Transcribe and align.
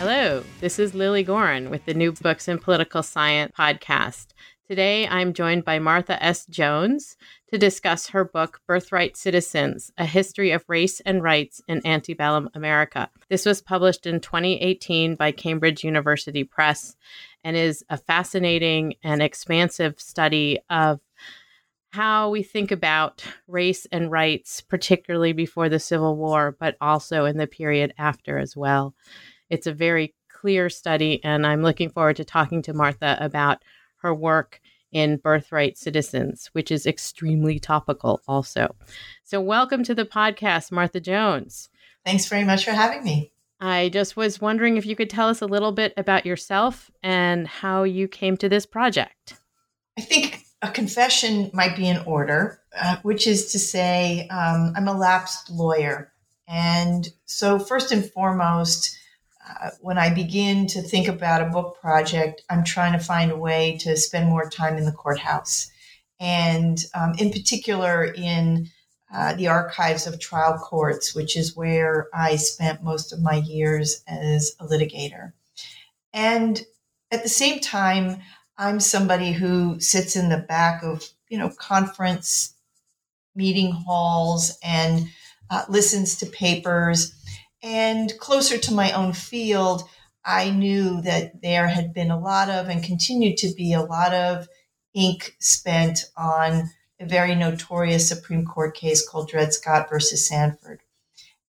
Hello, 0.00 0.42
this 0.60 0.78
is 0.78 0.94
Lilly 0.94 1.22
Goren 1.22 1.68
with 1.68 1.84
the 1.84 1.92
New 1.92 2.12
Books 2.12 2.48
in 2.48 2.58
Political 2.58 3.02
Science 3.02 3.52
podcast. 3.54 4.28
Today 4.66 5.06
I'm 5.06 5.34
joined 5.34 5.66
by 5.66 5.78
Martha 5.78 6.24
S. 6.24 6.46
Jones 6.46 7.18
to 7.52 7.58
discuss 7.58 8.08
her 8.08 8.24
book, 8.24 8.62
Birthright 8.66 9.18
Citizens 9.18 9.92
A 9.98 10.06
History 10.06 10.52
of 10.52 10.64
Race 10.68 11.00
and 11.00 11.22
Rights 11.22 11.60
in 11.68 11.86
Antebellum 11.86 12.48
America. 12.54 13.10
This 13.28 13.44
was 13.44 13.60
published 13.60 14.06
in 14.06 14.20
2018 14.20 15.16
by 15.16 15.32
Cambridge 15.32 15.84
University 15.84 16.44
Press 16.44 16.96
and 17.44 17.54
is 17.54 17.84
a 17.90 17.98
fascinating 17.98 18.94
and 19.02 19.20
expansive 19.20 20.00
study 20.00 20.60
of 20.70 21.00
how 21.90 22.30
we 22.30 22.42
think 22.42 22.70
about 22.70 23.22
race 23.46 23.86
and 23.92 24.10
rights, 24.10 24.62
particularly 24.62 25.34
before 25.34 25.68
the 25.68 25.78
Civil 25.78 26.16
War, 26.16 26.56
but 26.58 26.78
also 26.80 27.26
in 27.26 27.36
the 27.36 27.46
period 27.46 27.92
after 27.98 28.38
as 28.38 28.56
well. 28.56 28.94
It's 29.50 29.66
a 29.66 29.72
very 29.72 30.14
clear 30.32 30.70
study, 30.70 31.20
and 31.24 31.44
I'm 31.44 31.62
looking 31.62 31.90
forward 31.90 32.16
to 32.16 32.24
talking 32.24 32.62
to 32.62 32.72
Martha 32.72 33.18
about 33.20 33.64
her 33.96 34.14
work 34.14 34.60
in 34.92 35.16
Birthright 35.16 35.76
Citizens, 35.76 36.48
which 36.52 36.70
is 36.70 36.86
extremely 36.86 37.58
topical 37.58 38.20
also. 38.28 38.76
So, 39.24 39.40
welcome 39.40 39.82
to 39.84 39.94
the 39.94 40.04
podcast, 40.04 40.70
Martha 40.70 41.00
Jones. 41.00 41.68
Thanks 42.06 42.26
very 42.26 42.44
much 42.44 42.64
for 42.64 42.70
having 42.70 43.02
me. 43.02 43.32
I 43.60 43.88
just 43.88 44.16
was 44.16 44.40
wondering 44.40 44.76
if 44.76 44.86
you 44.86 44.94
could 44.94 45.10
tell 45.10 45.28
us 45.28 45.42
a 45.42 45.46
little 45.46 45.72
bit 45.72 45.94
about 45.96 46.24
yourself 46.24 46.88
and 47.02 47.48
how 47.48 47.82
you 47.82 48.06
came 48.06 48.36
to 48.36 48.48
this 48.48 48.66
project. 48.66 49.34
I 49.98 50.02
think 50.02 50.44
a 50.62 50.70
confession 50.70 51.50
might 51.52 51.74
be 51.74 51.88
in 51.88 51.98
order, 52.06 52.60
uh, 52.80 52.98
which 53.02 53.26
is 53.26 53.50
to 53.50 53.58
say, 53.58 54.28
um, 54.28 54.74
I'm 54.76 54.86
a 54.86 54.96
lapsed 54.96 55.50
lawyer. 55.50 56.12
And 56.46 57.08
so, 57.26 57.58
first 57.58 57.90
and 57.90 58.08
foremost, 58.12 58.96
uh, 59.60 59.70
when 59.80 59.98
I 59.98 60.12
begin 60.12 60.66
to 60.68 60.82
think 60.82 61.08
about 61.08 61.42
a 61.42 61.50
book 61.50 61.78
project, 61.80 62.42
I'm 62.50 62.64
trying 62.64 62.92
to 62.92 63.04
find 63.04 63.30
a 63.30 63.36
way 63.36 63.78
to 63.80 63.96
spend 63.96 64.28
more 64.28 64.48
time 64.48 64.76
in 64.76 64.84
the 64.84 64.92
courthouse. 64.92 65.70
And 66.18 66.78
um, 66.94 67.14
in 67.18 67.30
particular, 67.30 68.04
in 68.04 68.68
uh, 69.12 69.34
the 69.34 69.48
archives 69.48 70.06
of 70.06 70.20
trial 70.20 70.58
courts, 70.58 71.14
which 71.14 71.36
is 71.36 71.56
where 71.56 72.08
I 72.14 72.36
spent 72.36 72.84
most 72.84 73.12
of 73.12 73.20
my 73.20 73.36
years 73.36 74.02
as 74.06 74.54
a 74.60 74.66
litigator. 74.66 75.32
And 76.12 76.62
at 77.10 77.22
the 77.22 77.28
same 77.28 77.60
time, 77.60 78.18
I'm 78.56 78.78
somebody 78.78 79.32
who 79.32 79.80
sits 79.80 80.14
in 80.14 80.28
the 80.28 80.38
back 80.38 80.82
of, 80.82 81.08
you 81.28 81.38
know, 81.38 81.50
conference 81.50 82.54
meeting 83.34 83.72
halls 83.72 84.58
and 84.62 85.08
uh, 85.48 85.64
listens 85.68 86.16
to 86.16 86.26
papers 86.26 87.14
and 87.62 88.12
closer 88.18 88.58
to 88.58 88.74
my 88.74 88.92
own 88.92 89.12
field, 89.12 89.84
I 90.24 90.50
knew 90.50 91.00
that 91.02 91.42
there 91.42 91.68
had 91.68 91.94
been 91.94 92.10
a 92.10 92.18
lot 92.18 92.50
of 92.50 92.68
and 92.68 92.82
continued 92.82 93.36
to 93.38 93.52
be 93.54 93.72
a 93.72 93.82
lot 93.82 94.12
of 94.12 94.48
ink 94.94 95.36
spent 95.38 96.04
on 96.16 96.70
a 96.98 97.06
very 97.06 97.34
notorious 97.34 98.08
Supreme 98.08 98.44
Court 98.44 98.74
case 98.74 99.06
called 99.06 99.28
Dred 99.28 99.54
Scott 99.54 99.88
versus 99.88 100.26
Sandford. 100.26 100.80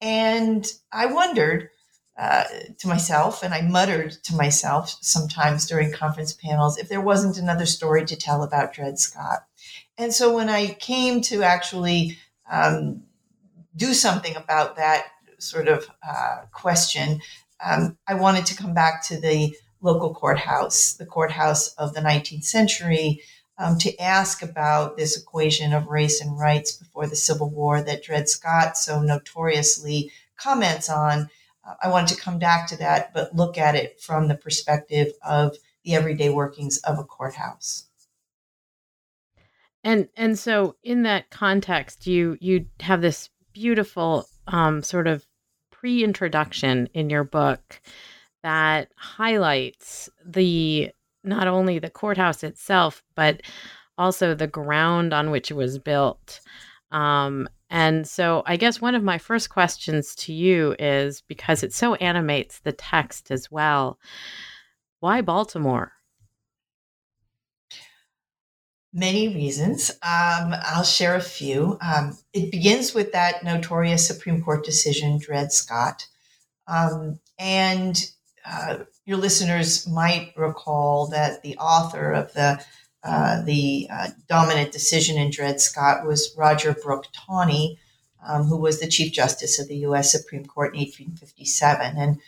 And 0.00 0.66
I 0.92 1.06
wondered 1.06 1.70
uh, 2.16 2.44
to 2.78 2.88
myself, 2.88 3.42
and 3.42 3.52
I 3.52 3.62
muttered 3.62 4.12
to 4.24 4.36
myself 4.36 4.96
sometimes 5.00 5.66
during 5.66 5.92
conference 5.92 6.32
panels, 6.32 6.78
if 6.78 6.88
there 6.88 7.00
wasn't 7.00 7.38
another 7.38 7.66
story 7.66 8.04
to 8.06 8.16
tell 8.16 8.42
about 8.42 8.72
Dred 8.72 8.98
Scott. 8.98 9.46
And 9.98 10.12
so 10.12 10.34
when 10.34 10.48
I 10.48 10.74
came 10.74 11.20
to 11.22 11.42
actually 11.42 12.18
um, 12.50 13.02
do 13.76 13.94
something 13.94 14.36
about 14.36 14.76
that 14.76 15.06
sort 15.44 15.68
of 15.68 15.88
uh, 16.06 16.42
question, 16.52 17.20
um, 17.64 17.96
I 18.06 18.14
wanted 18.14 18.46
to 18.46 18.56
come 18.56 18.74
back 18.74 19.04
to 19.08 19.20
the 19.20 19.56
local 19.80 20.14
courthouse, 20.14 20.94
the 20.94 21.06
courthouse 21.06 21.74
of 21.74 21.94
the 21.94 22.00
19th 22.00 22.44
century, 22.44 23.20
um, 23.58 23.78
to 23.78 23.96
ask 24.00 24.42
about 24.42 24.96
this 24.96 25.16
equation 25.16 25.72
of 25.72 25.86
race 25.86 26.20
and 26.20 26.38
rights 26.38 26.72
before 26.72 27.06
the 27.06 27.16
Civil 27.16 27.50
War 27.50 27.82
that 27.82 28.02
Dred 28.02 28.28
Scott 28.28 28.76
so 28.76 29.00
notoriously 29.00 30.10
comments 30.36 30.90
on. 30.90 31.28
Uh, 31.64 31.74
I 31.82 31.88
wanted 31.88 32.14
to 32.14 32.20
come 32.20 32.38
back 32.38 32.66
to 32.68 32.76
that, 32.78 33.12
but 33.14 33.34
look 33.34 33.56
at 33.56 33.74
it 33.76 34.00
from 34.00 34.28
the 34.28 34.34
perspective 34.34 35.12
of 35.24 35.56
the 35.84 35.94
everyday 35.94 36.30
workings 36.30 36.78
of 36.78 36.98
a 36.98 37.04
courthouse. 37.04 37.86
And 39.84 40.08
and 40.16 40.38
so 40.38 40.76
in 40.82 41.02
that 41.02 41.30
context, 41.30 42.06
you 42.06 42.38
you 42.40 42.66
have 42.80 43.02
this 43.02 43.28
beautiful 43.52 44.26
um, 44.46 44.82
sort 44.82 45.06
of 45.06 45.26
pre-introduction 45.84 46.88
in 46.94 47.10
your 47.10 47.24
book 47.24 47.78
that 48.42 48.90
highlights 48.96 50.08
the 50.24 50.90
not 51.24 51.46
only 51.46 51.78
the 51.78 51.90
courthouse 51.90 52.42
itself 52.42 53.02
but 53.14 53.42
also 53.98 54.34
the 54.34 54.46
ground 54.46 55.12
on 55.12 55.30
which 55.30 55.50
it 55.50 55.54
was 55.54 55.78
built. 55.78 56.40
Um, 56.90 57.50
and 57.68 58.08
so 58.08 58.42
i 58.46 58.56
guess 58.56 58.80
one 58.80 58.94
of 58.94 59.02
my 59.02 59.18
first 59.18 59.50
questions 59.50 60.14
to 60.14 60.32
you 60.32 60.74
is 60.78 61.22
because 61.28 61.62
it 61.62 61.72
so 61.74 61.96
animates 61.96 62.60
the 62.60 62.72
text 62.72 63.30
as 63.30 63.50
well 63.50 63.98
why 65.00 65.20
baltimore 65.20 65.92
Many 68.96 69.26
reasons. 69.26 69.90
Um, 69.90 70.54
I'll 70.62 70.84
share 70.84 71.16
a 71.16 71.20
few. 71.20 71.76
Um, 71.80 72.16
it 72.32 72.52
begins 72.52 72.94
with 72.94 73.10
that 73.10 73.42
notorious 73.42 74.06
Supreme 74.06 74.40
Court 74.40 74.64
decision, 74.64 75.18
Dred 75.18 75.52
Scott. 75.52 76.06
Um, 76.68 77.18
and 77.36 78.00
uh, 78.46 78.84
your 79.04 79.16
listeners 79.18 79.88
might 79.88 80.32
recall 80.36 81.08
that 81.08 81.42
the 81.42 81.56
author 81.58 82.12
of 82.12 82.32
the 82.34 82.64
uh, 83.02 83.42
the 83.42 83.88
uh, 83.90 84.08
dominant 84.28 84.72
decision 84.72 85.18
in 85.18 85.30
Dred 85.30 85.60
Scott 85.60 86.06
was 86.06 86.32
Roger 86.38 86.72
Brooke 86.72 87.08
Taney, 87.12 87.78
um, 88.26 88.44
who 88.44 88.56
was 88.56 88.80
the 88.80 88.88
Chief 88.88 89.12
Justice 89.12 89.58
of 89.58 89.66
the 89.66 89.76
U.S. 89.78 90.10
Supreme 90.10 90.46
Court 90.46 90.72
in 90.72 90.80
1857. 90.80 91.96
And 91.98 92.20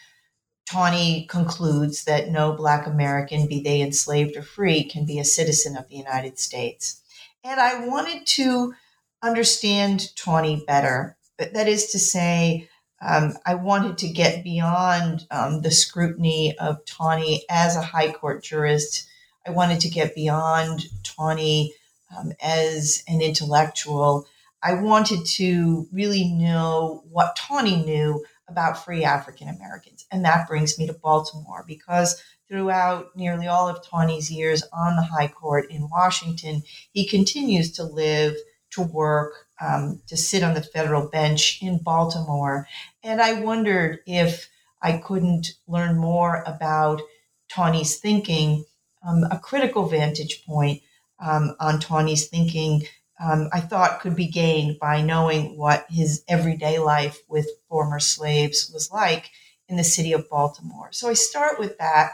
Taney 0.66 1.27
concludes 1.31 2.04
that 2.04 2.28
no 2.28 2.53
Black 2.53 2.87
American, 2.87 3.47
be 3.47 3.60
they 3.60 3.81
enslaved 3.81 4.37
or 4.37 4.43
free, 4.43 4.84
can 4.84 5.06
be 5.06 5.19
a 5.19 5.25
citizen 5.25 5.77
of 5.77 5.88
the 5.88 5.97
United 5.97 6.38
States. 6.38 7.00
And 7.44 7.60
I 7.60 7.87
wanted 7.87 8.27
to 8.27 8.75
understand 9.22 10.15
Taney 10.16 10.65
better. 10.66 11.16
That 11.38 11.69
is 11.69 11.93
to 11.93 11.99
say, 11.99 12.69
um, 13.00 13.34
I 13.44 13.55
wanted 13.55 13.99
to 13.99 14.09
get 14.09 14.43
beyond 14.43 15.26
um, 15.31 15.62
the 15.62 15.71
scrutiny 15.71 16.59
of 16.59 16.84
Taney 16.84 17.44
as 17.49 17.76
a 17.76 17.82
high 17.82 18.10
court 18.10 18.43
jurist. 18.43 19.06
I 19.47 19.50
wanted 19.50 19.81
to 19.81 19.88
get 19.88 20.15
beyond 20.15 20.87
Taney 21.05 21.75
um, 22.16 22.32
as 22.41 23.05
an 23.06 23.21
intellectual. 23.21 24.26
I 24.62 24.75
wanted 24.75 25.26
to 25.37 25.87
really 25.93 26.25
know 26.25 27.05
what 27.10 27.37
Taney 27.37 27.84
knew 27.84 28.25
about 28.49 28.84
free 28.84 29.05
African 29.05 29.49
Americans. 29.49 30.07
And 30.11 30.25
that 30.25 30.49
brings 30.49 30.79
me 30.79 30.87
to 30.87 30.93
Baltimore 30.93 31.65
because 31.67 32.23
throughout 32.49 33.17
nearly 33.17 33.47
all 33.47 33.69
of 33.69 33.82
Taney's 33.82 34.31
years 34.31 34.62
on 34.73 34.97
the 34.97 35.03
High 35.03 35.29
Court 35.29 35.70
in 35.70 35.88
Washington, 35.91 36.62
he 36.93 37.06
continues 37.06 37.73
to 37.73 37.85
live, 37.85 38.37
to 38.70 38.82
work, 38.82 39.47
um, 39.61 40.00
to 40.06 40.17
sit 40.17 40.43
on 40.43 40.55
the 40.55 40.62
federal 40.62 41.09
bench 41.09 41.61
in 41.62 41.79
Baltimore. 41.79 42.69
And 43.03 43.20
I 43.20 43.41
wondered 43.41 44.00
if 44.06 44.49
I 44.82 44.99
couldn't 44.99 45.55
learn 45.67 45.97
more 45.97 46.44
about 46.47 47.03
Taney's 47.49 47.97
thinking, 47.97 48.65
um, 49.06 49.25
a 49.31 49.38
critical 49.38 49.88
vantage 49.88 50.44
point 50.44 50.82
um, 51.19 51.56
on 51.59 51.81
Taney's 51.81 52.29
thinking 52.29 52.82
um, 53.19 53.49
I 53.53 53.61
thought 53.61 54.01
could 54.01 54.15
be 54.15 54.27
gained 54.27 54.79
by 54.79 55.01
knowing 55.01 55.57
what 55.57 55.87
his 55.89 56.23
everyday 56.29 56.79
life 56.79 57.19
with 57.29 57.49
former 57.69 57.99
slaves 57.99 58.71
was 58.73 58.91
like 58.91 59.31
in 59.69 59.77
the 59.77 59.85
city 59.85 60.13
of 60.13 60.29
Baltimore. 60.29 60.89
So 60.93 61.09
I 61.09 61.15
start 61.15 61.59
with 61.59 61.79
that. 61.79 62.13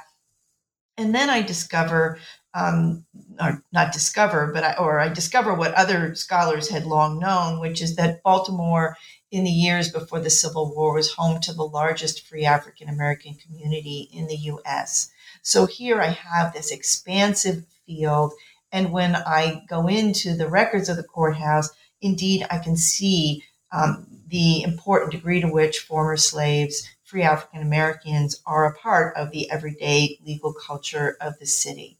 And 0.96 1.14
then 1.14 1.30
I 1.30 1.42
discover, 1.42 2.18
um, 2.54 3.04
or 3.40 3.64
not 3.72 3.92
discover, 3.92 4.50
but 4.52 4.62
I, 4.62 4.74
or 4.74 5.00
I 5.00 5.08
discover 5.08 5.54
what 5.54 5.74
other 5.74 6.14
scholars 6.14 6.68
had 6.68 6.84
long 6.84 7.18
known, 7.18 7.60
which 7.60 7.82
is 7.82 7.96
that 7.96 8.22
Baltimore 8.22 8.96
in 9.30 9.44
the 9.44 9.50
years 9.50 9.90
before 9.90 10.20
the 10.20 10.30
Civil 10.30 10.74
War 10.74 10.94
was 10.94 11.14
home 11.14 11.40
to 11.40 11.54
the 11.54 11.64
largest 11.64 12.26
free 12.26 12.44
African 12.44 12.88
American 12.88 13.34
community 13.34 14.08
in 14.12 14.26
the 14.26 14.36
US. 14.36 15.10
So 15.40 15.66
here 15.66 16.00
I 16.00 16.08
have 16.08 16.52
this 16.52 16.70
expansive 16.70 17.64
field. 17.86 18.34
And 18.72 18.90
when 18.90 19.14
I 19.14 19.62
go 19.68 19.86
into 19.86 20.34
the 20.34 20.48
records 20.48 20.88
of 20.88 20.96
the 20.96 21.02
courthouse, 21.02 21.68
indeed, 22.00 22.46
I 22.50 22.58
can 22.58 22.76
see 22.76 23.44
um, 23.70 24.06
the 24.28 24.62
important 24.62 25.12
degree 25.12 25.40
to 25.42 25.48
which 25.48 25.80
former 25.80 26.16
slaves, 26.16 26.82
free 27.04 27.22
African 27.22 27.60
Americans, 27.60 28.40
are 28.46 28.66
a 28.66 28.74
part 28.74 29.16
of 29.16 29.30
the 29.30 29.50
everyday 29.50 30.18
legal 30.24 30.54
culture 30.54 31.16
of 31.20 31.38
the 31.38 31.46
city. 31.46 31.98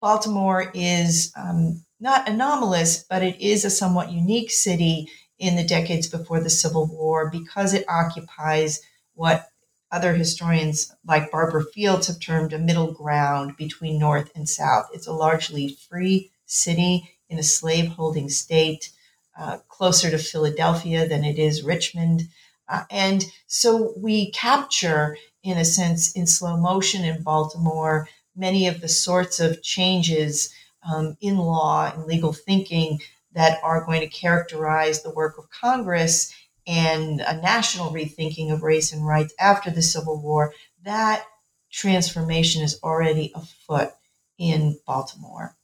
Baltimore 0.00 0.70
is 0.74 1.32
um, 1.36 1.84
not 1.98 2.28
anomalous, 2.28 3.04
but 3.08 3.22
it 3.22 3.40
is 3.40 3.64
a 3.64 3.70
somewhat 3.70 4.12
unique 4.12 4.50
city 4.50 5.08
in 5.38 5.56
the 5.56 5.64
decades 5.64 6.06
before 6.06 6.40
the 6.40 6.50
Civil 6.50 6.86
War 6.86 7.30
because 7.30 7.74
it 7.74 7.88
occupies 7.88 8.80
what 9.14 9.48
other 9.94 10.14
historians 10.14 10.92
like 11.06 11.30
Barbara 11.30 11.64
Fields 11.72 12.08
have 12.08 12.18
termed 12.18 12.52
a 12.52 12.58
middle 12.58 12.90
ground 12.90 13.56
between 13.56 13.96
North 13.96 14.28
and 14.34 14.48
South. 14.48 14.88
It's 14.92 15.06
a 15.06 15.12
largely 15.12 15.78
free 15.88 16.32
city 16.46 17.12
in 17.28 17.38
a 17.38 17.44
slaveholding 17.44 18.28
state, 18.28 18.90
uh, 19.38 19.58
closer 19.68 20.10
to 20.10 20.18
Philadelphia 20.18 21.06
than 21.06 21.22
it 21.24 21.38
is 21.38 21.62
Richmond. 21.62 22.22
Uh, 22.68 22.82
and 22.90 23.24
so 23.46 23.94
we 23.96 24.32
capture, 24.32 25.16
in 25.44 25.58
a 25.58 25.64
sense, 25.64 26.10
in 26.12 26.26
slow 26.26 26.56
motion 26.56 27.04
in 27.04 27.22
Baltimore, 27.22 28.08
many 28.34 28.66
of 28.66 28.80
the 28.80 28.88
sorts 28.88 29.38
of 29.38 29.62
changes 29.62 30.52
um, 30.82 31.16
in 31.20 31.38
law 31.38 31.92
and 31.94 32.04
legal 32.04 32.32
thinking 32.32 32.98
that 33.32 33.60
are 33.62 33.84
going 33.84 34.00
to 34.00 34.08
characterize 34.08 35.02
the 35.02 35.14
work 35.14 35.38
of 35.38 35.50
Congress 35.50 36.32
and 36.66 37.20
a 37.20 37.40
national 37.40 37.92
rethinking 37.92 38.52
of 38.52 38.62
race 38.62 38.92
and 38.92 39.06
rights 39.06 39.34
after 39.38 39.70
the 39.70 39.82
Civil 39.82 40.20
War, 40.20 40.54
that 40.84 41.24
transformation 41.70 42.62
is 42.62 42.78
already 42.82 43.32
afoot 43.34 43.90
in 44.38 44.78
Baltimore. 44.86 45.56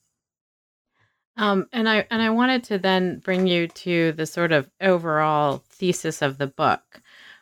Um, 1.36 1.68
and 1.72 1.88
I 1.88 2.06
and 2.10 2.20
I 2.20 2.30
wanted 2.30 2.64
to 2.64 2.78
then 2.78 3.20
bring 3.20 3.46
you 3.46 3.68
to 3.68 4.12
the 4.12 4.26
sort 4.26 4.52
of 4.52 4.68
overall 4.80 5.62
thesis 5.70 6.20
of 6.20 6.36
the 6.36 6.46
book, 6.46 7.00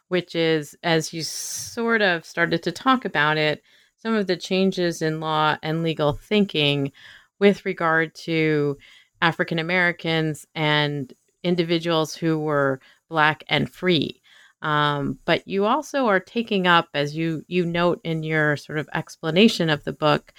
which 0.09 0.37
is 0.37 0.77
as 0.83 1.13
you 1.13 1.23
sort 1.23 2.03
of 2.03 2.25
started 2.25 2.63
to 2.63 2.73
talk 2.73 3.05
about 3.05 3.39
it, 3.39 3.63
some 3.97 4.15
of 4.15 4.27
the 4.27 4.37
changes 4.37 5.03
in 5.03 5.21
law 5.21 5.57
and 5.63 5.83
legal 5.83 6.13
thinking 6.13 6.93
with 7.41 7.65
regard 7.65 8.15
to 8.15 8.79
African 9.21 9.59
Americans 9.59 10.47
and 10.55 11.13
individuals 11.43 12.15
who 12.15 12.39
were 12.39 12.81
black 13.09 13.45
and 13.49 13.71
free. 13.71 14.21
Um, 14.63 15.19
but 15.25 15.47
you 15.47 15.67
also 15.67 16.07
are 16.07 16.21
taking 16.21 16.67
up, 16.67 16.89
as 16.95 17.17
you 17.17 17.45
you 17.47 17.65
note 17.65 18.01
in 18.05 18.23
your 18.23 18.57
sort 18.57 18.79
of 18.79 18.89
explanation 18.93 19.71
of 19.71 19.85
the 19.85 19.93
book, 19.93 20.33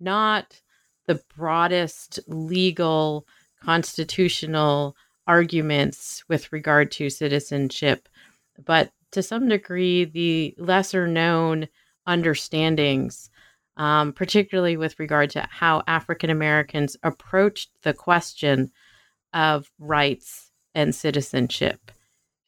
not 0.00 0.60
the 1.06 1.20
broadest 1.36 2.18
legal 2.26 3.26
constitutional 3.62 4.96
arguments 5.26 6.24
with 6.28 6.52
regard 6.52 6.90
to 6.92 7.10
citizenship, 7.10 8.08
but 8.64 8.92
to 9.12 9.22
some 9.22 9.48
degree 9.48 10.04
the 10.04 10.54
lesser 10.58 11.06
known 11.06 11.68
understandings 12.06 13.30
um, 13.76 14.12
particularly 14.12 14.76
with 14.76 14.98
regard 14.98 15.30
to 15.30 15.46
how 15.50 15.82
African 15.86 16.30
Americans 16.30 16.96
approached 17.02 17.70
the 17.82 17.92
question 17.92 18.70
of 19.32 19.70
rights 19.78 20.50
and 20.74 20.94
citizenship. 20.94 21.90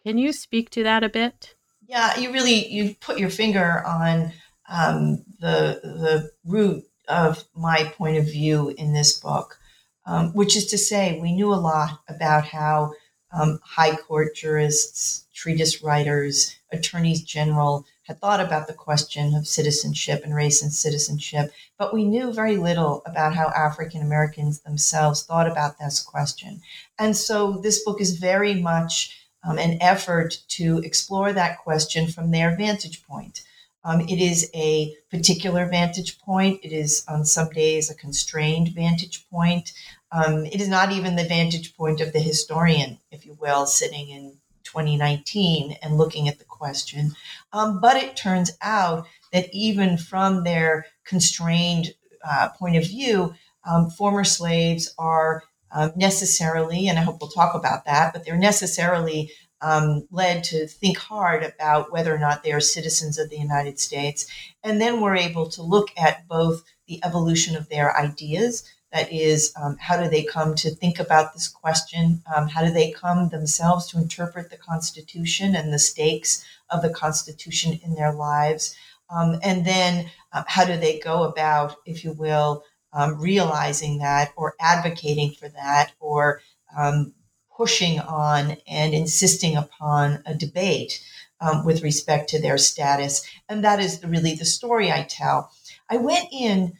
Can 0.04 0.18
you 0.18 0.32
speak 0.32 0.70
to 0.70 0.82
that 0.84 1.04
a 1.04 1.08
bit? 1.08 1.54
Yeah, 1.86 2.18
you 2.18 2.32
really 2.32 2.66
you 2.68 2.94
put 3.00 3.18
your 3.18 3.30
finger 3.30 3.84
on 3.86 4.32
um, 4.68 5.24
the 5.40 5.80
the 5.82 6.30
root 6.44 6.84
of 7.08 7.44
my 7.54 7.84
point 7.96 8.18
of 8.18 8.24
view 8.24 8.68
in 8.76 8.92
this 8.92 9.18
book, 9.18 9.58
um, 10.06 10.32
which 10.34 10.56
is 10.56 10.66
to 10.66 10.78
say, 10.78 11.18
we 11.20 11.32
knew 11.32 11.52
a 11.52 11.56
lot 11.56 12.00
about 12.08 12.44
how 12.44 12.92
um, 13.32 13.58
high 13.62 13.96
court 13.96 14.34
jurists, 14.34 15.26
treatise 15.34 15.82
writers, 15.82 16.56
attorneys 16.72 17.22
general 17.22 17.86
had 18.06 18.18
thought 18.20 18.40
about 18.40 18.66
the 18.66 18.74
question 18.74 19.34
of 19.34 19.46
citizenship 19.46 20.22
and 20.24 20.34
race 20.34 20.62
and 20.62 20.72
citizenship, 20.72 21.52
but 21.78 21.92
we 21.92 22.06
knew 22.06 22.32
very 22.32 22.56
little 22.56 23.02
about 23.04 23.34
how 23.34 23.48
African 23.48 24.00
Americans 24.00 24.60
themselves 24.60 25.24
thought 25.24 25.46
about 25.46 25.78
this 25.78 26.00
question. 26.00 26.62
And 26.98 27.14
so 27.14 27.58
this 27.62 27.84
book 27.84 28.00
is 28.00 28.18
very 28.18 28.54
much 28.54 29.27
um, 29.48 29.58
an 29.58 29.78
effort 29.80 30.38
to 30.48 30.78
explore 30.78 31.32
that 31.32 31.58
question 31.58 32.06
from 32.06 32.30
their 32.30 32.54
vantage 32.54 33.02
point. 33.06 33.42
Um, 33.82 34.02
it 34.02 34.20
is 34.20 34.50
a 34.54 34.94
particular 35.10 35.64
vantage 35.66 36.18
point. 36.20 36.60
It 36.62 36.72
is 36.72 37.04
on 37.08 37.24
some 37.24 37.48
days 37.48 37.90
a 37.90 37.94
constrained 37.94 38.68
vantage 38.68 39.26
point. 39.30 39.72
Um, 40.12 40.44
it 40.44 40.60
is 40.60 40.68
not 40.68 40.92
even 40.92 41.16
the 41.16 41.24
vantage 41.24 41.74
point 41.76 42.00
of 42.00 42.12
the 42.12 42.20
historian, 42.20 42.98
if 43.10 43.24
you 43.24 43.38
will, 43.40 43.64
sitting 43.64 44.10
in 44.10 44.36
2019 44.64 45.78
and 45.82 45.96
looking 45.96 46.28
at 46.28 46.38
the 46.38 46.44
question. 46.44 47.12
Um, 47.52 47.80
but 47.80 47.96
it 47.96 48.16
turns 48.16 48.50
out 48.60 49.06
that 49.32 49.48
even 49.54 49.96
from 49.96 50.44
their 50.44 50.86
constrained 51.04 51.94
uh, 52.22 52.50
point 52.50 52.76
of 52.76 52.84
view, 52.84 53.34
um, 53.64 53.88
former 53.88 54.24
slaves 54.24 54.92
are 54.98 55.44
uh, 55.72 55.90
necessarily, 55.96 56.88
and 56.88 56.98
I 56.98 57.02
hope 57.02 57.18
we'll 57.20 57.30
talk 57.30 57.54
about 57.54 57.84
that, 57.84 58.12
but 58.12 58.24
they're 58.24 58.36
necessarily 58.36 59.30
um, 59.60 60.06
led 60.10 60.44
to 60.44 60.66
think 60.66 60.98
hard 60.98 61.42
about 61.42 61.92
whether 61.92 62.14
or 62.14 62.18
not 62.18 62.42
they 62.42 62.52
are 62.52 62.60
citizens 62.60 63.18
of 63.18 63.28
the 63.28 63.38
United 63.38 63.78
States. 63.78 64.26
And 64.62 64.80
then 64.80 65.00
we're 65.00 65.16
able 65.16 65.48
to 65.50 65.62
look 65.62 65.88
at 65.96 66.28
both 66.28 66.62
the 66.86 67.00
evolution 67.04 67.56
of 67.56 67.68
their 67.68 67.96
ideas 67.96 68.64
that 68.92 69.12
is, 69.12 69.52
um, 69.60 69.76
how 69.78 70.02
do 70.02 70.08
they 70.08 70.22
come 70.22 70.54
to 70.54 70.70
think 70.70 70.98
about 70.98 71.34
this 71.34 71.48
question? 71.48 72.22
Um, 72.34 72.48
how 72.48 72.64
do 72.64 72.72
they 72.72 72.90
come 72.90 73.28
themselves 73.28 73.86
to 73.88 73.98
interpret 73.98 74.50
the 74.50 74.56
Constitution 74.56 75.54
and 75.54 75.72
the 75.72 75.78
stakes 75.78 76.44
of 76.70 76.80
the 76.80 76.90
Constitution 76.90 77.78
in 77.84 77.94
their 77.94 78.12
lives? 78.12 78.74
Um, 79.10 79.38
and 79.42 79.64
then, 79.66 80.10
uh, 80.32 80.44
how 80.46 80.64
do 80.64 80.76
they 80.76 80.98
go 80.98 81.24
about, 81.24 81.76
if 81.84 82.04
you 82.04 82.12
will, 82.12 82.64
um, 82.92 83.20
realizing 83.20 83.98
that 83.98 84.32
or 84.36 84.54
advocating 84.60 85.32
for 85.32 85.48
that 85.48 85.92
or 86.00 86.40
um, 86.76 87.12
pushing 87.56 88.00
on 88.00 88.56
and 88.66 88.94
insisting 88.94 89.56
upon 89.56 90.22
a 90.26 90.34
debate 90.34 91.02
um, 91.40 91.64
with 91.64 91.82
respect 91.82 92.28
to 92.30 92.40
their 92.40 92.58
status? 92.58 93.26
And 93.48 93.64
that 93.64 93.80
is 93.80 94.02
really 94.04 94.34
the 94.34 94.44
story 94.44 94.90
I 94.92 95.02
tell. 95.02 95.50
I 95.90 95.96
went 95.96 96.28
in 96.32 96.74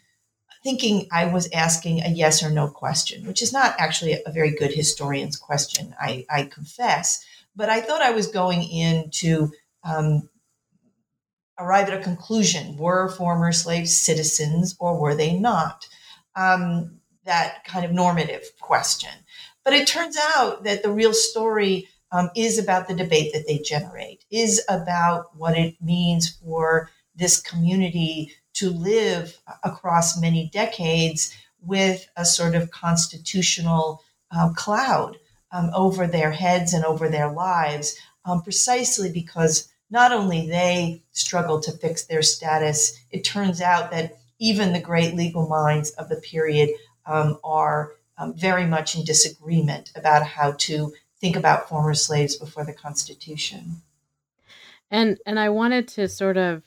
thinking 0.63 1.07
I 1.13 1.27
was 1.27 1.49
asking 1.53 2.03
a 2.03 2.09
yes 2.09 2.43
or 2.43 2.51
no 2.51 2.69
question, 2.69 3.27
which 3.27 3.43
is 3.43 3.53
not 3.53 3.75
actually 3.79 4.19
a 4.25 4.33
very 4.33 4.55
good 4.55 4.73
historian's 4.73 5.37
question, 5.37 5.95
I, 6.01 6.27
I 6.29 6.45
confess. 6.45 7.25
But 7.55 7.71
I 7.71 7.81
thought 7.81 8.03
I 8.03 8.11
was 8.11 8.27
going 8.29 8.63
in 8.63 9.11
to 9.11 9.53
um, 9.85 10.29
arrive 11.59 11.89
at 11.89 11.99
a 11.99 12.03
conclusion. 12.03 12.77
Were 12.77 13.09
former 13.09 13.53
slaves 13.53 13.97
citizens 13.97 14.77
or 14.79 14.99
were 14.99 15.15
they 15.15 15.33
not? 15.33 15.89
Um, 16.39 16.99
that 17.25 17.65
kind 17.65 17.85
of 17.85 17.93
normative 17.93 18.45
question. 18.61 19.11
But 19.65 19.75
it 19.75 19.87
turns 19.87 20.17
out 20.35 20.65
that 20.65 20.83
the 20.83 20.91
real 20.91 21.13
story 21.13 21.89
um, 22.11 22.31
is 22.35 22.59
about 22.59 22.89
the 22.89 22.95
debate 22.95 23.33
that 23.35 23.47
they 23.47 23.59
generate, 23.59 24.25
is 24.31 24.63
about 24.69 25.37
what 25.37 25.59
it 25.59 25.75
means 25.83 26.31
for 26.43 26.91
this 27.15 27.41
community 27.41 28.33
to 28.55 28.71
live 28.71 29.39
across 29.63 30.21
many 30.21 30.49
decades 30.53 31.35
with 31.61 32.09
a 32.17 32.25
sort 32.25 32.55
of 32.55 32.71
constitutional 32.71 34.03
uh, 34.31 34.51
cloud 34.55 35.19
um, 35.53 35.71
over 35.75 36.07
their 36.07 36.31
heads 36.31 36.73
and 36.73 36.85
over 36.85 37.09
their 37.09 37.31
lives, 37.31 37.97
um, 38.25 38.43
precisely 38.43 39.11
because 39.13 39.69
not 39.91 40.13
only 40.13 40.47
they 40.47 41.03
struggle 41.13 41.61
to 41.61 41.73
fix 41.73 42.05
their 42.05 42.23
status, 42.23 42.99
it 43.11 43.25
turns 43.25 43.61
out 43.61 43.91
that 43.91 44.19
even 44.39 44.73
the 44.73 44.81
great 44.81 45.15
legal 45.15 45.49
minds 45.49 45.91
of 45.91 46.09
the 46.09 46.17
period 46.17 46.71
um, 47.07 47.39
are 47.43 47.93
um, 48.19 48.35
very 48.35 48.67
much 48.67 48.97
in 48.97 49.05
disagreement 49.05 49.93
about 49.97 50.25
how 50.25 50.53
to 50.53 50.93
think 51.21 51.37
about 51.37 51.69
former 51.69 51.95
slaves 51.95 52.37
before 52.37 52.65
the 52.65 52.73
Constitution. 52.73 53.83
And 54.91 55.19
and 55.27 55.39
I 55.39 55.49
wanted 55.51 55.89
to 55.89 56.09
sort 56.09 56.37
of 56.37 56.63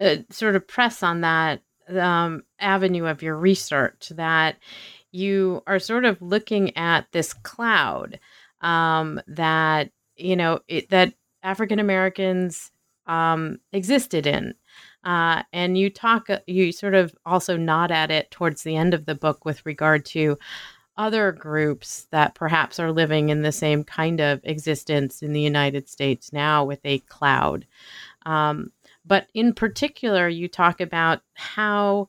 uh, 0.00 0.16
sort 0.30 0.56
of 0.56 0.66
press 0.66 1.02
on 1.02 1.22
that 1.22 1.62
um, 1.88 2.42
avenue 2.58 3.06
of 3.06 3.22
your 3.22 3.36
research 3.36 4.10
that 4.10 4.56
you 5.12 5.62
are 5.66 5.78
sort 5.78 6.04
of 6.04 6.20
looking 6.20 6.76
at 6.76 7.06
this 7.12 7.32
cloud 7.32 8.18
um, 8.60 9.20
that 9.26 9.90
you 10.16 10.36
know 10.36 10.60
it, 10.68 10.90
that 10.90 11.14
African 11.42 11.78
Americans 11.78 12.70
um, 13.06 13.58
existed 13.72 14.26
in. 14.26 14.54
Uh, 15.04 15.42
and 15.52 15.76
you 15.76 15.90
talk, 15.90 16.30
uh, 16.30 16.38
you 16.46 16.72
sort 16.72 16.94
of 16.94 17.14
also 17.26 17.56
nod 17.56 17.90
at 17.90 18.10
it 18.10 18.30
towards 18.30 18.62
the 18.62 18.76
end 18.76 18.94
of 18.94 19.06
the 19.06 19.14
book 19.14 19.44
with 19.44 19.64
regard 19.66 20.04
to 20.06 20.38
other 20.96 21.32
groups 21.32 22.06
that 22.10 22.34
perhaps 22.34 22.78
are 22.78 22.92
living 22.92 23.28
in 23.28 23.42
the 23.42 23.52
same 23.52 23.84
kind 23.84 24.20
of 24.20 24.40
existence 24.44 25.22
in 25.22 25.32
the 25.32 25.40
United 25.40 25.88
States 25.88 26.32
now 26.32 26.64
with 26.64 26.80
a 26.84 27.00
cloud. 27.00 27.66
Um, 28.26 28.70
but 29.04 29.26
in 29.34 29.52
particular, 29.52 30.28
you 30.28 30.48
talk 30.48 30.80
about 30.80 31.20
how 31.34 32.08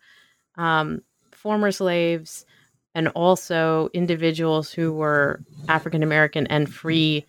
um, 0.56 1.02
former 1.32 1.72
slaves 1.72 2.46
and 2.94 3.10
also 3.10 3.90
individuals 3.94 4.72
who 4.72 4.94
were 4.94 5.42
African 5.68 6.02
American 6.02 6.48
and 6.48 6.74
free 6.74 7.26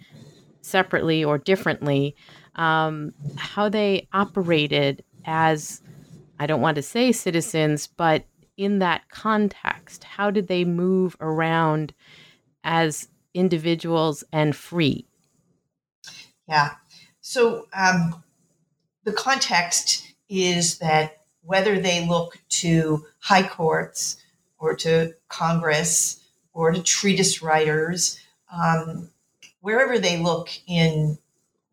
separately 0.61 1.25
or 1.25 1.39
differently, 1.39 2.15
um, 2.55 3.13
how 3.37 3.69
they 3.69 4.07
operated 4.13 5.05
as, 5.27 5.83
I 6.39 6.47
don't 6.47 6.61
want 6.61 6.77
to 6.77 6.83
say 6.83 7.13
citizens, 7.13 7.87
but 7.87 8.25
in 8.57 8.79
that 8.79 9.09
context? 9.11 10.05
How 10.05 10.31
did 10.31 10.49
they 10.49 10.65
move 10.65 11.17
around 11.21 11.93
as 12.65 13.09
individuals 13.35 14.25
and 14.33 14.57
free? 14.57 15.07
Yeah. 16.49 16.75
So 17.21 17.67
um, 17.73 18.23
the 19.05 19.13
context 19.13 20.15
is 20.29 20.79
that 20.79 21.23
whether 21.43 21.79
they 21.79 22.07
look 22.07 22.39
to 22.49 23.05
high 23.19 23.47
courts 23.47 24.17
or 24.59 24.75
to 24.75 25.15
Congress 25.29 26.25
or 26.53 26.73
to 26.73 26.83
treatise 26.83 27.43
writers, 27.43 28.19
um, 28.53 29.11
wherever 29.61 29.99
they 29.99 30.17
look 30.17 30.49
in 30.67 31.19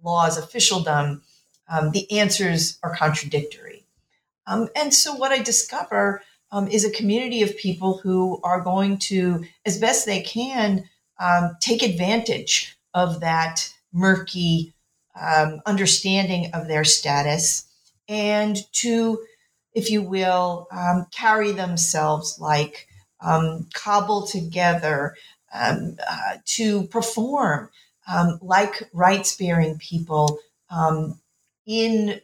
law's 0.04 0.38
officialdom, 0.38 1.24
um, 1.70 1.92
the 1.92 2.12
answers 2.12 2.78
are 2.84 2.96
contradictory. 2.96 3.86
Um, 4.48 4.70
and 4.76 4.94
so 4.94 5.16
what 5.16 5.32
I 5.32 5.40
discover 5.40 6.22
um, 6.52 6.68
is 6.68 6.86
a 6.86 6.92
community 6.92 7.42
of 7.42 7.58
people 7.58 7.98
who 7.98 8.40
are 8.44 8.62
going 8.62 8.98
to, 9.00 9.44
as 9.66 9.80
best 9.80 10.06
they 10.06 10.22
can, 10.22 10.88
um, 11.20 11.56
take 11.60 11.82
advantage 11.82 12.78
of 12.94 13.22
that 13.22 13.74
murky 13.92 14.74
um, 15.20 15.62
understanding 15.66 16.52
of 16.54 16.68
their 16.68 16.84
status 16.84 17.66
and 18.10 18.58
to, 18.74 19.24
if 19.74 19.90
you 19.90 20.02
will, 20.02 20.68
um, 20.72 21.08
carry 21.12 21.52
themselves 21.52 22.38
like 22.40 22.88
um, 23.22 23.68
cobble 23.74 24.28
together 24.28 25.16
um, 25.54 25.96
uh, 26.08 26.38
to 26.46 26.84
perform 26.88 27.70
like 28.42 28.90
rights 28.92 29.38
bearing 29.38 29.78
people 29.78 30.40
in 31.66 32.20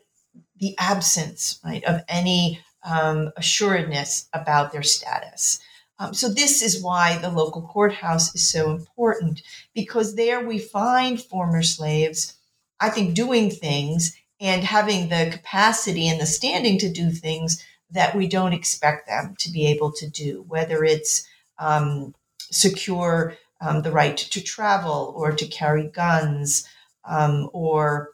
the 0.58 0.76
absence 0.78 1.60
right, 1.64 1.84
of 1.86 2.02
any 2.08 2.60
um, 2.84 3.32
assuredness 3.38 4.28
about 4.34 4.72
their 4.72 4.84
status. 4.84 5.60
Um, 6.00 6.14
so, 6.14 6.30
this 6.30 6.62
is 6.62 6.82
why 6.82 7.18
the 7.18 7.30
local 7.30 7.62
courthouse 7.62 8.34
is 8.34 8.50
so 8.50 8.72
important 8.72 9.42
because 9.74 10.16
there 10.16 10.46
we 10.46 10.58
find 10.58 11.22
former 11.22 11.62
slaves, 11.62 12.38
I 12.80 12.90
think, 12.90 13.16
doing 13.16 13.50
things 13.50 14.16
and 14.40 14.64
having 14.64 15.10
the 15.10 15.30
capacity 15.32 16.08
and 16.08 16.20
the 16.20 16.26
standing 16.26 16.78
to 16.80 16.92
do 16.92 17.12
things 17.12 17.64
that 17.92 18.16
we 18.16 18.28
don't 18.28 18.54
expect 18.54 19.08
them 19.08 19.36
to 19.40 19.52
be 19.52 19.66
able 19.68 19.92
to 19.92 20.10
do, 20.10 20.46
whether 20.48 20.86
it's 20.86 21.28
um, 21.58 22.14
secure 22.52 23.36
um, 23.62 23.82
the 23.82 23.92
right 23.92 24.16
to 24.16 24.42
travel 24.42 25.14
or 25.18 25.32
to 25.34 25.48
carry 25.48 25.88
guns 25.88 26.68
um, 27.08 27.50
or 27.52 28.12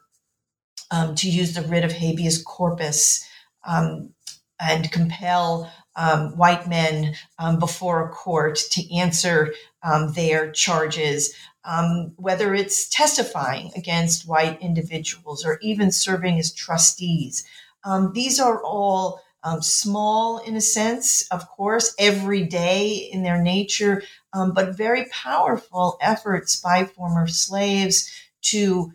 um, 0.90 1.14
to 1.16 1.28
use 1.28 1.54
the 1.54 1.62
writ 1.62 1.84
of 1.84 1.92
habeas 1.92 2.42
corpus. 2.42 3.26
Um, 3.66 4.14
and 4.60 4.90
compel 4.90 5.70
um, 5.96 6.36
white 6.36 6.68
men 6.68 7.14
um, 7.38 7.58
before 7.58 8.04
a 8.04 8.10
court 8.10 8.58
to 8.70 8.96
answer 8.96 9.54
um, 9.82 10.12
their 10.12 10.50
charges, 10.50 11.34
um, 11.64 12.12
whether 12.16 12.54
it's 12.54 12.88
testifying 12.88 13.70
against 13.76 14.28
white 14.28 14.60
individuals 14.60 15.44
or 15.44 15.58
even 15.62 15.90
serving 15.90 16.38
as 16.38 16.52
trustees. 16.52 17.46
Um, 17.84 18.12
these 18.14 18.38
are 18.40 18.62
all 18.62 19.20
um, 19.42 19.62
small 19.62 20.38
in 20.38 20.56
a 20.56 20.60
sense, 20.60 21.26
of 21.28 21.48
course, 21.48 21.94
every 21.98 22.44
day 22.44 23.08
in 23.12 23.22
their 23.22 23.40
nature, 23.40 24.02
but 24.32 24.76
very 24.76 25.06
powerful 25.12 25.96
efforts 26.00 26.60
by 26.60 26.84
former 26.84 27.26
slaves 27.26 28.10
to 28.42 28.92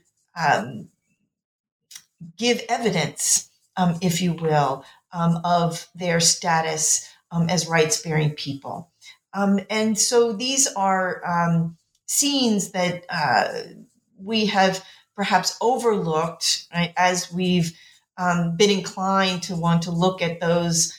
give 2.38 2.62
evidence, 2.70 3.50
if 4.02 4.22
you 4.22 4.34
will, 4.34 4.86
um, 5.14 5.42
of 5.44 5.88
their 5.96 6.20
status 6.20 7.10
um, 7.32 7.50
as 7.50 7.68
rights 7.68 8.02
bearing 8.02 8.32
people. 8.32 8.92
Um, 9.34 9.60
and 9.70 9.98
so 9.98 10.34
these 10.34 10.68
are 10.68 11.22
um, 11.26 11.78
scenes 12.06 12.72
that 12.72 13.06
uh, 13.10 13.48
we 14.18 14.48
have 14.48 14.86
perhaps 15.16 15.58
overlooked 15.62 16.68
right, 16.74 16.94
as 16.98 17.32
we've 17.32 17.78
um, 18.18 18.56
been 18.58 18.70
inclined 18.70 19.44
to 19.44 19.56
want 19.56 19.84
to 19.84 19.92
look 19.92 20.22
at 20.22 20.40
those 20.40 20.98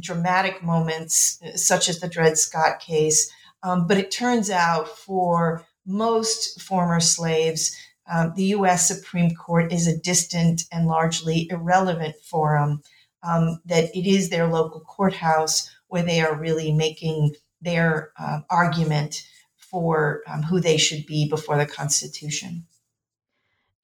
dramatic 0.00 0.62
moments, 0.62 1.40
such 1.54 1.88
as 1.88 2.00
the 2.00 2.08
Dred 2.08 2.36
Scott 2.36 2.80
case. 2.80 3.30
but 3.62 3.96
it 3.96 4.10
turns 4.10 4.50
out 4.50 4.88
for 4.88 5.64
most 5.86 6.60
former 6.60 7.00
slaves, 7.00 7.74
um, 8.10 8.32
the 8.36 8.44
U.S. 8.44 8.88
Supreme 8.88 9.34
Court 9.34 9.72
is 9.72 9.86
a 9.86 9.98
distant 9.98 10.62
and 10.72 10.86
largely 10.86 11.48
irrelevant 11.50 12.16
forum 12.22 12.82
um, 13.22 13.60
that 13.66 13.94
it 13.96 14.08
is 14.08 14.30
their 14.30 14.46
local 14.46 14.80
courthouse 14.80 15.70
where 15.88 16.02
they 16.02 16.20
are 16.20 16.38
really 16.38 16.72
making 16.72 17.34
their 17.60 18.12
uh, 18.18 18.40
argument 18.50 19.26
for 19.56 20.22
um, 20.26 20.42
who 20.42 20.60
they 20.60 20.76
should 20.76 21.04
be 21.06 21.28
before 21.28 21.58
the 21.58 21.66
Constitution. 21.66 22.66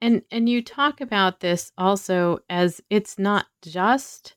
And 0.01 0.23
and 0.31 0.49
you 0.49 0.63
talk 0.63 1.01
about 1.01 1.41
this 1.41 1.73
also 1.79 2.41
as 2.51 2.81
it's 2.91 3.19
not 3.19 3.47
just 3.63 4.37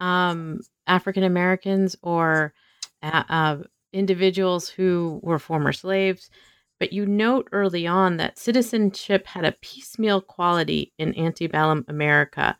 um, 0.00 0.60
African 0.86 1.22
Americans 1.22 1.96
or 2.02 2.54
uh, 3.02 3.24
uh, 3.28 3.56
individuals 3.92 4.68
who 4.68 5.20
were 5.22 5.38
former 5.38 5.72
slaves, 5.72 6.30
but 6.78 6.92
you 6.92 7.06
note 7.06 7.48
early 7.52 7.86
on 7.86 8.16
that 8.18 8.38
citizenship 8.38 9.26
had 9.26 9.44
a 9.44 9.56
piecemeal 9.60 10.20
quality 10.20 10.92
in 10.98 11.18
antebellum 11.18 11.84
America 11.88 12.56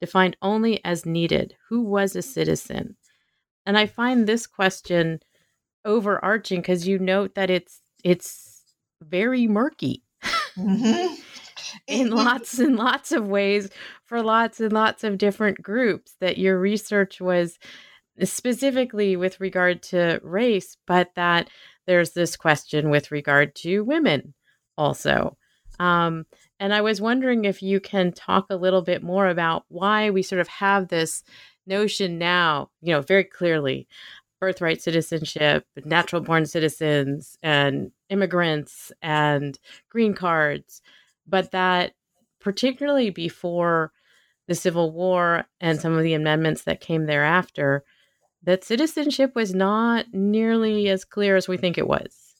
defined 0.00 0.36
only 0.42 0.84
as 0.84 1.06
needed. 1.06 1.54
Who 1.68 1.82
was 1.82 2.16
a 2.16 2.22
citizen? 2.22 2.96
And 3.64 3.78
I 3.78 3.86
find 3.86 4.26
this 4.26 4.48
question 4.48 5.20
overarching 5.84 6.60
because 6.60 6.88
you 6.88 6.98
note 6.98 7.34
that 7.34 7.50
it's 7.50 7.80
it's 8.04 8.62
very 9.00 9.46
murky 9.46 10.02
mm-hmm. 10.56 11.14
in 11.86 12.10
lots 12.10 12.58
and 12.58 12.76
lots 12.76 13.12
of 13.12 13.26
ways 13.26 13.68
for 14.04 14.22
lots 14.22 14.60
and 14.60 14.72
lots 14.72 15.04
of 15.04 15.18
different 15.18 15.62
groups 15.62 16.14
that 16.20 16.38
your 16.38 16.58
research 16.58 17.20
was 17.20 17.58
specifically 18.22 19.16
with 19.16 19.40
regard 19.40 19.82
to 19.82 20.20
race 20.22 20.76
but 20.86 21.10
that 21.16 21.48
there's 21.86 22.12
this 22.12 22.36
question 22.36 22.90
with 22.90 23.10
regard 23.10 23.54
to 23.56 23.82
women 23.82 24.34
also. 24.76 25.36
Um, 25.80 26.26
and 26.60 26.72
I 26.72 26.80
was 26.80 27.00
wondering 27.00 27.44
if 27.44 27.62
you 27.62 27.80
can 27.80 28.12
talk 28.12 28.46
a 28.50 28.56
little 28.56 28.82
bit 28.82 29.02
more 29.02 29.28
about 29.28 29.64
why 29.68 30.10
we 30.10 30.22
sort 30.22 30.40
of 30.40 30.48
have 30.48 30.88
this 30.88 31.24
notion 31.66 32.18
now, 32.18 32.70
you 32.80 32.92
know, 32.92 33.00
very 33.00 33.24
clearly 33.24 33.88
birthright 34.40 34.82
citizenship, 34.82 35.64
natural 35.84 36.20
born 36.20 36.46
citizens, 36.46 37.38
and 37.42 37.92
immigrants 38.10 38.90
and 39.00 39.58
green 39.88 40.14
cards, 40.14 40.82
but 41.26 41.52
that 41.52 41.92
particularly 42.40 43.10
before 43.10 43.92
the 44.48 44.54
Civil 44.54 44.90
War 44.90 45.46
and 45.60 45.80
some 45.80 45.92
of 45.96 46.02
the 46.02 46.14
amendments 46.14 46.64
that 46.64 46.80
came 46.80 47.06
thereafter, 47.06 47.84
that 48.44 48.64
citizenship 48.64 49.34
was 49.34 49.54
not 49.54 50.06
nearly 50.12 50.88
as 50.88 51.04
clear 51.04 51.36
as 51.36 51.48
we 51.48 51.56
think 51.56 51.78
it 51.78 51.86
was. 51.86 52.34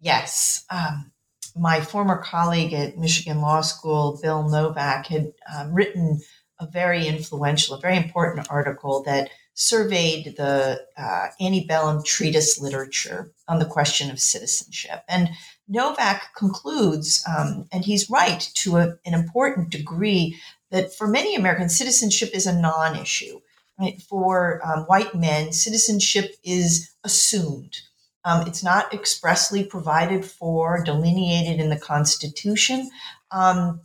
Yes. 0.00 0.64
Um, 0.70 1.12
my 1.56 1.80
former 1.80 2.18
colleague 2.18 2.72
at 2.72 2.96
Michigan 2.96 3.40
Law 3.40 3.60
School, 3.60 4.18
Bill 4.22 4.48
Novak, 4.48 5.06
had 5.06 5.32
um, 5.54 5.74
written 5.74 6.20
a 6.60 6.66
very 6.66 7.06
influential, 7.06 7.76
a 7.76 7.80
very 7.80 7.96
important 7.96 8.46
article 8.50 9.02
that 9.04 9.30
surveyed 9.54 10.36
the 10.36 10.80
uh, 10.96 11.26
antebellum 11.40 12.02
treatise 12.02 12.60
literature 12.60 13.30
on 13.48 13.58
the 13.58 13.66
question 13.66 14.10
of 14.10 14.20
citizenship. 14.20 15.02
And 15.08 15.30
Novak 15.68 16.34
concludes, 16.36 17.22
um, 17.28 17.66
and 17.72 17.84
he's 17.84 18.08
right 18.08 18.40
to 18.54 18.76
a, 18.76 18.94
an 19.04 19.14
important 19.14 19.70
degree, 19.70 20.40
that 20.70 20.94
for 20.94 21.06
many 21.06 21.34
Americans, 21.34 21.76
citizenship 21.76 22.30
is 22.32 22.46
a 22.46 22.58
non 22.58 22.96
issue. 22.96 23.40
Right? 23.80 24.00
For 24.02 24.60
um, 24.64 24.84
white 24.84 25.14
men, 25.14 25.52
citizenship 25.52 26.34
is 26.44 26.90
assumed. 27.02 27.78
Um, 28.24 28.46
it's 28.46 28.62
not 28.62 28.92
expressly 28.92 29.64
provided 29.64 30.24
for, 30.24 30.84
delineated 30.84 31.58
in 31.58 31.70
the 31.70 31.78
Constitution. 31.78 32.90
Um, 33.30 33.80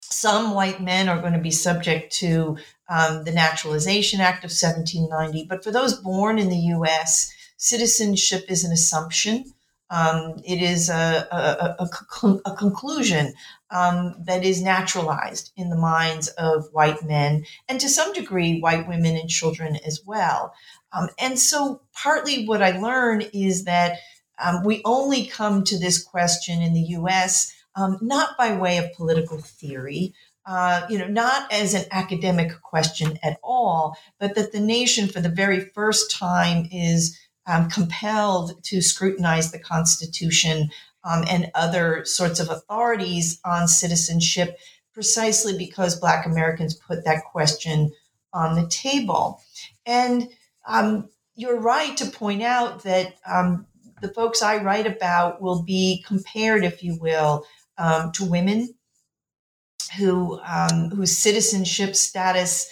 some 0.00 0.54
white 0.54 0.80
men 0.80 1.08
are 1.08 1.20
going 1.20 1.32
to 1.32 1.40
be 1.40 1.50
subject 1.50 2.12
to 2.14 2.56
um, 2.88 3.24
the 3.24 3.32
Naturalization 3.32 4.20
Act 4.20 4.44
of 4.44 4.50
1790, 4.50 5.46
but 5.48 5.64
for 5.64 5.70
those 5.70 6.00
born 6.00 6.38
in 6.38 6.48
the 6.48 6.56
U.S., 6.56 7.32
citizenship 7.56 8.44
is 8.48 8.64
an 8.64 8.72
assumption. 8.72 9.52
Um, 9.90 10.36
it 10.44 10.60
is 10.62 10.90
a, 10.90 11.26
a, 11.30 11.84
a, 11.84 12.40
a 12.44 12.56
conclusion 12.56 13.34
um, 13.70 14.14
that 14.20 14.44
is 14.44 14.62
naturalized 14.62 15.52
in 15.56 15.70
the 15.70 15.76
minds 15.76 16.28
of 16.38 16.68
white 16.72 17.02
men 17.04 17.44
and 17.68 17.80
to 17.80 17.88
some 17.88 18.12
degree 18.12 18.60
white 18.60 18.86
women 18.86 19.16
and 19.16 19.30
children 19.30 19.76
as 19.86 20.02
well. 20.04 20.52
Um, 20.92 21.08
and 21.18 21.38
so, 21.38 21.82
partly 21.92 22.46
what 22.46 22.62
I 22.62 22.78
learn 22.78 23.22
is 23.32 23.64
that 23.64 23.98
um, 24.42 24.64
we 24.64 24.82
only 24.84 25.26
come 25.26 25.64
to 25.64 25.78
this 25.78 26.02
question 26.02 26.62
in 26.62 26.72
the 26.72 26.96
US 26.96 27.52
um, 27.78 27.98
not 28.00 28.36
by 28.36 28.56
way 28.56 28.78
of 28.78 28.92
political 28.94 29.38
theory. 29.38 30.14
Uh, 30.46 30.86
you 30.88 30.98
know, 30.98 31.06
not 31.06 31.52
as 31.52 31.74
an 31.74 31.84
academic 31.90 32.62
question 32.62 33.18
at 33.22 33.38
all, 33.42 33.94
but 34.18 34.34
that 34.34 34.50
the 34.50 34.60
nation, 34.60 35.06
for 35.06 35.20
the 35.20 35.28
very 35.28 35.60
first 35.60 36.10
time, 36.10 36.66
is 36.72 37.18
um, 37.48 37.68
compelled 37.70 38.62
to 38.64 38.80
scrutinize 38.82 39.50
the 39.50 39.58
Constitution 39.58 40.70
um, 41.02 41.24
and 41.28 41.50
other 41.54 42.04
sorts 42.04 42.38
of 42.38 42.50
authorities 42.50 43.40
on 43.44 43.66
citizenship 43.66 44.58
precisely 44.92 45.56
because 45.56 45.98
Black 45.98 46.26
Americans 46.26 46.74
put 46.74 47.04
that 47.04 47.24
question 47.24 47.90
on 48.32 48.54
the 48.54 48.68
table. 48.68 49.40
And 49.86 50.28
um, 50.66 51.08
you're 51.34 51.58
right 51.58 51.96
to 51.96 52.06
point 52.06 52.42
out 52.42 52.82
that 52.82 53.14
um, 53.26 53.66
the 54.02 54.08
folks 54.08 54.42
I 54.42 54.62
write 54.62 54.86
about 54.86 55.40
will 55.40 55.62
be 55.62 56.04
compared, 56.06 56.64
if 56.64 56.82
you 56.82 56.98
will, 57.00 57.46
um, 57.78 58.12
to 58.12 58.24
women 58.24 58.74
who 59.96 60.38
um, 60.44 60.90
whose 60.90 61.16
citizenship 61.16 61.96
status 61.96 62.68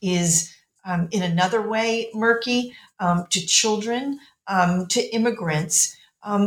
is 0.00 0.54
um, 0.84 1.08
in 1.10 1.22
another 1.22 1.66
way 1.66 2.10
murky, 2.14 2.74
um, 3.00 3.26
to 3.30 3.40
children, 3.44 4.18
um, 4.48 4.86
to 4.86 5.00
immigrants. 5.14 5.96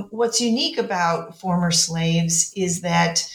what's 0.10 0.42
unique 0.42 0.78
about 0.78 1.38
former 1.40 1.72
slaves 1.72 2.54
is 2.56 2.82
that 2.82 3.28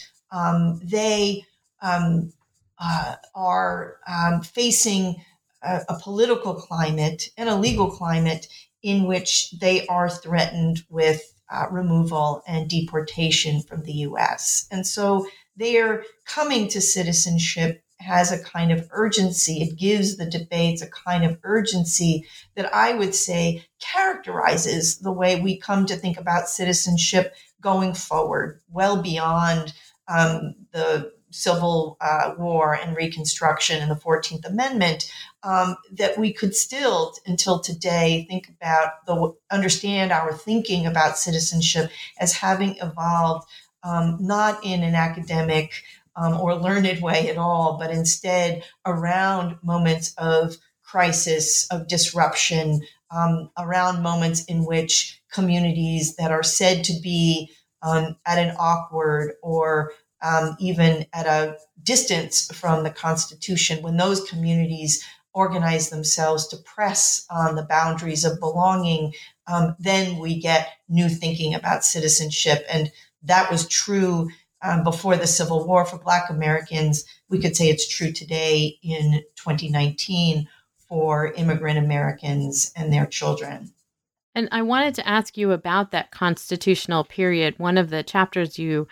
they 0.83 1.45
uh, 1.81 3.15
are 3.35 3.97
facing 4.43 5.15
a, 5.61 5.81
a 5.89 5.99
political 5.99 6.55
climate 6.55 7.29
and 7.37 7.49
a 7.49 7.55
legal 7.55 7.89
climate 7.89 8.47
in 8.83 9.05
which 9.05 9.51
they 9.51 9.85
are 9.87 10.09
threatened 10.09 10.83
with 10.89 11.33
uh, 11.51 11.67
removal 11.69 12.41
and 12.47 12.69
deportation 12.69 13.61
from 13.61 13.83
the 13.83 13.93
US. 13.93 14.67
And 14.71 14.87
so 14.87 15.27
they 15.55 15.77
are 15.77 16.03
coming 16.25 16.67
to 16.69 16.81
citizenship 16.81 17.80
has 18.01 18.31
a 18.31 18.43
kind 18.43 18.71
of 18.71 18.87
urgency. 18.91 19.61
It 19.61 19.77
gives 19.77 20.17
the 20.17 20.25
debates 20.25 20.81
a 20.81 20.89
kind 20.89 21.23
of 21.23 21.37
urgency 21.43 22.25
that 22.55 22.73
I 22.73 22.93
would 22.93 23.15
say 23.15 23.65
characterizes 23.79 24.99
the 24.99 25.11
way 25.11 25.39
we 25.39 25.57
come 25.57 25.85
to 25.85 25.95
think 25.95 26.17
about 26.17 26.49
citizenship 26.49 27.33
going 27.61 27.93
forward, 27.93 28.59
well 28.69 29.01
beyond 29.01 29.73
um, 30.07 30.55
the 30.71 31.11
Civil 31.31 31.97
uh, 32.01 32.33
War 32.37 32.75
and 32.75 32.95
Reconstruction 32.95 33.81
and 33.81 33.89
the 33.89 33.95
14th 33.95 34.45
Amendment, 34.45 35.09
um, 35.43 35.77
that 35.91 36.17
we 36.17 36.33
could 36.33 36.53
still, 36.53 37.13
until 37.25 37.59
today, 37.59 38.25
think 38.29 38.49
about 38.49 39.05
the 39.05 39.33
understand 39.49 40.11
our 40.11 40.33
thinking 40.33 40.85
about 40.85 41.17
citizenship 41.17 41.89
as 42.19 42.33
having 42.33 42.75
evolved 42.81 43.47
um, 43.83 44.17
not 44.19 44.63
in 44.63 44.83
an 44.83 44.93
academic 44.93 45.73
um, 46.15 46.39
or 46.39 46.55
learned 46.55 47.01
way 47.01 47.29
at 47.29 47.37
all, 47.37 47.77
but 47.79 47.91
instead 47.91 48.63
around 48.85 49.57
moments 49.63 50.13
of 50.17 50.57
crisis, 50.83 51.67
of 51.71 51.87
disruption, 51.87 52.81
um, 53.11 53.49
around 53.57 54.01
moments 54.01 54.43
in 54.45 54.65
which 54.65 55.21
communities 55.31 56.15
that 56.15 56.31
are 56.31 56.43
said 56.43 56.83
to 56.83 56.93
be 57.01 57.49
um, 57.81 58.15
at 58.25 58.37
an 58.37 58.55
awkward 58.59 59.33
or 59.41 59.91
um, 60.21 60.55
even 60.59 61.05
at 61.13 61.25
a 61.25 61.57
distance 61.83 62.47
from 62.53 62.83
the 62.83 62.91
Constitution, 62.91 63.81
when 63.81 63.97
those 63.97 64.29
communities 64.29 65.03
organize 65.33 65.89
themselves 65.89 66.47
to 66.47 66.57
press 66.57 67.25
on 67.31 67.55
the 67.55 67.63
boundaries 67.63 68.25
of 68.25 68.39
belonging, 68.39 69.13
um, 69.47 69.75
then 69.79 70.19
we 70.19 70.39
get 70.39 70.69
new 70.89 71.09
thinking 71.09 71.55
about 71.55 71.85
citizenship. 71.85 72.65
And 72.69 72.91
that 73.23 73.49
was 73.49 73.67
true 73.67 74.29
um, 74.63 74.83
before 74.83 75.17
the 75.17 75.27
Civil 75.27 75.65
War 75.65 75.85
for 75.85 75.97
Black 75.97 76.29
Americans. 76.29 77.05
We 77.29 77.39
could 77.39 77.55
say 77.55 77.69
it's 77.69 77.87
true 77.87 78.11
today 78.11 78.77
in 78.83 79.23
2019 79.35 80.47
for 80.87 81.33
immigrant 81.33 81.77
Americans 81.77 82.71
and 82.75 82.91
their 82.91 83.05
children. 83.05 83.73
And 84.35 84.47
I 84.51 84.61
wanted 84.61 84.95
to 84.95 85.07
ask 85.07 85.37
you 85.37 85.51
about 85.51 85.91
that 85.91 86.11
constitutional 86.11 87.03
period. 87.03 87.55
One 87.57 87.77
of 87.77 87.89
the 87.89 88.03
chapters 88.03 88.57
you 88.57 88.87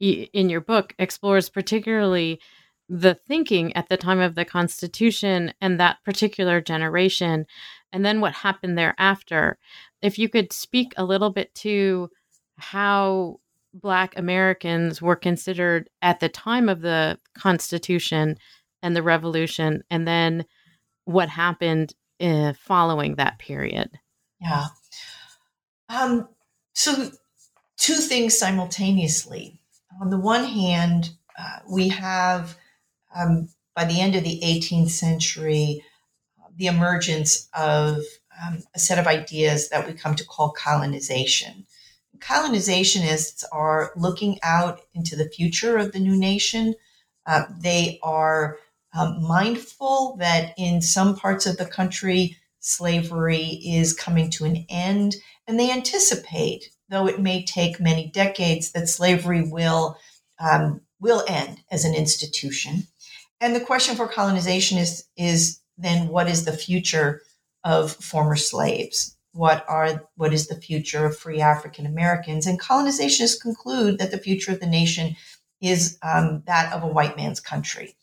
in 0.00 0.50
your 0.50 0.60
book 0.60 0.94
explores 0.98 1.48
particularly 1.48 2.40
the 2.88 3.14
thinking 3.14 3.74
at 3.76 3.88
the 3.88 3.96
time 3.96 4.18
of 4.18 4.34
the 4.34 4.44
Constitution 4.44 5.54
and 5.60 5.78
that 5.78 5.98
particular 6.04 6.60
generation, 6.60 7.46
and 7.92 8.04
then 8.04 8.20
what 8.20 8.32
happened 8.32 8.76
thereafter. 8.76 9.58
If 10.02 10.18
you 10.18 10.28
could 10.28 10.52
speak 10.52 10.92
a 10.96 11.04
little 11.04 11.30
bit 11.30 11.54
to 11.56 12.10
how 12.56 13.40
Black 13.74 14.18
Americans 14.18 15.00
were 15.00 15.16
considered 15.16 15.88
at 16.02 16.20
the 16.20 16.28
time 16.28 16.68
of 16.68 16.80
the 16.80 17.18
Constitution 17.34 18.36
and 18.82 18.94
the 18.94 19.02
Revolution, 19.02 19.82
and 19.90 20.06
then 20.06 20.44
what 21.04 21.28
happened 21.28 21.94
uh, 22.20 22.52
following 22.52 23.16
that 23.16 23.38
period. 23.38 23.90
Yeah. 24.40 24.66
Um, 25.88 26.28
so, 26.74 27.10
two 27.76 27.94
things 27.94 28.38
simultaneously. 28.38 29.60
On 30.00 30.10
the 30.10 30.18
one 30.18 30.44
hand, 30.44 31.10
uh, 31.38 31.60
we 31.70 31.88
have 31.88 32.56
um, 33.14 33.48
by 33.74 33.84
the 33.84 34.00
end 34.00 34.14
of 34.14 34.24
the 34.24 34.40
18th 34.42 34.90
century, 34.90 35.84
the 36.56 36.66
emergence 36.66 37.48
of 37.54 37.98
um, 38.42 38.62
a 38.74 38.78
set 38.78 38.98
of 38.98 39.06
ideas 39.06 39.68
that 39.68 39.86
we 39.86 39.92
come 39.92 40.14
to 40.14 40.24
call 40.24 40.50
colonization. 40.50 41.66
Colonizationists 42.22 43.44
are 43.52 43.92
looking 43.96 44.38
out 44.42 44.80
into 44.94 45.16
the 45.16 45.28
future 45.28 45.76
of 45.76 45.92
the 45.92 45.98
new 45.98 46.16
nation. 46.16 46.74
Uh, 47.26 47.44
they 47.58 47.98
are 48.02 48.58
um, 48.94 49.22
mindful 49.22 50.16
that 50.18 50.54
in 50.56 50.80
some 50.80 51.16
parts 51.16 51.46
of 51.46 51.56
the 51.56 51.66
country, 51.66 52.36
slavery 52.60 53.60
is 53.64 53.92
coming 53.92 54.30
to 54.30 54.44
an 54.44 54.64
end, 54.68 55.16
and 55.46 55.58
they 55.58 55.70
anticipate, 55.70 56.70
though 56.88 57.06
it 57.06 57.20
may 57.20 57.44
take 57.44 57.80
many 57.80 58.08
decades, 58.08 58.72
that 58.72 58.88
slavery 58.88 59.42
will 59.42 59.96
um, 60.38 60.80
will 61.00 61.24
end 61.28 61.60
as 61.70 61.84
an 61.84 61.94
institution. 61.94 62.84
And 63.40 63.56
the 63.56 63.60
question 63.60 63.96
for 63.96 64.06
colonization 64.06 64.78
is, 64.78 65.04
is 65.16 65.60
then 65.76 66.08
what 66.08 66.28
is 66.28 66.44
the 66.44 66.52
future 66.52 67.22
of 67.64 67.92
former 67.92 68.36
slaves? 68.36 69.16
What 69.32 69.64
are 69.68 70.08
what 70.16 70.32
is 70.32 70.46
the 70.46 70.60
future 70.60 71.06
of 71.06 71.16
free 71.16 71.40
African 71.40 71.86
Americans? 71.86 72.46
And 72.46 72.60
colonizationists 72.60 73.40
conclude 73.40 73.98
that 73.98 74.10
the 74.10 74.18
future 74.18 74.52
of 74.52 74.60
the 74.60 74.66
nation 74.66 75.16
is 75.60 75.98
um, 76.02 76.42
that 76.46 76.72
of 76.72 76.82
a 76.82 76.88
white 76.88 77.16
man's 77.16 77.40
country. 77.40 77.94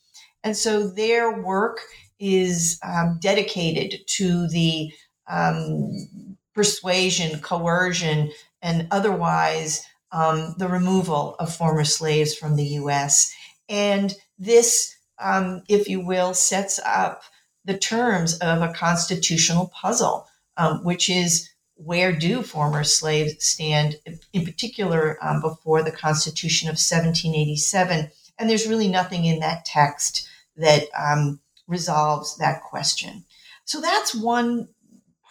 And 0.44 0.56
so 0.56 0.88
their 0.88 1.42
work 1.42 1.82
is 2.20 2.80
um, 2.84 3.20
dedicated 3.22 4.02
to 4.08 4.48
the 4.48 4.92
um, 5.28 6.38
persuasion, 6.54 7.40
coercion, 7.42 8.32
and 8.62 8.88
otherwise 8.92 9.86
um, 10.12 10.56
the 10.58 10.68
removal 10.68 11.36
of 11.40 11.54
former 11.54 11.84
slaves 11.84 12.34
from 12.36 12.56
the 12.56 12.66
U.S. 12.66 13.32
And 13.68 14.16
this 14.40 14.96
um, 15.20 15.64
if 15.68 15.88
you 15.88 16.00
will, 16.00 16.34
sets 16.34 16.80
up 16.86 17.24
the 17.66 17.78
terms 17.78 18.38
of 18.40 18.62
a 18.62 18.74
constitutional 18.74 19.68
puzzle, 19.68 20.28
um, 20.60 20.84
which 20.84 21.10
is 21.10 21.50
where 21.76 22.12
do 22.12 22.44
former 22.44 22.84
slaves 22.84 23.44
stand, 23.44 23.96
in 24.34 24.46
particular 24.46 25.18
um, 25.22 25.42
before 25.42 25.82
the 25.82 25.92
Constitution 25.92 26.68
of 26.68 26.74
1787? 26.74 28.12
And 28.38 28.50
there's 28.50 28.68
really 28.68 28.90
nothing 28.90 29.26
in 29.26 29.40
that 29.40 29.66
text 29.66 30.28
that 30.58 30.84
um, 30.98 31.40
resolves 31.68 32.38
that 32.38 32.62
question. 32.62 33.24
So 33.64 33.80
that's 33.80 34.14
one 34.14 34.68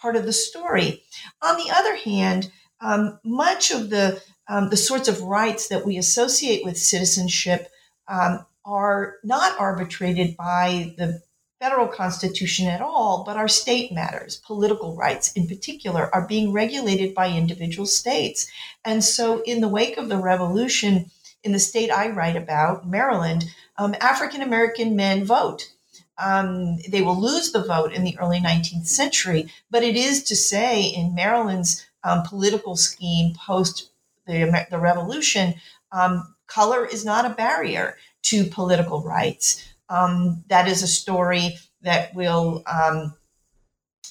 part 0.01 0.15
of 0.15 0.25
the 0.25 0.33
story. 0.33 1.03
On 1.43 1.57
the 1.57 1.71
other 1.71 1.95
hand, 1.95 2.51
um, 2.81 3.19
much 3.23 3.71
of 3.71 3.89
the 3.89 4.21
um, 4.47 4.69
the 4.71 4.77
sorts 4.77 5.07
of 5.07 5.21
rights 5.21 5.67
that 5.67 5.85
we 5.85 5.97
associate 5.97 6.65
with 6.65 6.75
citizenship 6.75 7.69
um, 8.07 8.45
are 8.65 9.17
not 9.23 9.59
arbitrated 9.59 10.35
by 10.35 10.95
the 10.97 11.21
federal 11.59 11.87
constitution 11.87 12.67
at 12.67 12.81
all, 12.81 13.23
but 13.25 13.37
our 13.37 13.47
state 13.47 13.91
matters. 13.91 14.37
Political 14.37 14.95
rights, 14.95 15.33
in 15.33 15.47
particular, 15.47 16.09
are 16.13 16.25
being 16.27 16.53
regulated 16.53 17.13
by 17.13 17.29
individual 17.29 17.85
states. 17.85 18.49
And 18.85 19.03
so, 19.03 19.41
in 19.43 19.61
the 19.61 19.67
wake 19.67 19.97
of 19.97 20.09
the 20.09 20.17
revolution, 20.17 21.11
in 21.43 21.51
the 21.51 21.59
state 21.59 21.91
I 21.91 22.09
write 22.09 22.35
about, 22.37 22.87
Maryland, 22.87 23.45
um, 23.77 23.95
African 24.01 24.41
American 24.41 24.95
men 24.95 25.25
vote. 25.25 25.69
um, 26.17 26.77
they 26.89 27.01
will 27.01 27.19
lose 27.19 27.51
the 27.51 27.63
vote 27.63 27.93
in 27.93 28.03
the 28.03 28.17
early 28.19 28.39
19th 28.39 28.87
century. 28.87 29.51
But 29.71 29.83
it 29.83 29.95
is 29.95 30.23
to 30.23 30.35
say, 30.35 30.83
in 30.83 31.15
Maryland's 31.15 31.85
um, 32.03 32.23
political 32.23 32.75
scheme 32.75 33.33
post 33.35 33.89
the, 34.27 34.67
the 34.69 34.79
revolution, 34.79 35.55
um, 35.91 36.35
color 36.47 36.85
is 36.85 37.05
not 37.05 37.25
a 37.25 37.29
barrier 37.35 37.97
to 38.23 38.45
political 38.45 39.01
rights. 39.01 39.63
Um, 39.89 40.43
that 40.47 40.67
is 40.67 40.83
a 40.83 40.87
story 40.87 41.57
that 41.81 42.13
will 42.13 42.63
um, 42.67 43.15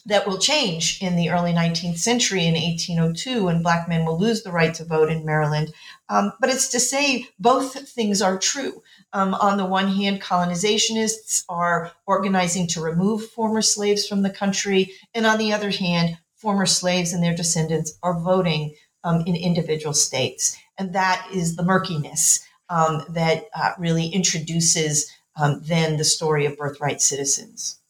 that 0.06 0.26
will 0.26 0.38
change 0.38 1.02
in 1.02 1.16
the 1.16 1.28
early 1.30 1.52
19th 1.52 1.98
century 1.98 2.46
in 2.46 2.54
1802 2.54 3.44
when 3.44 3.62
black 3.62 3.88
men 3.88 4.06
will 4.06 4.18
lose 4.18 4.42
the 4.42 4.50
right 4.50 4.72
to 4.74 4.84
vote 4.84 5.10
in 5.10 5.24
Maryland. 5.24 5.72
Um, 6.08 6.32
but 6.40 6.48
it's 6.48 6.68
to 6.70 6.80
say 6.80 7.26
both 7.38 7.88
things 7.88 8.22
are 8.22 8.38
true. 8.38 8.82
Um, 9.12 9.34
on 9.34 9.58
the 9.58 9.66
one 9.66 9.88
hand, 9.88 10.22
colonizationists 10.22 11.44
are 11.48 11.92
organizing 12.06 12.66
to 12.68 12.80
remove 12.80 13.28
former 13.30 13.60
slaves 13.60 14.06
from 14.06 14.22
the 14.22 14.30
country. 14.30 14.92
And 15.14 15.26
on 15.26 15.38
the 15.38 15.52
other 15.52 15.70
hand, 15.70 16.16
former 16.36 16.66
slaves 16.66 17.12
and 17.12 17.22
their 17.22 17.36
descendants 17.36 17.98
are 18.02 18.18
voting 18.18 18.74
um, 19.04 19.22
in 19.26 19.36
individual 19.36 19.92
states. 19.92 20.56
And 20.78 20.94
that 20.94 21.28
is 21.34 21.56
the 21.56 21.64
murkiness 21.64 22.40
um, 22.70 23.02
that 23.10 23.44
uh, 23.54 23.72
really 23.78 24.06
introduces 24.06 25.10
um, 25.40 25.60
then 25.64 25.96
the 25.96 26.04
story 26.04 26.46
of 26.46 26.56
birthright 26.56 27.00
citizens. 27.00 27.80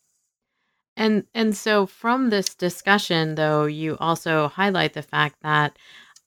And 0.96 1.24
and 1.32 1.56
so 1.56 1.86
from 1.86 2.30
this 2.30 2.54
discussion, 2.54 3.36
though, 3.36 3.66
you 3.66 3.96
also 3.98 4.48
highlight 4.48 4.94
the 4.94 5.02
fact 5.02 5.36
that 5.42 5.78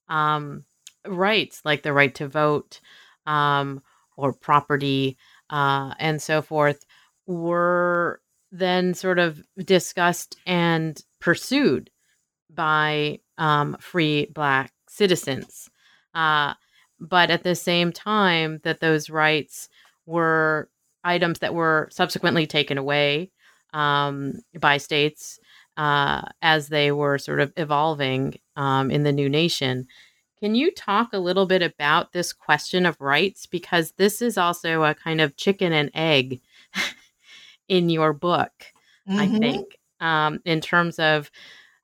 um, 0.07 0.63
rights 1.05 1.61
like 1.65 1.83
the 1.83 1.93
right 1.93 2.15
to 2.15 2.27
vote 2.27 2.79
um, 3.25 3.81
or 4.15 4.33
property 4.33 5.17
uh, 5.49 5.93
and 5.99 6.21
so 6.21 6.41
forth 6.41 6.85
were 7.27 8.21
then 8.51 8.93
sort 8.93 9.19
of 9.19 9.43
discussed 9.57 10.37
and 10.45 11.03
pursued 11.19 11.89
by 12.49 13.19
um, 13.37 13.77
free 13.79 14.25
black 14.27 14.73
citizens. 14.87 15.69
Uh, 16.13 16.53
but 16.99 17.29
at 17.29 17.43
the 17.43 17.55
same 17.55 17.91
time, 17.91 18.59
that 18.63 18.79
those 18.79 19.09
rights 19.09 19.69
were 20.05 20.69
items 21.03 21.39
that 21.39 21.53
were 21.53 21.89
subsequently 21.91 22.47
taken 22.47 22.77
away 22.77 23.31
um, 23.73 24.33
by 24.59 24.77
states 24.77 25.39
uh, 25.77 26.21
as 26.41 26.67
they 26.67 26.91
were 26.91 27.17
sort 27.17 27.39
of 27.39 27.53
evolving 27.57 28.37
um, 28.55 28.91
in 28.91 29.03
the 29.03 29.11
new 29.11 29.29
nation. 29.29 29.87
Can 30.39 30.55
you 30.55 30.71
talk 30.71 31.13
a 31.13 31.19
little 31.19 31.45
bit 31.45 31.61
about 31.61 32.13
this 32.13 32.33
question 32.33 32.85
of 32.85 32.99
rights? 32.99 33.45
Because 33.45 33.91
this 33.93 34.21
is 34.21 34.37
also 34.37 34.83
a 34.83 34.95
kind 34.95 35.21
of 35.21 35.37
chicken 35.37 35.71
and 35.71 35.91
egg 35.93 36.41
in 37.67 37.89
your 37.89 38.11
book, 38.11 38.51
mm-hmm. 39.07 39.19
I 39.19 39.27
think, 39.27 39.77
um, 39.99 40.39
in 40.45 40.59
terms 40.59 40.97
of 40.97 41.29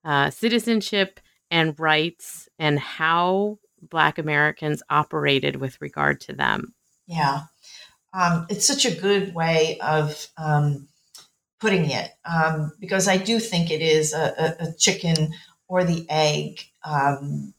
uh, 0.04 0.32
citizenship 0.32 1.20
and 1.52 1.80
rights 1.80 2.50
and 2.58 2.80
how 2.80 3.60
Black 3.82 4.18
Americans 4.18 4.82
operated 4.90 5.58
with 5.58 5.80
regard 5.80 6.20
to 6.22 6.34
them. 6.34 6.74
Yeah. 7.06 7.42
Um, 8.18 8.48
it's 8.50 8.66
such 8.66 8.84
a 8.86 8.96
good 8.96 9.36
way 9.36 9.78
of 9.80 10.28
um, 10.38 10.88
putting 11.60 11.92
it 11.92 12.10
um, 12.26 12.74
because 12.80 13.08
I 13.08 13.18
do 13.18 13.40
think 13.40 13.70
it 13.70 13.82
is 13.82 14.12
a, 14.12 14.56
a, 14.60 14.70
a 14.70 14.74
chicken 14.74 15.34
or 15.68 15.84
the 15.84 16.04
egg 16.10 16.62
um, 16.84 17.54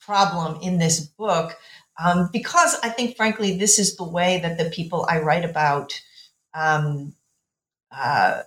problem 0.00 0.60
in 0.60 0.76
this 0.76 1.00
book 1.00 1.56
um, 2.02 2.28
because 2.32 2.76
I 2.82 2.90
think, 2.90 3.16
frankly, 3.16 3.56
this 3.56 3.78
is 3.78 3.96
the 3.96 4.04
way 4.04 4.40
that 4.40 4.58
the 4.58 4.68
people 4.68 5.06
I 5.08 5.20
write 5.20 5.44
about 5.44 5.98
um, 6.52 7.14
uh, 7.90 8.42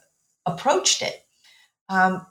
approached 0.46 1.02
it, 1.02 1.26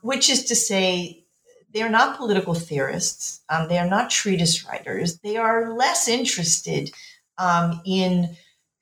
which 0.03 0.31
is 0.31 0.45
to 0.45 0.55
say, 0.55 1.25
they're 1.73 1.91
not 1.91 2.17
political 2.17 2.55
theorists, 2.55 3.41
they 3.69 3.79
are 3.79 3.89
not 3.89 4.11
treatise 4.11 4.65
writers, 4.67 5.19
they 5.19 5.37
are 5.37 5.75
less 5.75 6.07
interested 6.07 6.93
in 7.85 8.37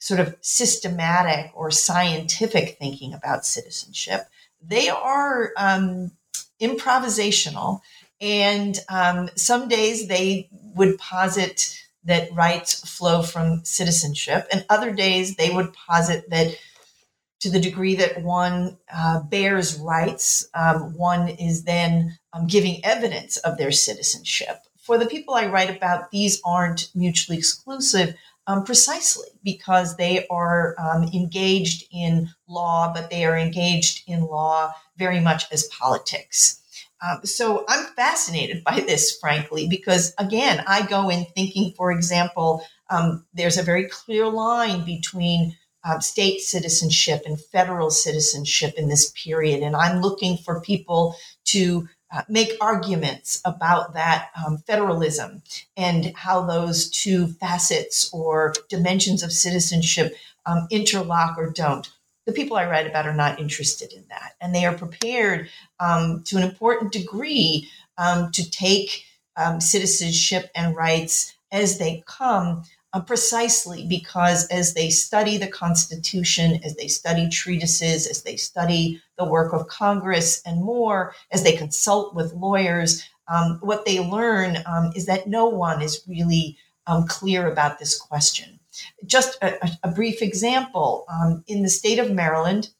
sort 0.04 0.20
of 0.20 0.36
systematic 0.42 1.50
or 1.54 1.70
scientific 1.70 2.76
thinking 2.78 3.14
about 3.14 3.46
citizenship. 3.46 4.28
They 4.60 4.90
are 4.90 5.52
um, 5.56 6.10
improvisational, 6.60 7.80
and 8.20 8.78
um, 8.90 9.30
some 9.34 9.66
days 9.66 10.06
they 10.06 10.50
would 10.74 10.98
posit 10.98 11.80
that 12.04 12.30
rights 12.34 12.86
flow 12.86 13.22
from 13.22 13.64
citizenship, 13.64 14.46
and 14.52 14.66
other 14.68 14.92
days 14.92 15.36
they 15.36 15.48
would 15.48 15.72
posit 15.72 16.28
that 16.28 16.54
to 17.40 17.48
the 17.48 17.60
degree 17.60 17.94
that 17.94 18.22
one 18.22 18.76
uh, 18.94 19.20
bears 19.20 19.78
rights, 19.78 20.46
um, 20.52 20.94
one 20.98 21.30
is 21.30 21.64
then 21.64 22.18
um, 22.34 22.46
giving 22.46 22.84
evidence 22.84 23.38
of 23.38 23.56
their 23.56 23.72
citizenship. 23.72 24.66
For 24.76 24.98
the 24.98 25.06
people 25.06 25.32
I 25.32 25.46
write 25.46 25.74
about, 25.74 26.10
these 26.10 26.42
aren't 26.44 26.90
mutually 26.94 27.38
exclusive 27.38 28.16
um, 28.46 28.64
precisely 28.64 29.28
because 29.42 29.96
they 29.96 30.26
are 30.28 30.74
um, 30.78 31.04
engaged 31.14 31.84
in 31.92 32.28
law, 32.48 32.92
but 32.92 33.10
they 33.10 33.24
are 33.24 33.36
engaged 33.36 34.02
in 34.06 34.24
law 34.24 34.72
very 34.96 35.20
much 35.20 35.50
as 35.52 35.64
politics. 35.64 36.60
Um, 37.02 37.20
so 37.24 37.64
I'm 37.68 37.86
fascinated 37.96 38.64
by 38.64 38.80
this, 38.80 39.18
frankly, 39.18 39.66
because 39.68 40.14
again, 40.18 40.64
I 40.66 40.86
go 40.86 41.10
in 41.10 41.26
thinking, 41.34 41.72
for 41.76 41.90
example, 41.92 42.64
um, 42.90 43.24
there's 43.34 43.58
a 43.58 43.62
very 43.62 43.88
clear 43.88 44.26
line 44.28 44.84
between 44.84 45.56
um, 45.84 46.00
state 46.00 46.40
citizenship 46.40 47.22
and 47.26 47.40
federal 47.40 47.90
citizenship 47.90 48.74
in 48.76 48.88
this 48.88 49.12
period. 49.22 49.62
And 49.62 49.76
I'm 49.76 50.00
looking 50.00 50.38
for 50.38 50.60
people 50.60 51.16
to 51.46 51.88
uh, 52.14 52.22
make 52.28 52.52
arguments 52.60 53.40
about 53.44 53.94
that 53.94 54.30
um, 54.46 54.58
federalism 54.58 55.42
and 55.76 56.12
how 56.14 56.46
those 56.46 56.88
two 56.88 57.26
facets 57.26 58.08
or 58.12 58.54
dimensions 58.68 59.22
of 59.22 59.32
citizenship 59.32 60.14
um, 60.46 60.68
interlock 60.70 61.36
or 61.36 61.50
don't. 61.50 61.90
The 62.26 62.32
people 62.32 62.56
I 62.56 62.68
write 62.68 62.86
about 62.86 63.06
are 63.06 63.14
not 63.14 63.40
interested 63.40 63.92
in 63.92 64.04
that, 64.10 64.34
and 64.40 64.54
they 64.54 64.64
are 64.64 64.76
prepared 64.76 65.48
um, 65.80 66.22
to 66.24 66.36
an 66.36 66.44
important 66.44 66.92
degree 66.92 67.68
um, 67.98 68.30
to 68.32 68.48
take 68.48 69.04
um, 69.36 69.60
citizenship 69.60 70.50
and 70.54 70.76
rights 70.76 71.34
as 71.50 71.78
they 71.78 72.02
come 72.06 72.62
uh, 72.94 73.00
precisely 73.00 73.84
because 73.86 74.46
as 74.46 74.74
they 74.74 74.88
study 74.88 75.36
the 75.36 75.48
Constitution, 75.48 76.60
as 76.64 76.76
they 76.76 76.86
study 76.86 77.28
treatises, 77.28 78.06
as 78.06 78.22
they 78.22 78.36
study 78.36 79.02
the 79.18 79.24
work 79.24 79.52
of 79.52 79.66
Congress 79.66 80.40
and 80.46 80.62
more, 80.62 81.12
as 81.32 81.42
they 81.42 81.56
consult 81.56 82.14
with 82.14 82.32
lawyers, 82.34 83.02
um, 83.26 83.58
what 83.60 83.84
they 83.84 83.98
learn 83.98 84.58
um, 84.66 84.92
is 84.94 85.06
that 85.06 85.26
no 85.26 85.46
one 85.46 85.82
is 85.82 86.04
really 86.06 86.56
um, 86.86 87.06
clear 87.06 87.50
about 87.50 87.78
this 87.78 87.98
question. 87.98 88.60
Just 89.04 89.38
a, 89.42 89.70
a 89.82 89.90
brief 89.90 90.22
example 90.22 91.04
um, 91.08 91.42
in 91.48 91.62
the 91.62 91.68
state 91.68 91.98
of 91.98 92.12
Maryland, 92.12 92.70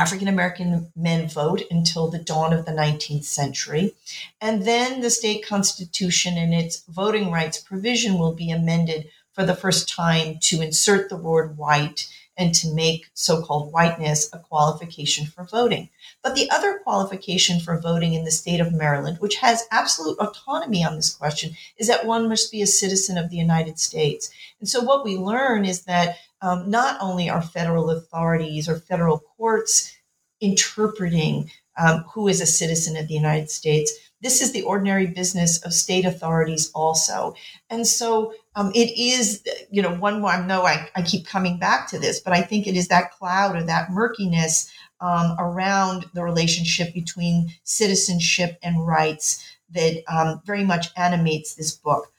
African 0.00 0.28
American 0.28 0.90
men 0.96 1.28
vote 1.28 1.62
until 1.70 2.08
the 2.08 2.18
dawn 2.18 2.54
of 2.54 2.64
the 2.64 2.72
19th 2.72 3.24
century. 3.24 3.92
And 4.40 4.64
then 4.64 5.02
the 5.02 5.10
state 5.10 5.46
constitution 5.46 6.38
and 6.38 6.54
its 6.54 6.82
voting 6.88 7.30
rights 7.30 7.58
provision 7.60 8.18
will 8.18 8.32
be 8.32 8.50
amended 8.50 9.10
for 9.34 9.44
the 9.44 9.54
first 9.54 9.90
time 9.90 10.38
to 10.44 10.62
insert 10.62 11.10
the 11.10 11.18
word 11.18 11.58
white 11.58 12.08
and 12.38 12.54
to 12.54 12.72
make 12.72 13.10
so 13.12 13.42
called 13.42 13.74
whiteness 13.74 14.30
a 14.32 14.38
qualification 14.38 15.26
for 15.26 15.44
voting. 15.44 15.90
But 16.22 16.34
the 16.34 16.50
other 16.50 16.78
qualification 16.78 17.60
for 17.60 17.78
voting 17.78 18.14
in 18.14 18.24
the 18.24 18.30
state 18.30 18.60
of 18.60 18.72
Maryland, 18.72 19.18
which 19.20 19.36
has 19.36 19.68
absolute 19.70 20.18
autonomy 20.18 20.82
on 20.82 20.96
this 20.96 21.14
question, 21.14 21.54
is 21.76 21.88
that 21.88 22.06
one 22.06 22.26
must 22.26 22.50
be 22.50 22.62
a 22.62 22.66
citizen 22.66 23.18
of 23.18 23.28
the 23.28 23.36
United 23.36 23.78
States. 23.78 24.30
And 24.60 24.66
so 24.66 24.80
what 24.80 25.04
we 25.04 25.18
learn 25.18 25.66
is 25.66 25.82
that 25.82 26.16
um, 26.42 26.70
not 26.70 26.98
only 27.00 27.28
are 27.28 27.42
federal 27.42 27.90
authorities 27.90 28.68
or 28.68 28.76
federal 28.76 29.18
courts 29.18 29.96
interpreting 30.40 31.50
um, 31.78 32.04
who 32.12 32.28
is 32.28 32.40
a 32.40 32.46
citizen 32.46 32.96
of 32.96 33.08
the 33.08 33.14
United 33.14 33.50
States, 33.50 33.92
this 34.22 34.42
is 34.42 34.52
the 34.52 34.62
ordinary 34.62 35.06
business 35.06 35.62
of 35.64 35.72
state 35.72 36.04
authorities 36.04 36.70
also. 36.74 37.34
And 37.70 37.86
so 37.86 38.34
um, 38.54 38.70
it 38.74 38.90
is, 38.98 39.42
you 39.70 39.80
know, 39.80 39.94
one 39.94 40.20
more, 40.20 40.30
I 40.30 40.46
know 40.46 40.62
I, 40.62 40.88
I 40.94 41.02
keep 41.02 41.26
coming 41.26 41.58
back 41.58 41.88
to 41.90 41.98
this, 41.98 42.20
but 42.20 42.32
I 42.32 42.42
think 42.42 42.66
it 42.66 42.76
is 42.76 42.88
that 42.88 43.12
cloud 43.12 43.56
or 43.56 43.62
that 43.62 43.90
murkiness 43.90 44.70
um, 45.00 45.34
around 45.38 46.04
the 46.12 46.22
relationship 46.22 46.92
between 46.92 47.50
citizenship 47.64 48.58
and 48.62 48.86
rights 48.86 49.42
that 49.70 50.02
um, 50.08 50.42
very 50.44 50.64
much 50.64 50.88
animates 50.96 51.54
this 51.54 51.72
book. 51.72 52.12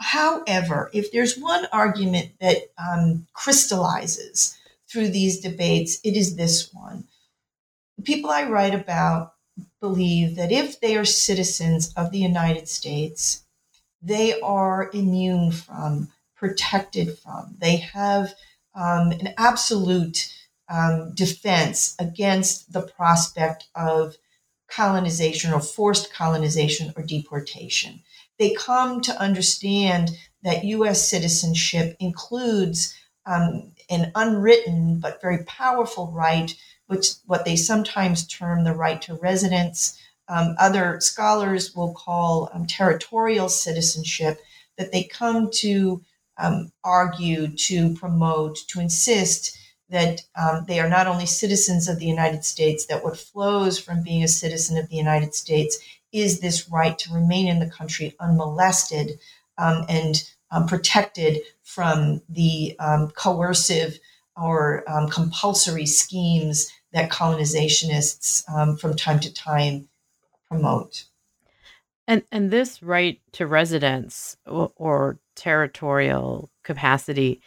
However, 0.00 0.90
if 0.92 1.12
there's 1.12 1.38
one 1.38 1.66
argument 1.72 2.32
that 2.40 2.72
um, 2.78 3.26
crystallizes 3.32 4.56
through 4.88 5.08
these 5.08 5.40
debates, 5.40 5.98
it 6.04 6.16
is 6.16 6.36
this 6.36 6.72
one. 6.72 7.04
The 7.96 8.02
people 8.02 8.30
I 8.30 8.48
write 8.48 8.74
about 8.74 9.34
believe 9.80 10.36
that 10.36 10.52
if 10.52 10.80
they 10.80 10.96
are 10.96 11.04
citizens 11.04 11.92
of 11.94 12.10
the 12.10 12.18
United 12.18 12.68
States, 12.68 13.44
they 14.02 14.40
are 14.40 14.90
immune 14.92 15.52
from, 15.52 16.08
protected 16.36 17.18
from, 17.18 17.56
they 17.58 17.76
have 17.76 18.34
um, 18.74 19.12
an 19.12 19.34
absolute 19.38 20.32
um, 20.68 21.12
defense 21.14 21.94
against 21.98 22.72
the 22.72 22.82
prospect 22.82 23.68
of 23.74 24.16
colonization 24.68 25.52
or 25.52 25.60
forced 25.60 26.12
colonization 26.12 26.92
or 26.96 27.02
deportation. 27.02 28.02
They 28.38 28.54
come 28.54 29.00
to 29.02 29.20
understand 29.20 30.10
that 30.42 30.64
U.S. 30.64 31.08
citizenship 31.08 31.96
includes 32.00 32.94
um, 33.26 33.72
an 33.88 34.12
unwritten 34.14 35.00
but 35.00 35.20
very 35.20 35.44
powerful 35.44 36.10
right, 36.12 36.54
which 36.86 37.14
what 37.26 37.44
they 37.44 37.56
sometimes 37.56 38.26
term 38.26 38.64
the 38.64 38.74
right 38.74 39.00
to 39.02 39.14
residence. 39.14 39.98
Um, 40.28 40.54
other 40.58 41.00
scholars 41.00 41.74
will 41.74 41.94
call 41.94 42.50
um, 42.52 42.66
territorial 42.66 43.48
citizenship, 43.48 44.40
that 44.78 44.92
they 44.92 45.04
come 45.04 45.50
to 45.54 46.02
um, 46.38 46.72
argue, 46.82 47.48
to 47.48 47.94
promote, 47.94 48.56
to 48.68 48.80
insist 48.80 49.56
that 49.90 50.22
um, 50.36 50.64
they 50.66 50.80
are 50.80 50.88
not 50.88 51.06
only 51.06 51.26
citizens 51.26 51.88
of 51.88 51.98
the 51.98 52.06
United 52.06 52.44
States, 52.44 52.86
that 52.86 53.04
what 53.04 53.16
flows 53.16 53.78
from 53.78 54.02
being 54.02 54.24
a 54.24 54.28
citizen 54.28 54.76
of 54.76 54.88
the 54.88 54.96
United 54.96 55.34
States 55.34 55.78
is 56.14 56.40
this 56.40 56.70
right 56.70 56.96
to 57.00 57.12
remain 57.12 57.48
in 57.48 57.58
the 57.58 57.68
country 57.68 58.14
unmolested 58.20 59.18
um, 59.58 59.84
and 59.88 60.22
um, 60.50 60.66
protected 60.66 61.42
from 61.64 62.22
the 62.28 62.76
um, 62.78 63.10
coercive 63.10 63.98
or 64.36 64.88
um, 64.88 65.08
compulsory 65.08 65.86
schemes 65.86 66.70
that 66.92 67.10
colonizationists 67.10 68.48
um, 68.48 68.76
from 68.76 68.94
time 68.94 69.18
to 69.20 69.34
time 69.34 69.88
promote. 70.48 71.04
And 72.06 72.22
and 72.30 72.50
this 72.50 72.82
right 72.82 73.20
to 73.32 73.46
residence 73.46 74.36
or, 74.46 74.70
or 74.76 75.18
territorial 75.34 76.50
capacity, 76.62 77.40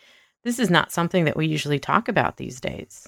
this 0.43 0.59
is 0.59 0.69
not 0.69 0.91
something 0.91 1.25
that 1.25 1.37
we 1.37 1.47
usually 1.47 1.79
talk 1.79 2.09
about 2.09 2.37
these 2.37 2.59
days. 2.59 3.07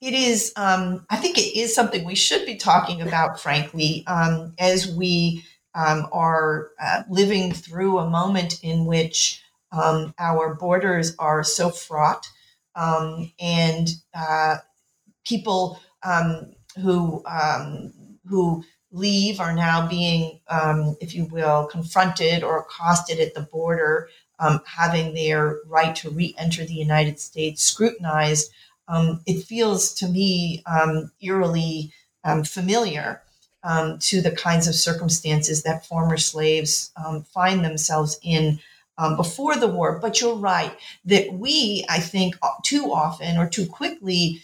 It 0.00 0.12
is. 0.12 0.52
Um, 0.56 1.06
I 1.08 1.16
think 1.16 1.38
it 1.38 1.56
is 1.58 1.74
something 1.74 2.04
we 2.04 2.14
should 2.14 2.44
be 2.44 2.56
talking 2.56 3.00
about, 3.00 3.40
frankly, 3.40 4.04
um, 4.06 4.54
as 4.58 4.86
we 4.86 5.42
um, 5.74 6.06
are 6.12 6.70
uh, 6.80 7.02
living 7.08 7.52
through 7.52 7.98
a 7.98 8.10
moment 8.10 8.62
in 8.62 8.84
which 8.84 9.42
um, 9.72 10.14
our 10.18 10.54
borders 10.54 11.16
are 11.18 11.42
so 11.42 11.70
fraught, 11.70 12.26
um, 12.74 13.32
and 13.40 13.88
uh, 14.14 14.56
people 15.26 15.80
um, 16.02 16.52
who 16.82 17.22
who 18.28 18.64
leave 18.92 19.40
are 19.40 19.54
now 19.54 19.86
being, 19.88 20.40
if 21.00 21.14
you 21.14 21.26
will, 21.26 21.66
confronted 21.66 22.42
or 22.42 22.60
accosted 22.60 23.20
at 23.20 23.34
the 23.34 23.42
border, 23.42 24.08
having 24.66 25.14
their 25.14 25.58
right 25.66 25.94
to 25.96 26.10
re 26.10 26.34
enter 26.38 26.64
the 26.64 26.74
United 26.74 27.18
States 27.20 27.62
scrutinized. 27.62 28.50
Um, 28.88 29.20
it 29.26 29.44
feels 29.44 29.94
to 29.94 30.08
me 30.08 30.62
um, 30.66 31.10
eerily 31.20 31.92
um, 32.24 32.44
familiar 32.44 33.22
um, 33.64 33.98
to 33.98 34.20
the 34.20 34.30
kinds 34.30 34.68
of 34.68 34.74
circumstances 34.74 35.62
that 35.62 35.86
former 35.86 36.16
slaves 36.16 36.92
find 37.32 37.64
themselves 37.64 38.18
in. 38.22 38.60
before 39.16 39.56
the 39.56 39.66
war, 39.66 39.98
but 40.00 40.20
you're 40.20 40.36
right 40.36 40.74
that 41.04 41.32
we, 41.32 41.84
I 41.88 42.00
think, 42.00 42.36
too 42.64 42.92
often 42.92 43.36
or 43.36 43.48
too 43.48 43.66
quickly 43.66 44.42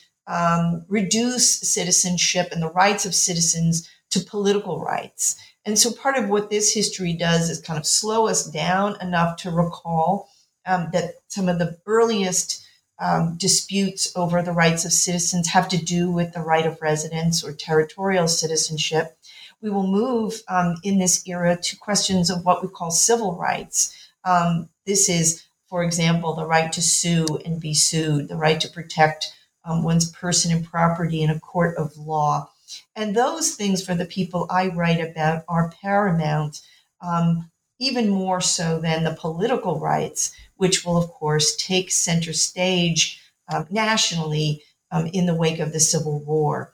reduce 0.88 1.60
citizenship 1.60 2.48
and 2.52 2.60
the 2.62 2.70
rights 2.70 3.06
of 3.06 3.14
citizens 3.14 3.88
to 4.10 4.20
political 4.20 4.80
rights. 4.80 5.36
And 5.64 5.78
so 5.78 5.92
part 5.92 6.16
of 6.16 6.28
what 6.28 6.50
this 6.50 6.74
history 6.74 7.12
does 7.12 7.48
is 7.48 7.60
kind 7.60 7.78
of 7.78 7.86
slow 7.86 8.28
us 8.28 8.46
down 8.46 9.00
enough 9.00 9.36
to 9.38 9.50
recall 9.50 10.28
um, 10.66 10.88
that 10.92 11.14
some 11.28 11.48
of 11.48 11.58
the 11.58 11.78
earliest 11.86 12.61
um, 13.02 13.34
disputes 13.36 14.12
over 14.14 14.42
the 14.42 14.52
rights 14.52 14.84
of 14.84 14.92
citizens 14.92 15.48
have 15.48 15.68
to 15.68 15.76
do 15.76 16.08
with 16.08 16.32
the 16.32 16.40
right 16.40 16.64
of 16.64 16.80
residence 16.80 17.42
or 17.42 17.52
territorial 17.52 18.28
citizenship. 18.28 19.18
We 19.60 19.70
will 19.70 19.86
move 19.86 20.40
um, 20.48 20.76
in 20.84 20.98
this 20.98 21.26
era 21.26 21.58
to 21.60 21.76
questions 21.76 22.30
of 22.30 22.44
what 22.44 22.62
we 22.62 22.68
call 22.68 22.92
civil 22.92 23.34
rights. 23.34 23.92
Um, 24.24 24.68
this 24.86 25.08
is, 25.08 25.42
for 25.68 25.82
example, 25.82 26.34
the 26.34 26.46
right 26.46 26.72
to 26.72 26.80
sue 26.80 27.26
and 27.44 27.60
be 27.60 27.74
sued, 27.74 28.28
the 28.28 28.36
right 28.36 28.60
to 28.60 28.68
protect 28.68 29.34
um, 29.64 29.82
one's 29.82 30.10
person 30.10 30.52
and 30.52 30.64
property 30.64 31.22
in 31.22 31.30
a 31.30 31.40
court 31.40 31.76
of 31.76 31.96
law. 31.96 32.50
And 32.94 33.16
those 33.16 33.56
things 33.56 33.84
for 33.84 33.96
the 33.96 34.04
people 34.04 34.46
I 34.48 34.68
write 34.68 35.00
about 35.00 35.44
are 35.48 35.72
paramount, 35.82 36.60
um, 37.00 37.50
even 37.82 38.08
more 38.08 38.40
so 38.40 38.78
than 38.78 39.02
the 39.02 39.14
political 39.14 39.80
rights, 39.80 40.32
which 40.56 40.84
will, 40.84 40.96
of 40.96 41.10
course, 41.10 41.56
take 41.56 41.90
center 41.90 42.32
stage 42.32 43.20
um, 43.52 43.66
nationally 43.70 44.62
um, 44.92 45.08
in 45.08 45.26
the 45.26 45.34
wake 45.34 45.58
of 45.58 45.72
the 45.72 45.80
Civil 45.80 46.20
War. 46.20 46.72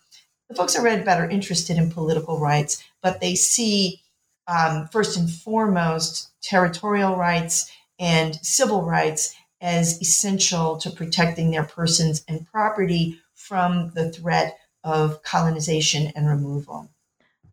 The 0.50 0.54
folks 0.54 0.76
I 0.76 0.82
read 0.82 1.00
about 1.00 1.20
are 1.20 1.30
interested 1.30 1.78
in 1.78 1.90
political 1.90 2.38
rights, 2.38 2.82
but 3.02 3.20
they 3.20 3.34
see 3.34 4.02
um, 4.46 4.88
first 4.88 5.16
and 5.16 5.30
foremost 5.30 6.30
territorial 6.42 7.16
rights 7.16 7.70
and 7.98 8.36
civil 8.36 8.82
rights 8.82 9.34
as 9.62 10.00
essential 10.02 10.76
to 10.76 10.90
protecting 10.90 11.50
their 11.50 11.64
persons 11.64 12.22
and 12.28 12.46
property 12.46 13.18
from 13.34 13.92
the 13.94 14.12
threat 14.12 14.58
of 14.84 15.22
colonization 15.22 16.12
and 16.14 16.28
removal. 16.28 16.90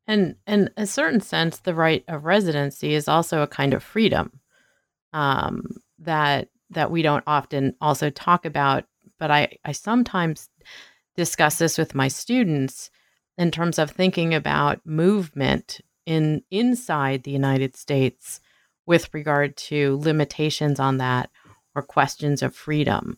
And 0.08 0.36
in 0.46 0.70
a 0.78 0.86
certain 0.86 1.22
sense, 1.22 1.60
the 1.60 1.74
right 1.74 2.04
of 2.08 2.26
residency 2.26 2.94
is 2.94 3.08
also 3.08 3.42
a 3.42 3.48
kind 3.48 3.74
of 3.74 3.84
freedom 3.84 4.40
um, 5.14 5.66
that 6.00 6.50
that 6.72 6.92
we 6.92 7.02
don't 7.02 7.24
often 7.28 7.76
also 7.80 8.10
talk 8.10 8.46
about. 8.46 8.86
But 9.18 9.32
I, 9.32 9.58
I 9.64 9.72
sometimes 9.72 10.50
discuss 11.16 11.58
this 11.58 11.78
with 11.78 11.96
my 11.96 12.08
students 12.08 12.92
in 13.38 13.52
terms 13.52 13.80
of 13.80 13.92
thinking 13.92 14.34
about 14.34 14.86
movement 14.86 15.80
in 16.06 16.44
inside 16.52 17.24
the 17.24 17.32
United 17.32 17.76
States 17.76 18.40
with 18.86 19.14
regard 19.14 19.58
to 19.58 19.98
limitations 19.98 20.80
on 20.80 20.98
that 20.98 21.30
or 21.74 21.82
questions 21.82 22.44
of 22.44 22.56
freedom. 22.56 23.18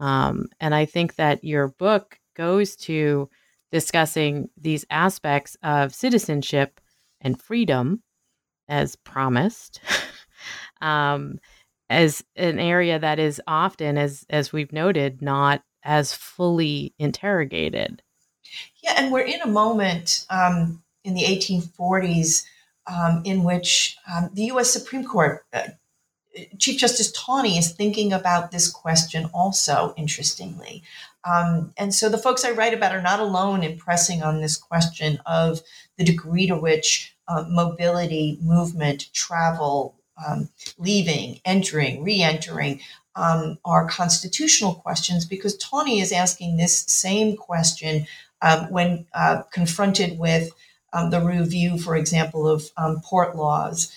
Um, 0.00 0.46
and 0.60 0.74
I 0.74 0.86
think 0.86 1.16
that 1.16 1.44
your 1.44 1.68
book 1.68 2.18
goes 2.34 2.76
to 2.76 3.28
discussing 3.74 4.48
these 4.56 4.86
aspects 4.88 5.56
of 5.64 5.92
citizenship 5.92 6.80
and 7.20 7.42
freedom 7.42 8.04
as 8.68 8.94
promised 8.94 9.80
um, 10.80 11.40
as 11.90 12.22
an 12.36 12.60
area 12.60 13.00
that 13.00 13.18
is 13.18 13.42
often 13.48 13.98
as 13.98 14.24
as 14.30 14.52
we've 14.52 14.72
noted 14.72 15.20
not 15.20 15.60
as 15.82 16.14
fully 16.14 16.94
interrogated 17.00 18.00
yeah 18.80 18.94
and 18.96 19.10
we're 19.10 19.26
in 19.26 19.40
a 19.40 19.48
moment 19.48 20.24
um, 20.30 20.80
in 21.02 21.14
the 21.14 21.24
1840s 21.24 22.44
um, 22.86 23.22
in 23.24 23.42
which 23.42 23.96
um, 24.08 24.30
the 24.34 24.44
u.s 24.44 24.72
supreme 24.72 25.04
court 25.04 25.44
uh, 25.52 25.66
Chief 26.58 26.78
Justice 26.78 27.12
Taney 27.12 27.58
is 27.58 27.70
thinking 27.70 28.12
about 28.12 28.50
this 28.50 28.68
question 28.68 29.30
also, 29.32 29.94
interestingly. 29.96 30.82
Um, 31.24 31.72
and 31.76 31.94
so 31.94 32.08
the 32.08 32.18
folks 32.18 32.44
I 32.44 32.50
write 32.50 32.74
about 32.74 32.94
are 32.94 33.02
not 33.02 33.20
alone 33.20 33.62
in 33.62 33.78
pressing 33.78 34.22
on 34.22 34.40
this 34.40 34.56
question 34.56 35.18
of 35.26 35.62
the 35.96 36.04
degree 36.04 36.46
to 36.46 36.56
which 36.56 37.16
uh, 37.28 37.44
mobility, 37.48 38.38
movement, 38.42 39.12
travel, 39.12 39.94
um, 40.26 40.50
leaving, 40.78 41.40
entering, 41.44 42.02
re 42.02 42.22
entering 42.22 42.80
um, 43.16 43.58
are 43.64 43.88
constitutional 43.88 44.74
questions 44.74 45.24
because 45.24 45.56
Taney 45.56 46.00
is 46.00 46.12
asking 46.12 46.56
this 46.56 46.80
same 46.80 47.36
question 47.36 48.06
um, 48.42 48.70
when 48.70 49.06
uh, 49.14 49.42
confronted 49.52 50.18
with 50.18 50.52
um, 50.92 51.10
the 51.10 51.20
review, 51.20 51.78
for 51.78 51.96
example, 51.96 52.46
of 52.46 52.70
um, 52.76 53.00
port 53.02 53.34
laws 53.34 53.92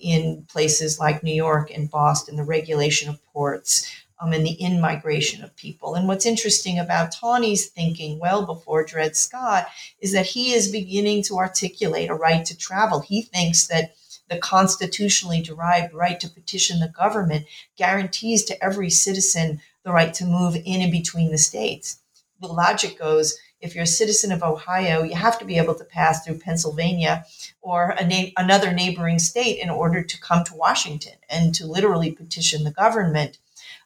in 0.00 0.46
places 0.50 0.98
like 0.98 1.22
New 1.22 1.34
York 1.34 1.70
and 1.74 1.90
Boston, 1.90 2.36
the 2.36 2.44
regulation 2.44 3.08
of 3.08 3.24
ports. 3.32 3.90
Um, 4.20 4.32
and 4.32 4.44
the 4.44 4.50
in 4.50 4.80
migration 4.80 5.44
of 5.44 5.54
people. 5.54 5.94
And 5.94 6.08
what's 6.08 6.26
interesting 6.26 6.78
about 6.78 7.12
Taney's 7.12 7.68
thinking 7.68 8.18
well 8.18 8.44
before 8.44 8.82
Dred 8.82 9.16
Scott 9.16 9.68
is 10.00 10.12
that 10.12 10.26
he 10.26 10.54
is 10.54 10.72
beginning 10.72 11.22
to 11.24 11.38
articulate 11.38 12.10
a 12.10 12.14
right 12.14 12.44
to 12.44 12.56
travel. 12.56 12.98
He 12.98 13.22
thinks 13.22 13.68
that 13.68 13.94
the 14.28 14.38
constitutionally 14.38 15.40
derived 15.40 15.94
right 15.94 16.18
to 16.20 16.28
petition 16.28 16.80
the 16.80 16.88
government 16.88 17.46
guarantees 17.76 18.44
to 18.46 18.64
every 18.64 18.90
citizen 18.90 19.60
the 19.84 19.92
right 19.92 20.12
to 20.14 20.24
move 20.24 20.56
in 20.56 20.82
and 20.82 20.92
between 20.92 21.30
the 21.30 21.38
states. 21.38 21.98
The 22.40 22.48
logic 22.48 22.98
goes 22.98 23.38
if 23.60 23.74
you're 23.74 23.84
a 23.84 23.86
citizen 23.86 24.30
of 24.30 24.42
Ohio, 24.42 25.02
you 25.02 25.16
have 25.16 25.38
to 25.40 25.44
be 25.44 25.58
able 25.58 25.74
to 25.74 25.84
pass 25.84 26.24
through 26.24 26.38
Pennsylvania 26.38 27.24
or 27.60 27.96
na- 28.06 28.30
another 28.36 28.72
neighboring 28.72 29.18
state 29.18 29.58
in 29.60 29.68
order 29.68 30.02
to 30.02 30.20
come 30.20 30.44
to 30.44 30.54
Washington 30.54 31.14
and 31.28 31.54
to 31.56 31.66
literally 31.66 32.12
petition 32.12 32.62
the 32.62 32.70
government. 32.70 33.38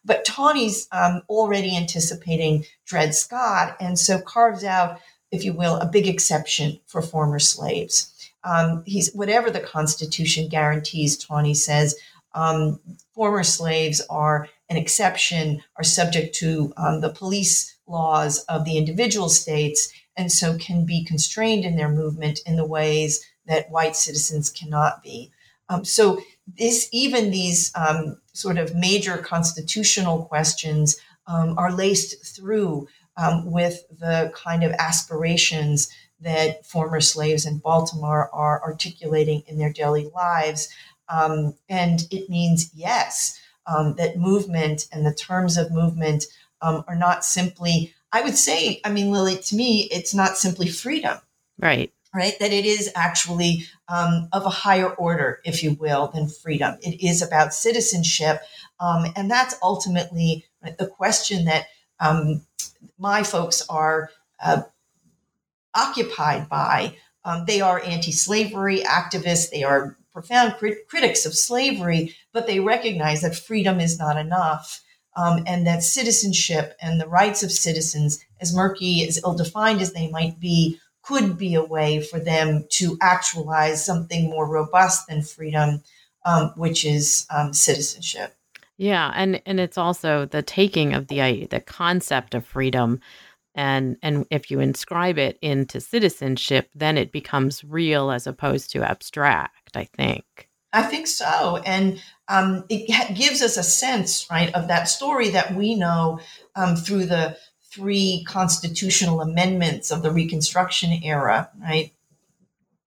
But 0.04 0.24
Taney's 0.24 0.88
um, 0.92 1.22
already 1.28 1.76
anticipating 1.76 2.64
Dred 2.86 3.14
Scott, 3.14 3.76
and 3.80 3.98
so 3.98 4.20
carves 4.20 4.64
out, 4.64 5.00
if 5.30 5.44
you 5.44 5.52
will, 5.52 5.76
a 5.76 5.86
big 5.86 6.06
exception 6.06 6.80
for 6.86 7.02
former 7.02 7.38
slaves. 7.38 8.12
Um, 8.44 8.82
he's 8.86 9.12
whatever 9.12 9.50
the 9.50 9.60
Constitution 9.60 10.48
guarantees. 10.48 11.16
Taney 11.16 11.54
says 11.54 11.94
um, 12.34 12.80
former 13.14 13.44
slaves 13.44 14.00
are 14.10 14.48
an 14.68 14.76
exception, 14.76 15.62
are 15.76 15.84
subject 15.84 16.34
to 16.36 16.72
um, 16.76 17.00
the 17.00 17.10
police 17.10 17.76
laws 17.86 18.44
of 18.44 18.64
the 18.64 18.78
individual 18.78 19.28
states, 19.28 19.92
and 20.16 20.32
so 20.32 20.56
can 20.58 20.84
be 20.84 21.04
constrained 21.04 21.64
in 21.64 21.76
their 21.76 21.90
movement 21.90 22.40
in 22.46 22.56
the 22.56 22.66
ways 22.66 23.24
that 23.46 23.70
white 23.70 23.96
citizens 23.96 24.50
cannot 24.50 25.02
be. 25.02 25.30
Um, 25.68 25.84
so 25.84 26.20
this, 26.58 26.88
even 26.92 27.30
these 27.30 27.72
um, 27.74 28.18
sort 28.32 28.58
of 28.58 28.74
major 28.74 29.18
constitutional 29.18 30.24
questions 30.24 30.98
um, 31.26 31.56
are 31.58 31.72
laced 31.72 32.24
through 32.34 32.88
um, 33.16 33.50
with 33.50 33.84
the 33.90 34.32
kind 34.34 34.64
of 34.64 34.72
aspirations 34.72 35.88
that 36.20 36.64
former 36.64 37.00
slaves 37.00 37.46
in 37.46 37.58
Baltimore 37.58 38.30
are 38.32 38.62
articulating 38.62 39.42
in 39.46 39.58
their 39.58 39.72
daily 39.72 40.10
lives. 40.14 40.68
Um, 41.08 41.54
and 41.68 42.06
it 42.10 42.30
means, 42.30 42.70
yes, 42.74 43.38
um, 43.66 43.94
that 43.96 44.16
movement 44.16 44.86
and 44.92 45.04
the 45.04 45.14
terms 45.14 45.56
of 45.56 45.70
movement 45.70 46.24
um, 46.60 46.84
are 46.88 46.96
not 46.96 47.24
simply, 47.24 47.92
I 48.12 48.22
would 48.22 48.38
say, 48.38 48.80
I 48.84 48.90
mean, 48.90 49.10
Lilly, 49.10 49.36
to 49.36 49.56
me, 49.56 49.88
it's 49.90 50.14
not 50.14 50.38
simply 50.38 50.68
freedom. 50.68 51.18
Right. 51.58 51.91
Right. 52.14 52.38
That 52.40 52.52
it 52.52 52.66
is 52.66 52.90
actually 52.94 53.64
um, 53.88 54.28
of 54.34 54.44
a 54.44 54.50
higher 54.50 54.90
order, 54.90 55.40
if 55.44 55.62
you 55.62 55.72
will, 55.72 56.08
than 56.08 56.28
freedom. 56.28 56.76
It 56.82 57.02
is 57.02 57.22
about 57.22 57.54
citizenship. 57.54 58.42
Um, 58.80 59.06
and 59.16 59.30
that's 59.30 59.54
ultimately 59.62 60.44
the 60.78 60.86
question 60.86 61.46
that 61.46 61.68
um, 62.00 62.44
my 62.98 63.22
folks 63.22 63.62
are 63.70 64.10
uh, 64.42 64.62
occupied 65.74 66.48
by. 66.48 66.96
Um, 67.24 67.44
they 67.46 67.60
are 67.60 67.82
anti 67.84 68.12
slavery 68.12 68.80
activists, 68.80 69.50
they 69.50 69.62
are 69.62 69.96
profound 70.12 70.54
crit- 70.58 70.88
critics 70.88 71.24
of 71.24 71.34
slavery, 71.34 72.14
but 72.32 72.46
they 72.46 72.60
recognize 72.60 73.22
that 73.22 73.36
freedom 73.36 73.80
is 73.80 73.98
not 73.98 74.18
enough. 74.18 74.82
Um, 75.14 75.44
and 75.46 75.66
that 75.66 75.82
citizenship 75.82 76.74
and 76.80 77.00
the 77.00 77.06
rights 77.08 77.42
of 77.42 77.52
citizens, 77.52 78.24
as 78.40 78.54
murky, 78.54 79.06
as 79.06 79.20
ill 79.22 79.34
defined 79.34 79.80
as 79.80 79.92
they 79.92 80.08
might 80.10 80.40
be, 80.40 80.80
could 81.02 81.36
be 81.36 81.54
a 81.54 81.64
way 81.64 82.00
for 82.00 82.20
them 82.20 82.66
to 82.70 82.96
actualize 83.00 83.84
something 83.84 84.30
more 84.30 84.48
robust 84.48 85.08
than 85.08 85.22
freedom, 85.22 85.82
um, 86.24 86.52
which 86.56 86.84
is 86.84 87.26
um, 87.30 87.52
citizenship. 87.52 88.34
Yeah, 88.78 89.12
and 89.14 89.42
and 89.46 89.60
it's 89.60 89.78
also 89.78 90.26
the 90.26 90.42
taking 90.42 90.94
of 90.94 91.08
the 91.08 91.46
the 91.46 91.60
concept 91.60 92.34
of 92.34 92.46
freedom 92.46 93.00
and 93.54 93.96
and 94.02 94.26
if 94.30 94.50
you 94.50 94.60
inscribe 94.60 95.18
it 95.18 95.38
into 95.42 95.80
citizenship 95.80 96.70
then 96.74 96.96
it 96.96 97.12
becomes 97.12 97.64
real 97.64 98.10
as 98.10 98.26
opposed 98.26 98.70
to 98.70 98.82
abstract 98.82 99.76
i 99.76 99.84
think 99.84 100.48
i 100.72 100.82
think 100.82 101.06
so 101.06 101.58
and 101.64 102.00
um, 102.28 102.64
it 102.70 103.14
gives 103.14 103.42
us 103.42 103.56
a 103.56 103.62
sense 103.62 104.26
right 104.30 104.54
of 104.54 104.68
that 104.68 104.84
story 104.84 105.30
that 105.30 105.54
we 105.54 105.74
know 105.74 106.18
um, 106.56 106.76
through 106.76 107.04
the 107.04 107.36
three 107.72 108.24
constitutional 108.28 109.20
amendments 109.20 109.90
of 109.90 110.02
the 110.02 110.10
reconstruction 110.10 110.92
era 111.02 111.50
right 111.60 111.92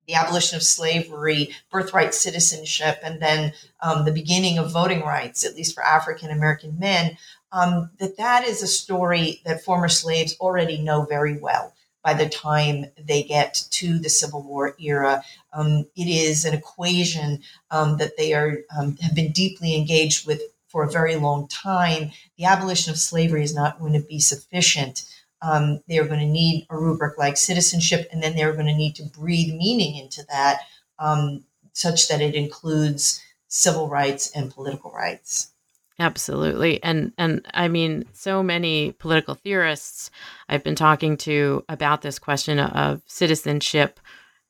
the 0.08 0.13
abolition 0.13 0.56
of 0.56 0.63
slavery, 0.63 1.50
birthright 1.71 2.13
citizenship, 2.13 3.00
and 3.04 3.21
then 3.21 3.54
um, 3.82 4.06
the 4.06 4.12
beginning 4.12 4.58
of 4.58 4.71
voting 4.71 5.02
rights, 5.02 5.43
at 5.43 5.56
least 5.56 5.74
for 5.74 5.84
African 5.84 6.30
American 6.30 6.78
men, 6.80 7.17
um, 7.52 7.89
that 8.00 8.17
that 8.17 8.43
is 8.43 8.62
a 8.62 8.67
story 8.67 9.41
that 9.45 9.63
former 9.63 9.89
slaves 9.89 10.36
already 10.39 10.78
know 10.78 11.06
very 11.06 11.38
well 11.38 11.74
by 12.04 12.13
the 12.13 12.30
time 12.30 12.86
they 13.04 13.24
get 13.24 13.65
to 13.71 13.98
the 13.98 14.10
Civil 14.10 14.43
War 14.43 14.76
era. 14.80 15.24
Um, 15.54 15.88
it 15.95 16.08
is 16.08 16.45
an 16.45 16.54
equation 16.54 17.41
um, 17.71 17.98
that 17.98 18.17
they 18.17 18.34
are 18.34 18.60
um, 18.78 18.98
have 18.98 19.15
been 19.15 19.32
deeply 19.32 19.76
engaged 19.76 20.28
with 20.28 20.41
for 20.76 20.84
a 20.84 20.92
very 20.92 21.16
long 21.16 21.48
time. 21.48 22.12
The 22.38 22.44
abolition 22.44 22.92
of 22.92 23.00
slavery 23.00 23.46
is 23.46 23.56
not 23.56 23.80
going 23.80 23.94
to 23.94 24.06
be 24.06 24.20
sufficient. 24.20 25.04
Um, 25.42 25.80
they 25.88 26.00
are 26.00 26.06
going 26.06 26.20
to 26.20 26.26
need 26.26 26.68
a 26.70 26.78
rubric 26.78 27.18
like 27.18 27.38
citizenship, 27.38 28.10
and 28.12 28.22
then 28.22 28.36
they're 28.36 28.52
going 28.52 28.66
to 28.66 28.76
need 28.76 28.96
to 28.96 29.04
breathe 29.04 29.56
meaning 29.56 29.96
into 29.96 30.26
that, 30.28 30.64
um, 31.00 31.46
such 31.72 32.10
that 32.10 32.20
it 32.20 32.36
includes 32.36 33.22
civil 33.48 33.88
rights 33.88 34.30
and 34.36 34.54
political 34.54 34.92
rights. 34.92 35.54
Absolutely. 35.98 36.84
And 36.84 37.14
and 37.18 37.48
I 37.54 37.70
mean 37.70 38.04
so 38.12 38.44
many 38.44 38.92
political 38.92 39.34
theorists 39.34 40.12
I've 40.50 40.64
been 40.64 40.76
talking 40.76 41.16
to 41.20 41.64
about 41.70 42.02
this 42.02 42.20
question 42.20 42.60
of 42.60 43.02
citizenship. 43.06 44.02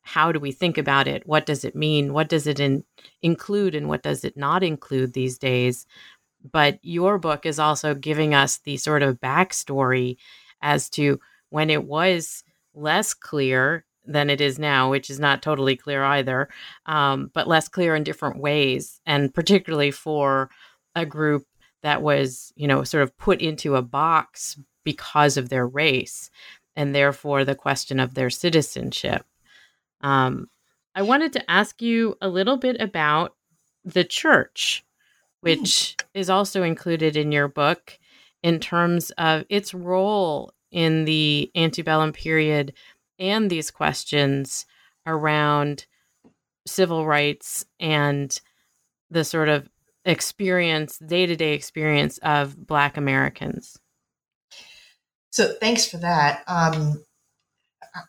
How 0.02 0.32
do 0.32 0.40
we 0.40 0.52
think 0.52 0.80
about 0.80 1.08
it? 1.08 1.28
What 1.28 1.46
does 1.46 1.64
it 1.66 1.76
mean? 1.76 2.14
What 2.14 2.30
does 2.30 2.46
it 2.48 2.60
in, 2.60 2.84
include 3.24 3.74
and 3.74 3.90
what 3.90 4.04
does 4.04 4.24
it 4.24 4.38
not 4.38 4.64
include 4.64 5.14
these 5.14 5.40
days? 5.40 5.86
But 6.52 6.80
your 6.82 7.18
book 7.18 7.46
is 7.46 7.60
also 7.60 7.94
giving 7.96 8.34
us 8.34 8.58
the 8.58 8.78
sort 8.78 9.04
of 9.04 9.20
backstory 9.20 10.18
as 10.62 10.90
to 10.92 11.20
when 11.50 11.70
it 11.70 11.86
was 11.86 12.44
less 12.74 13.14
clear 13.14 13.86
than 14.06 14.30
it 14.30 14.42
is 14.42 14.60
now, 14.60 14.92
which 14.92 15.10
is 15.10 15.20
not 15.20 15.42
totally 15.42 15.76
clear 15.76 16.04
either, 16.04 16.50
um, 16.86 17.32
but 17.34 17.48
less 17.48 17.68
clear 17.68 17.96
in 17.96 18.04
different 18.04 18.38
ways, 18.38 19.02
and 19.06 19.34
particularly 19.34 19.92
for 19.92 20.50
a 20.96 21.06
group 21.06 21.46
that 21.82 22.02
was, 22.02 22.54
you 22.56 22.68
know, 22.68 22.84
sort 22.84 23.04
of 23.04 23.18
put 23.18 23.42
into 23.42 23.76
a 23.76 23.82
box 23.82 24.60
because 24.84 25.38
of 25.38 25.50
their 25.50 25.68
race 25.68 26.30
and 26.76 26.94
therefore 26.94 27.44
the 27.44 27.56
question 27.56 28.00
of 28.00 28.14
their 28.14 28.30
citizenship. 28.30 29.26
Um, 30.02 30.50
I 30.94 31.02
wanted 31.02 31.34
to 31.34 31.52
ask 31.52 31.82
you 31.82 32.18
a 32.22 32.30
little 32.30 32.58
bit 32.58 32.80
about 32.80 33.36
the 33.84 34.04
church, 34.04 34.85
which 35.42 35.96
is 36.14 36.30
also 36.30 36.64
included 36.64 37.16
in 37.16 37.32
your 37.32 37.48
book 37.48 38.00
in 38.44 38.60
terms 38.60 39.12
of 39.12 39.44
its 39.50 39.74
role 39.74 40.52
in 40.72 41.06
the 41.06 41.52
antebellum 41.56 42.14
period 42.14 42.74
and 43.20 43.50
these 43.50 43.72
questions 43.72 44.66
around 45.06 45.86
civil 46.68 47.06
rights 47.06 47.66
and 47.80 48.40
the 49.10 49.24
sort 49.24 49.50
of 49.50 49.70
experience, 50.04 50.98
day 51.00 51.26
to 51.26 51.36
day 51.36 51.54
experience 51.54 52.18
of 52.20 52.68
Black 52.68 52.98
Americans? 52.98 53.78
So 55.32 55.54
thanks 55.60 55.86
for 55.86 55.98
that. 55.98 56.44
Um, 56.48 57.04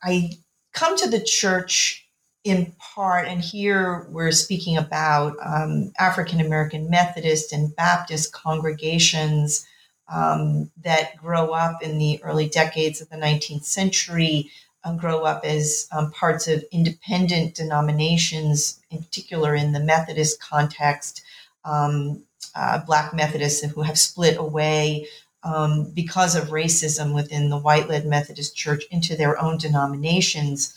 I 0.02 0.30
come 0.72 0.96
to 0.98 1.08
the 1.08 1.22
church 1.22 2.05
in 2.46 2.72
part, 2.78 3.26
and 3.26 3.40
here 3.40 4.06
we're 4.09 4.30
speaking 4.30 4.76
about 4.76 5.37
um, 5.42 5.92
African 5.98 6.40
American 6.40 6.88
Methodist 6.88 7.52
and 7.52 7.74
Baptist 7.74 8.32
congregations 8.32 9.66
um, 10.09 10.70
that 10.85 11.16
grow 11.16 11.50
up 11.50 11.82
in 11.82 11.98
the 11.98 12.22
early 12.22 12.48
decades 12.48 13.00
of 13.00 13.09
the 13.09 13.16
19th 13.16 13.64
century, 13.64 14.48
and 14.85 15.00
grow 15.00 15.24
up 15.24 15.44
as 15.44 15.88
um, 15.90 16.12
parts 16.12 16.46
of 16.46 16.64
independent 16.70 17.56
denominations, 17.56 18.80
in 18.92 19.02
particular 19.02 19.56
in 19.56 19.72
the 19.72 19.80
Methodist 19.80 20.40
context, 20.40 21.22
um, 21.64 22.22
uh, 22.54 22.78
Black 22.78 23.12
Methodists 23.12 23.64
who 23.64 23.82
have 23.82 23.98
split 23.98 24.37
away 24.37 25.09
um, 25.42 25.90
because 25.92 26.37
of 26.37 26.50
racism 26.50 27.12
within 27.12 27.50
the 27.50 27.59
white 27.59 27.88
led 27.88 28.06
Methodist 28.06 28.54
Church 28.54 28.85
into 28.92 29.16
their 29.16 29.37
own 29.42 29.59
denominations. 29.59 30.72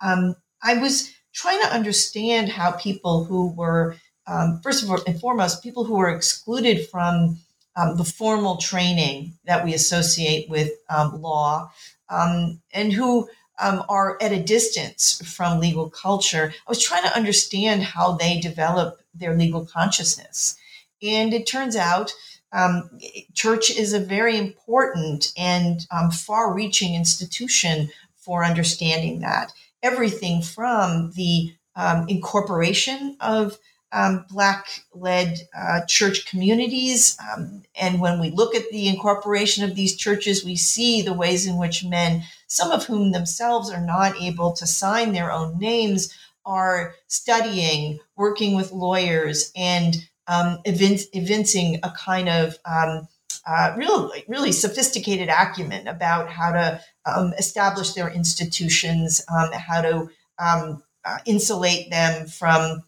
Um, 0.00 0.34
I 0.62 0.74
was 0.78 1.12
trying 1.32 1.60
to 1.62 1.72
understand 1.72 2.48
how 2.48 2.72
people 2.72 3.24
who 3.24 3.48
were, 3.48 3.96
um, 4.26 4.60
first 4.62 4.82
of 4.82 4.90
all 4.90 5.00
and 5.06 5.20
foremost, 5.20 5.62
people 5.62 5.84
who 5.84 5.96
were 5.96 6.10
excluded 6.10 6.88
from 6.88 7.38
um, 7.76 7.96
the 7.96 8.04
formal 8.04 8.56
training 8.56 9.38
that 9.44 9.64
we 9.64 9.74
associate 9.74 10.50
with 10.50 10.70
um, 10.88 11.20
law 11.22 11.70
and 12.10 12.92
who 12.92 13.28
um, 13.60 13.84
are 13.88 14.18
at 14.20 14.32
a 14.32 14.42
distance 14.42 15.20
from 15.24 15.60
legal 15.60 15.88
culture. 15.90 16.52
I 16.66 16.70
was 16.70 16.82
trying 16.82 17.04
to 17.04 17.16
understand 17.16 17.82
how 17.82 18.12
they 18.12 18.40
develop 18.40 19.00
their 19.14 19.36
legal 19.36 19.64
consciousness. 19.66 20.56
And 21.02 21.32
it 21.32 21.46
turns 21.46 21.76
out 21.76 22.12
um, 22.52 22.90
church 23.34 23.70
is 23.70 23.92
a 23.92 24.00
very 24.00 24.36
important 24.36 25.32
and 25.36 25.86
um, 25.90 26.10
far 26.10 26.52
reaching 26.52 26.94
institution 26.94 27.90
for 28.16 28.44
understanding 28.44 29.20
that. 29.20 29.52
Everything 29.82 30.42
from 30.42 31.12
the 31.12 31.54
um, 31.76 32.08
incorporation 32.08 33.16
of 33.20 33.58
um, 33.92 34.24
Black 34.30 34.84
led 34.94 35.40
uh, 35.56 35.80
church 35.86 36.26
communities. 36.26 37.16
Um, 37.32 37.62
and 37.74 38.00
when 38.00 38.20
we 38.20 38.30
look 38.30 38.54
at 38.54 38.70
the 38.70 38.88
incorporation 38.88 39.64
of 39.64 39.74
these 39.74 39.96
churches, 39.96 40.44
we 40.44 40.56
see 40.56 41.02
the 41.02 41.14
ways 41.14 41.46
in 41.46 41.56
which 41.56 41.84
men, 41.84 42.22
some 42.46 42.70
of 42.70 42.84
whom 42.84 43.12
themselves 43.12 43.70
are 43.70 43.84
not 43.84 44.20
able 44.20 44.52
to 44.52 44.66
sign 44.66 45.12
their 45.12 45.32
own 45.32 45.58
names, 45.58 46.16
are 46.46 46.94
studying, 47.08 47.98
working 48.16 48.54
with 48.54 48.72
lawyers, 48.72 49.50
and 49.56 49.96
um, 50.26 50.60
evincing 50.64 51.80
a 51.82 51.90
kind 51.90 52.28
of 52.28 52.58
um, 52.64 53.08
uh, 53.46 53.74
really, 53.76 54.24
really 54.28 54.52
sophisticated 54.52 55.28
acumen 55.28 55.86
about 55.88 56.28
how 56.28 56.52
to 56.52 56.80
um, 57.06 57.32
establish 57.38 57.92
their 57.94 58.08
institutions, 58.08 59.24
um, 59.34 59.50
how 59.52 59.80
to 59.80 60.10
um, 60.38 60.82
uh, 61.04 61.18
insulate 61.26 61.90
them 61.90 62.26
from 62.26 62.82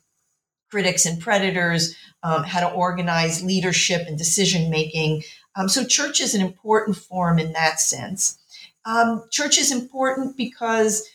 critics 0.70 1.07
and 1.07 1.20
predators, 1.20 1.94
um, 2.22 2.44
how 2.44 2.61
to 2.61 2.70
organize 2.74 3.42
leadership 3.42 4.07
and 4.07 4.18
decision 4.18 4.70
making. 4.70 5.22
Um, 5.57 5.68
so, 5.68 5.84
church 5.84 6.20
is 6.20 6.34
an 6.34 6.40
important 6.40 6.96
form 6.96 7.38
in 7.38 7.53
that 7.53 7.80
sense. 7.80 8.38
Um, 8.84 9.24
church 9.30 9.59
is 9.59 9.70
important 9.70 10.36
because 10.36 11.09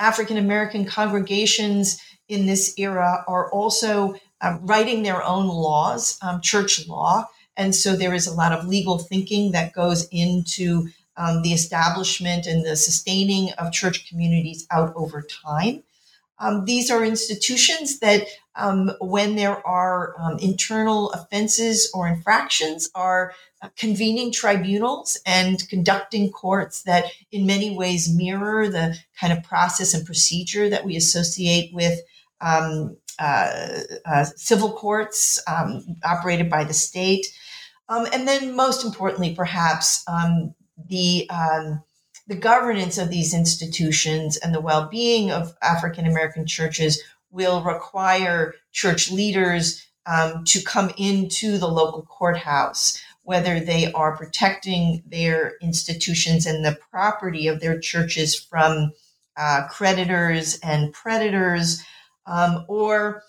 African 0.00 0.36
American 0.36 0.84
congregations 0.84 2.00
in 2.28 2.46
this 2.46 2.74
era 2.78 3.24
are 3.26 3.50
also 3.52 4.14
um, 4.40 4.64
writing 4.64 5.02
their 5.02 5.22
own 5.22 5.46
laws, 5.46 6.18
um, 6.22 6.40
church 6.40 6.88
law. 6.88 7.28
And 7.60 7.74
so 7.74 7.94
there 7.94 8.14
is 8.14 8.26
a 8.26 8.32
lot 8.32 8.52
of 8.52 8.66
legal 8.66 8.98
thinking 8.98 9.52
that 9.52 9.74
goes 9.74 10.08
into 10.10 10.88
um, 11.18 11.42
the 11.42 11.52
establishment 11.52 12.46
and 12.46 12.64
the 12.64 12.74
sustaining 12.74 13.52
of 13.58 13.70
church 13.70 14.08
communities 14.08 14.66
out 14.70 14.94
over 14.96 15.20
time. 15.20 15.82
Um, 16.38 16.64
these 16.64 16.90
are 16.90 17.04
institutions 17.04 17.98
that, 17.98 18.26
um, 18.56 18.92
when 18.98 19.36
there 19.36 19.58
are 19.66 20.14
um, 20.18 20.38
internal 20.38 21.10
offenses 21.10 21.90
or 21.92 22.08
infractions, 22.08 22.88
are 22.94 23.34
uh, 23.60 23.68
convening 23.76 24.32
tribunals 24.32 25.20
and 25.26 25.68
conducting 25.68 26.32
courts 26.32 26.84
that, 26.84 27.12
in 27.30 27.44
many 27.44 27.76
ways, 27.76 28.10
mirror 28.10 28.70
the 28.70 28.96
kind 29.20 29.34
of 29.34 29.44
process 29.44 29.92
and 29.92 30.06
procedure 30.06 30.70
that 30.70 30.86
we 30.86 30.96
associate 30.96 31.74
with 31.74 32.00
um, 32.40 32.96
uh, 33.18 33.80
uh, 34.06 34.24
civil 34.34 34.72
courts 34.72 35.38
um, 35.46 35.84
operated 36.06 36.48
by 36.48 36.64
the 36.64 36.72
state. 36.72 37.26
Um, 37.90 38.06
and 38.12 38.26
then, 38.26 38.54
most 38.54 38.84
importantly, 38.84 39.34
perhaps 39.34 40.04
um, 40.08 40.54
the 40.88 41.28
um, 41.28 41.82
the 42.28 42.36
governance 42.36 42.96
of 42.96 43.10
these 43.10 43.34
institutions 43.34 44.36
and 44.36 44.54
the 44.54 44.60
well-being 44.60 45.32
of 45.32 45.56
African 45.60 46.06
American 46.06 46.46
churches 46.46 47.02
will 47.32 47.62
require 47.62 48.54
church 48.70 49.10
leaders 49.10 49.84
um, 50.06 50.44
to 50.44 50.62
come 50.62 50.92
into 50.96 51.58
the 51.58 51.68
local 51.68 52.02
courthouse, 52.02 53.00
whether 53.24 53.58
they 53.58 53.90
are 53.92 54.16
protecting 54.16 55.02
their 55.06 55.54
institutions 55.60 56.46
and 56.46 56.64
the 56.64 56.78
property 56.92 57.48
of 57.48 57.60
their 57.60 57.78
churches 57.78 58.36
from 58.36 58.92
uh, 59.36 59.66
creditors 59.68 60.58
and 60.62 60.92
predators, 60.92 61.82
um, 62.26 62.64
or 62.68 63.24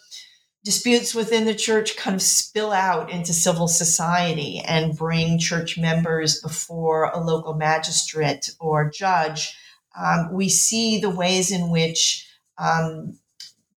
disputes 0.64 1.16
within 1.16 1.46
the 1.46 1.56
church 1.56 1.98
kind 1.98 2.16
of 2.16 2.22
spill 2.22 2.72
out 2.72 3.10
into 3.10 3.34
civil 3.34 3.68
society 3.68 4.60
and 4.60 4.98
bring 4.98 5.40
church 5.40 5.78
members 5.78 6.40
before 6.42 7.06
a 7.06 7.20
local 7.20 7.56
magistrate 7.56 8.52
or 8.60 8.90
judge. 8.90 9.58
Um, 10.00 10.32
we 10.32 10.50
see 10.50 11.00
the 11.00 11.10
ways 11.10 11.52
in 11.52 11.72
which 11.72 12.28
um, 12.58 13.18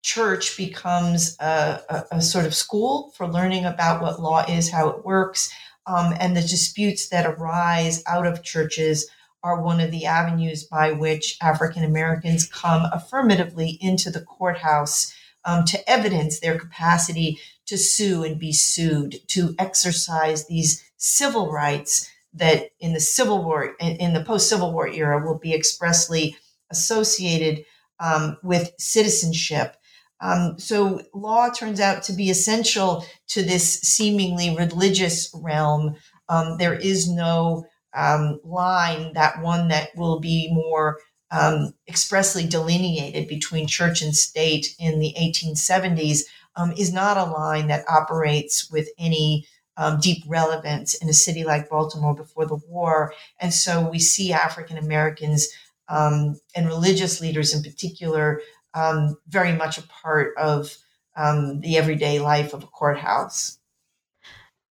church 0.02 0.56
becomes 0.56 1.36
a, 1.38 1.80
a, 1.88 2.16
a, 2.16 2.22
sort 2.22 2.44
of 2.44 2.54
school 2.54 3.12
for 3.16 3.28
learning 3.28 3.64
about 3.64 4.02
what 4.02 4.20
law 4.20 4.44
is, 4.48 4.70
how 4.70 4.88
it 4.88 5.04
works, 5.04 5.52
um, 5.86 6.12
and 6.18 6.36
the 6.36 6.40
disputes 6.40 7.08
that 7.08 7.26
arise 7.26 8.02
out 8.06 8.26
of 8.26 8.42
churches 8.42 9.08
are 9.44 9.62
one 9.62 9.80
of 9.80 9.90
the 9.90 10.06
avenues 10.06 10.64
by 10.64 10.92
which 10.92 11.36
African 11.40 11.84
Americans 11.84 12.46
come 12.46 12.86
affirmatively 12.92 13.78
into 13.80 14.10
the 14.10 14.20
courthouse 14.20 15.14
um, 15.44 15.64
to 15.64 15.90
evidence 15.90 16.40
their 16.40 16.58
capacity 16.58 17.38
to 17.66 17.76
sue 17.76 18.24
and 18.24 18.38
be 18.38 18.52
sued, 18.52 19.16
to 19.28 19.54
exercise 19.58 20.46
these 20.46 20.84
civil 20.96 21.50
rights 21.50 22.08
that 22.34 22.70
in 22.80 22.92
the 22.92 23.00
Civil 23.00 23.44
War, 23.44 23.74
in 23.80 24.14
the 24.14 24.24
post 24.24 24.48
Civil 24.48 24.72
War 24.72 24.88
era, 24.88 25.24
will 25.24 25.38
be 25.38 25.54
expressly 25.54 26.36
associated 26.70 27.64
um, 28.00 28.36
with 28.42 28.72
citizenship. 28.78 29.76
Um, 30.20 30.58
so, 30.58 31.02
law 31.12 31.50
turns 31.50 31.80
out 31.80 32.04
to 32.04 32.12
be 32.12 32.30
essential 32.30 33.04
to 33.28 33.42
this 33.42 33.80
seemingly 33.80 34.56
religious 34.56 35.30
realm. 35.34 35.96
Um, 36.28 36.58
there 36.58 36.74
is 36.74 37.10
no 37.10 37.66
um, 37.94 38.40
line, 38.44 39.12
that 39.14 39.42
one 39.42 39.68
that 39.68 39.90
will 39.96 40.20
be 40.20 40.48
more 40.52 40.98
um, 41.32 41.72
expressly 41.88 42.46
delineated 42.46 43.26
between 43.26 43.66
church 43.66 44.02
and 44.02 44.14
state 44.14 44.76
in 44.78 45.00
the 45.00 45.14
1870s 45.18 46.20
um, 46.56 46.72
is 46.72 46.92
not 46.92 47.16
a 47.16 47.24
line 47.24 47.68
that 47.68 47.88
operates 47.88 48.70
with 48.70 48.88
any 48.98 49.46
um, 49.78 49.98
deep 49.98 50.22
relevance 50.26 50.94
in 50.94 51.08
a 51.08 51.14
city 51.14 51.42
like 51.42 51.70
Baltimore 51.70 52.14
before 52.14 52.44
the 52.44 52.60
war. 52.68 53.14
And 53.40 53.52
so 53.52 53.88
we 53.88 53.98
see 53.98 54.32
African 54.32 54.76
Americans 54.76 55.48
um, 55.88 56.38
and 56.54 56.66
religious 56.66 57.20
leaders 57.20 57.54
in 57.54 57.62
particular 57.62 58.42
um, 58.74 59.16
very 59.26 59.52
much 59.52 59.78
a 59.78 59.82
part 59.82 60.36
of 60.36 60.76
um, 61.16 61.60
the 61.60 61.78
everyday 61.78 62.18
life 62.18 62.52
of 62.52 62.62
a 62.62 62.66
courthouse. 62.66 63.58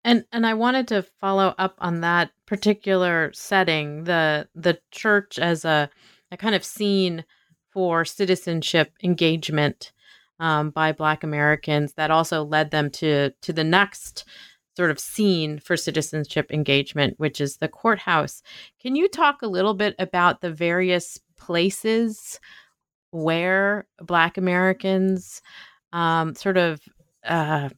And 0.03 0.25
and 0.31 0.47
I 0.47 0.55
wanted 0.55 0.87
to 0.89 1.03
follow 1.19 1.53
up 1.59 1.75
on 1.77 2.01
that 2.01 2.31
particular 2.47 3.31
setting, 3.33 4.05
the 4.05 4.47
the 4.55 4.79
church 4.89 5.37
as 5.37 5.63
a 5.63 5.91
a 6.31 6.37
kind 6.37 6.55
of 6.55 6.63
scene 6.63 7.25
for 7.71 8.05
citizenship 8.05 8.93
engagement 9.03 9.91
um, 10.39 10.71
by 10.71 10.91
Black 10.91 11.23
Americans 11.23 11.93
that 11.93 12.11
also 12.11 12.43
led 12.43 12.71
them 12.71 12.89
to 12.89 13.31
to 13.41 13.53
the 13.53 13.63
next 13.63 14.25
sort 14.75 14.91
of 14.91 14.99
scene 14.99 15.59
for 15.59 15.77
citizenship 15.77 16.51
engagement, 16.51 17.19
which 17.19 17.41
is 17.41 17.57
the 17.57 17.67
courthouse. 17.67 18.41
Can 18.81 18.95
you 18.95 19.07
talk 19.07 19.41
a 19.41 19.47
little 19.47 19.73
bit 19.73 19.95
about 19.99 20.41
the 20.41 20.51
various 20.51 21.19
places 21.37 22.39
where 23.11 23.85
Black 24.01 24.37
Americans 24.37 25.41
um, 25.91 26.33
sort 26.35 26.57
of 26.57 26.81
uh, 27.25 27.69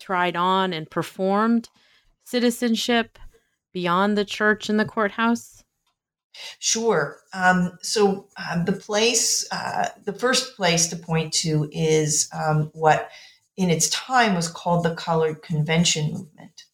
tried 0.00 0.36
on 0.36 0.72
and 0.72 0.90
performed 0.90 1.68
citizenship 2.24 3.18
beyond 3.72 4.18
the 4.18 4.24
church 4.24 4.68
and 4.68 4.78
the 4.78 4.84
courthouse? 4.84 5.63
Sure. 6.58 7.18
Um, 7.32 7.78
so 7.82 8.28
um, 8.36 8.64
the 8.64 8.72
place, 8.72 9.46
uh, 9.50 9.88
the 10.04 10.12
first 10.12 10.56
place 10.56 10.88
to 10.88 10.96
point 10.96 11.32
to 11.34 11.68
is 11.72 12.28
um, 12.32 12.70
what 12.74 13.10
in 13.56 13.70
its 13.70 13.88
time 13.90 14.34
was 14.34 14.48
called 14.48 14.84
the 14.84 14.94
Colored 14.94 15.42
Convention 15.42 16.12
Movement. 16.12 16.64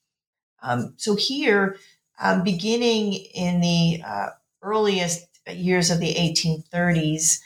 Um, 0.62 0.94
so 0.96 1.14
here, 1.14 1.76
um, 2.18 2.42
beginning 2.42 3.14
in 3.34 3.60
the 3.60 4.02
uh, 4.06 4.28
earliest 4.62 5.26
years 5.50 5.90
of 5.90 6.00
the 6.00 6.14
1830s, 6.14 7.40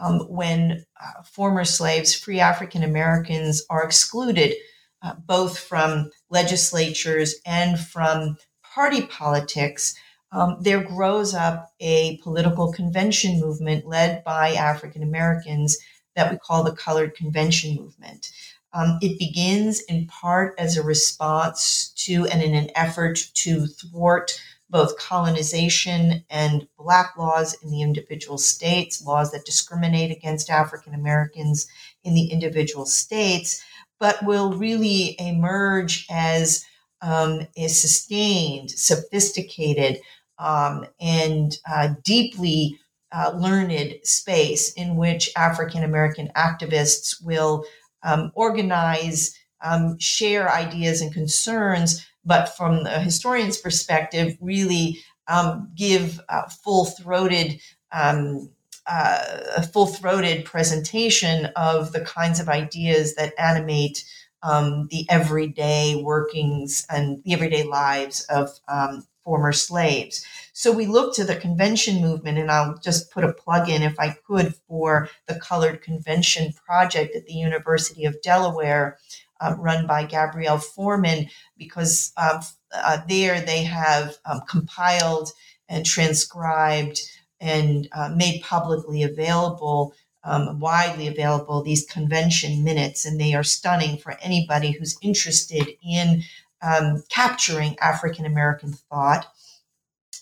um, 0.00 0.20
when 0.28 0.84
uh, 1.02 1.22
former 1.24 1.64
slaves, 1.64 2.14
free 2.14 2.40
African 2.40 2.82
Americans, 2.82 3.64
are 3.68 3.82
excluded 3.84 4.54
uh, 5.02 5.14
both 5.26 5.58
from 5.58 6.10
legislatures 6.30 7.36
and 7.44 7.78
from 7.78 8.36
party 8.62 9.02
politics 9.02 9.94
um, 10.32 10.58
there 10.60 10.82
grows 10.82 11.34
up 11.34 11.72
a 11.80 12.18
political 12.18 12.72
convention 12.72 13.40
movement 13.40 13.86
led 13.86 14.22
by 14.24 14.52
African 14.52 15.02
Americans 15.02 15.78
that 16.16 16.30
we 16.30 16.38
call 16.38 16.64
the 16.64 16.72
Colored 16.72 17.14
Convention 17.14 17.76
Movement. 17.76 18.30
Um, 18.72 18.98
it 19.00 19.18
begins 19.18 19.80
in 19.82 20.06
part 20.06 20.54
as 20.58 20.76
a 20.76 20.82
response 20.82 21.92
to 21.96 22.26
and 22.26 22.42
in 22.42 22.54
an 22.54 22.70
effort 22.74 23.18
to 23.34 23.66
thwart 23.66 24.38
both 24.70 24.98
colonization 24.98 26.24
and 26.28 26.68
Black 26.78 27.16
laws 27.16 27.56
in 27.62 27.70
the 27.70 27.80
individual 27.80 28.36
states, 28.36 29.02
laws 29.02 29.32
that 29.32 29.46
discriminate 29.46 30.10
against 30.10 30.50
African 30.50 30.92
Americans 30.92 31.66
in 32.04 32.14
the 32.14 32.26
individual 32.26 32.84
states, 32.84 33.64
but 33.98 34.22
will 34.22 34.52
really 34.52 35.16
emerge 35.18 36.06
as 36.10 36.66
um, 37.00 37.46
a 37.56 37.68
sustained, 37.68 38.70
sophisticated, 38.70 40.00
um, 40.38 40.86
and 41.00 41.56
uh, 41.70 41.90
deeply 42.02 42.78
uh, 43.12 43.32
learned 43.36 43.94
space 44.04 44.72
in 44.74 44.96
which 44.96 45.30
African 45.36 45.82
American 45.82 46.30
activists 46.36 47.22
will 47.24 47.64
um, 48.02 48.30
organize, 48.34 49.36
um, 49.62 49.98
share 49.98 50.50
ideas 50.50 51.00
and 51.00 51.12
concerns, 51.12 52.06
but 52.24 52.56
from 52.56 52.84
the 52.84 53.00
historian's 53.00 53.58
perspective, 53.58 54.36
really 54.40 54.98
um, 55.26 55.70
give 55.74 56.20
uh, 56.28 56.48
full 56.48 56.86
throated. 56.86 57.60
Um, 57.92 58.50
a 58.90 59.62
full-throated 59.70 60.46
presentation 60.46 61.46
of 61.56 61.92
the 61.92 62.00
kinds 62.00 62.40
of 62.40 62.48
ideas 62.48 63.14
that 63.16 63.34
animate 63.38 64.02
um, 64.42 64.88
the 64.90 65.06
everyday 65.10 66.02
workings 66.02 66.86
and 66.88 67.22
the 67.24 67.34
everyday 67.34 67.64
lives 67.64 68.24
of 68.30 68.48
um, 68.68 69.04
former 69.28 69.52
slaves. 69.52 70.24
So 70.54 70.72
we 70.72 70.86
look 70.86 71.14
to 71.14 71.24
the 71.24 71.36
convention 71.36 72.00
movement, 72.00 72.38
and 72.38 72.50
I'll 72.50 72.78
just 72.78 73.10
put 73.10 73.24
a 73.24 73.32
plug 73.34 73.68
in, 73.68 73.82
if 73.82 74.00
I 74.00 74.16
could, 74.26 74.54
for 74.66 75.10
the 75.26 75.38
Colored 75.38 75.82
Convention 75.82 76.54
Project 76.64 77.14
at 77.14 77.26
the 77.26 77.34
University 77.34 78.06
of 78.06 78.22
Delaware, 78.22 78.96
uh, 79.42 79.54
run 79.58 79.86
by 79.86 80.04
Gabrielle 80.04 80.56
Foreman, 80.56 81.28
because 81.58 82.10
uh, 82.16 82.42
uh, 82.74 83.00
there 83.06 83.38
they 83.38 83.64
have 83.64 84.16
um, 84.24 84.40
compiled 84.48 85.30
and 85.68 85.84
transcribed 85.84 86.98
and 87.38 87.86
uh, 87.92 88.08
made 88.16 88.42
publicly 88.42 89.02
available 89.02 89.94
um, 90.24 90.58
widely 90.58 91.06
available, 91.06 91.62
these 91.62 91.86
convention 91.86 92.64
minutes, 92.64 93.06
and 93.06 93.20
they 93.20 93.34
are 93.34 93.44
stunning 93.44 93.96
for 93.98 94.16
anybody 94.20 94.72
who's 94.72 94.98
interested 95.00 95.66
in 95.82 96.22
um, 96.62 97.02
capturing 97.08 97.78
African 97.80 98.24
American 98.24 98.72
thought. 98.72 99.26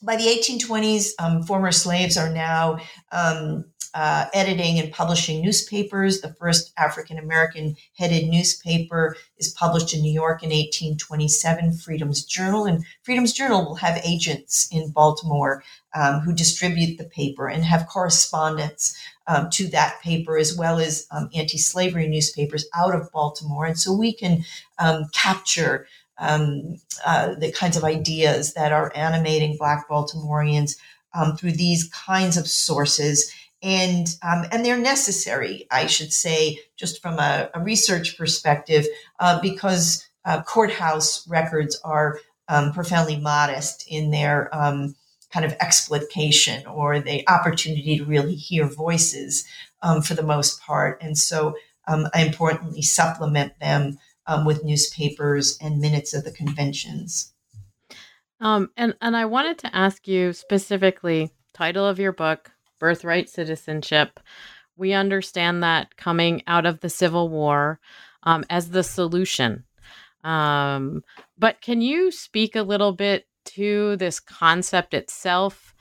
By 0.02 0.16
the 0.16 0.24
1820s, 0.24 1.12
um, 1.18 1.42
former 1.42 1.72
slaves 1.72 2.16
are 2.16 2.28
now 2.28 2.78
um, 3.12 3.64
uh, 3.96 4.26
editing 4.34 4.78
and 4.78 4.92
publishing 4.92 5.40
newspapers. 5.40 6.20
The 6.20 6.34
first 6.34 6.70
African 6.76 7.18
American 7.18 7.76
headed 7.96 8.28
newspaper 8.28 9.16
is 9.38 9.48
published 9.48 9.94
in 9.94 10.02
New 10.02 10.12
York 10.12 10.42
in 10.42 10.50
1827, 10.50 11.72
Freedom's 11.78 12.22
Journal. 12.22 12.66
And 12.66 12.84
Freedom's 13.04 13.32
Journal 13.32 13.64
will 13.64 13.76
have 13.76 13.98
agents 14.04 14.68
in 14.70 14.90
Baltimore 14.90 15.64
um, 15.94 16.20
who 16.20 16.34
distribute 16.34 16.98
the 16.98 17.04
paper 17.04 17.48
and 17.48 17.64
have 17.64 17.86
correspondence 17.86 18.94
um, 19.28 19.48
to 19.50 19.66
that 19.68 19.98
paper 20.02 20.36
as 20.36 20.54
well 20.54 20.78
as 20.78 21.06
um, 21.10 21.30
anti 21.34 21.56
slavery 21.56 22.06
newspapers 22.06 22.66
out 22.76 22.94
of 22.94 23.10
Baltimore. 23.12 23.64
And 23.64 23.78
so 23.78 23.94
we 23.94 24.12
can 24.12 24.44
um, 24.78 25.06
capture 25.14 25.86
um, 26.18 26.76
uh, 27.04 27.34
the 27.34 27.52
kinds 27.52 27.76
of 27.76 27.84
ideas 27.84 28.54
that 28.54 28.72
are 28.72 28.92
animating 28.94 29.56
Black 29.58 29.88
Baltimoreans 29.88 30.76
um, 31.14 31.36
through 31.36 31.52
these 31.52 31.88
kinds 31.90 32.36
of 32.36 32.46
sources. 32.46 33.32
And 33.62 34.06
um, 34.22 34.44
and 34.52 34.64
they're 34.64 34.78
necessary, 34.78 35.66
I 35.70 35.86
should 35.86 36.12
say, 36.12 36.60
just 36.76 37.00
from 37.00 37.18
a, 37.18 37.48
a 37.54 37.60
research 37.60 38.18
perspective, 38.18 38.86
uh, 39.18 39.40
because 39.40 40.06
uh, 40.24 40.42
courthouse 40.42 41.26
records 41.26 41.80
are 41.82 42.20
um, 42.48 42.72
profoundly 42.72 43.16
modest 43.18 43.86
in 43.88 44.10
their 44.10 44.54
um, 44.54 44.94
kind 45.32 45.44
of 45.44 45.52
explication 45.60 46.66
or 46.66 47.00
the 47.00 47.26
opportunity 47.28 47.98
to 47.98 48.04
really 48.04 48.34
hear 48.34 48.66
voices 48.66 49.46
um, 49.82 50.02
for 50.02 50.14
the 50.14 50.22
most 50.22 50.60
part, 50.60 51.02
and 51.02 51.16
so 51.16 51.56
I 51.88 52.22
importantly 52.22 52.82
supplement 52.82 53.58
them 53.58 53.98
um, 54.26 54.44
with 54.44 54.64
newspapers 54.64 55.58
and 55.60 55.80
minutes 55.80 56.14
of 56.14 56.24
the 56.24 56.32
conventions. 56.32 57.32
and 58.76 58.94
and 59.00 59.16
I 59.16 59.24
wanted 59.24 59.58
to 59.58 59.74
ask 59.74 60.06
you 60.06 60.32
specifically 60.32 61.32
title 61.54 61.86
of 61.86 61.98
your 61.98 62.12
book 62.12 62.50
birthright 62.78 63.30
citizenship. 63.30 64.20
We 64.76 64.92
understand 64.92 65.62
that 65.62 65.96
coming 65.96 66.42
out 66.46 66.66
of 66.66 66.80
the 66.80 66.90
Civil 66.90 67.30
War 67.30 67.80
um, 68.22 68.44
as 68.50 68.70
the 68.70 68.82
solution. 68.82 69.64
Um, 70.22 71.02
but 71.38 71.60
can 71.62 71.80
you 71.80 72.10
speak 72.10 72.56
a 72.56 72.62
little 72.62 72.92
bit 72.92 73.26
to 73.46 73.96
this 73.96 74.20
concept 74.20 74.92
itself 74.92 75.74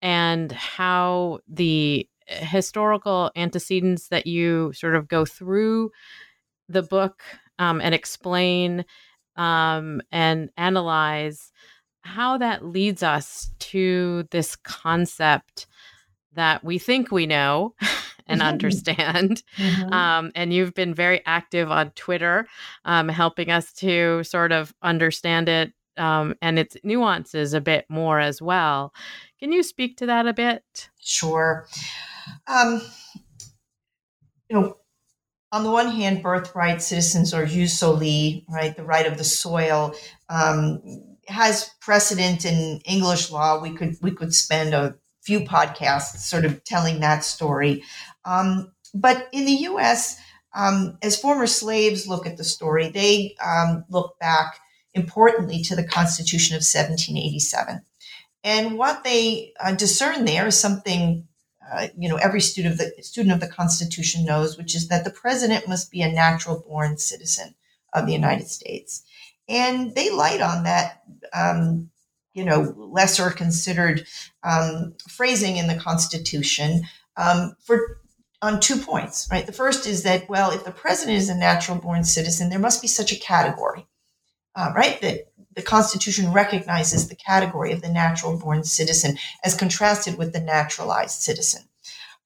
and 0.00 0.50
how 0.50 1.40
the 1.46 2.08
historical 2.26 3.30
antecedents 3.36 4.08
that 4.08 4.26
you 4.26 4.72
sort 4.72 4.94
of 4.94 5.08
go 5.08 5.24
through 5.24 5.90
the 6.68 6.82
book 6.82 7.22
um, 7.58 7.80
and 7.80 7.94
explain 7.94 8.84
um, 9.36 10.00
and 10.10 10.50
analyze 10.56 11.52
how 12.02 12.38
that 12.38 12.64
leads 12.64 13.02
us 13.02 13.50
to 13.58 14.26
this 14.30 14.56
concept 14.56 15.66
that 16.34 16.64
we 16.64 16.78
think 16.78 17.10
we 17.10 17.26
know 17.26 17.74
and 18.26 18.40
mm-hmm. 18.40 18.48
understand. 18.48 19.42
Mm-hmm. 19.56 19.92
Um, 19.92 20.32
and 20.34 20.52
you've 20.52 20.74
been 20.74 20.94
very 20.94 21.22
active 21.26 21.70
on 21.70 21.90
Twitter, 21.90 22.46
um, 22.84 23.08
helping 23.08 23.50
us 23.50 23.72
to 23.74 24.24
sort 24.24 24.52
of 24.52 24.74
understand 24.82 25.48
it 25.48 25.72
um, 25.96 26.34
and 26.40 26.58
its 26.58 26.76
nuances 26.82 27.54
a 27.54 27.60
bit 27.60 27.86
more 27.88 28.18
as 28.18 28.40
well. 28.40 28.92
Can 29.38 29.52
you 29.52 29.62
speak 29.62 29.96
to 29.98 30.06
that 30.06 30.26
a 30.26 30.32
bit? 30.32 30.88
Sure. 31.00 31.66
Um, 32.46 32.80
you 34.48 34.60
know, 34.60 34.76
on 35.52 35.64
the 35.64 35.70
one 35.70 35.88
hand, 35.88 36.22
birthright 36.22 36.82
citizens 36.82 37.32
or 37.34 37.46
jus 37.46 37.78
soli, 37.78 38.44
right, 38.48 38.74
the 38.74 38.84
right 38.84 39.06
of 39.06 39.18
the 39.18 39.24
soil, 39.24 39.94
um, 40.28 40.82
has 41.28 41.70
precedent 41.80 42.44
in 42.44 42.80
English 42.86 43.30
law. 43.30 43.60
We 43.60 43.74
could 43.74 43.96
we 44.02 44.10
could 44.10 44.34
spend 44.34 44.74
a 44.74 44.96
few 45.22 45.40
podcasts 45.40 46.18
sort 46.18 46.44
of 46.44 46.64
telling 46.64 47.00
that 47.00 47.22
story. 47.22 47.84
Um, 48.24 48.72
but 48.94 49.28
in 49.32 49.44
the 49.44 49.52
US, 49.68 50.18
um, 50.54 50.98
as 51.02 51.20
former 51.20 51.46
slaves 51.46 52.08
look 52.08 52.26
at 52.26 52.36
the 52.36 52.44
story, 52.44 52.88
they 52.88 53.36
um, 53.44 53.84
look 53.88 54.18
back 54.18 54.58
importantly 54.94 55.62
to 55.62 55.76
the 55.76 55.86
Constitution 55.86 56.54
of 56.54 56.60
1787. 56.60 57.82
And 58.44 58.76
what 58.76 59.04
they 59.04 59.52
uh, 59.60 59.72
discern 59.72 60.24
there 60.24 60.48
is 60.48 60.58
something, 60.58 61.28
uh, 61.72 61.88
you 61.96 62.08
know, 62.08 62.16
every 62.16 62.40
student 62.40 62.74
of 62.74 62.78
the 62.78 63.02
student 63.02 63.34
of 63.34 63.40
the 63.40 63.48
Constitution 63.48 64.24
knows, 64.24 64.58
which 64.58 64.74
is 64.74 64.88
that 64.88 65.04
the 65.04 65.10
president 65.10 65.68
must 65.68 65.90
be 65.90 66.02
a 66.02 66.12
natural 66.12 66.60
born 66.60 66.98
citizen 66.98 67.54
of 67.92 68.06
the 68.06 68.12
United 68.12 68.48
States. 68.48 69.02
And 69.48 69.94
they 69.94 70.10
light 70.10 70.40
on 70.40 70.64
that 70.64 71.02
um, 71.32 71.90
you 72.34 72.44
know, 72.44 72.74
lesser 72.76 73.30
considered 73.30 74.06
um, 74.42 74.94
phrasing 75.08 75.56
in 75.56 75.66
the 75.66 75.76
Constitution 75.76 76.82
um, 77.16 77.56
for 77.62 77.98
on 78.40 78.58
two 78.58 78.76
points, 78.76 79.28
right? 79.30 79.46
The 79.46 79.52
first 79.52 79.86
is 79.86 80.02
that, 80.02 80.28
well, 80.28 80.50
if 80.50 80.64
the 80.64 80.72
president 80.72 81.18
is 81.18 81.28
a 81.28 81.34
natural 81.34 81.78
born 81.78 82.02
citizen, 82.02 82.50
there 82.50 82.58
must 82.58 82.82
be 82.82 82.88
such 82.88 83.12
a 83.12 83.18
category, 83.18 83.86
uh, 84.56 84.72
right? 84.74 85.00
That 85.00 85.31
the 85.54 85.62
Constitution 85.62 86.32
recognizes 86.32 87.08
the 87.08 87.16
category 87.16 87.72
of 87.72 87.82
the 87.82 87.88
natural 87.88 88.36
born 88.38 88.64
citizen 88.64 89.18
as 89.44 89.54
contrasted 89.54 90.18
with 90.18 90.32
the 90.32 90.40
naturalized 90.40 91.20
citizen. 91.20 91.62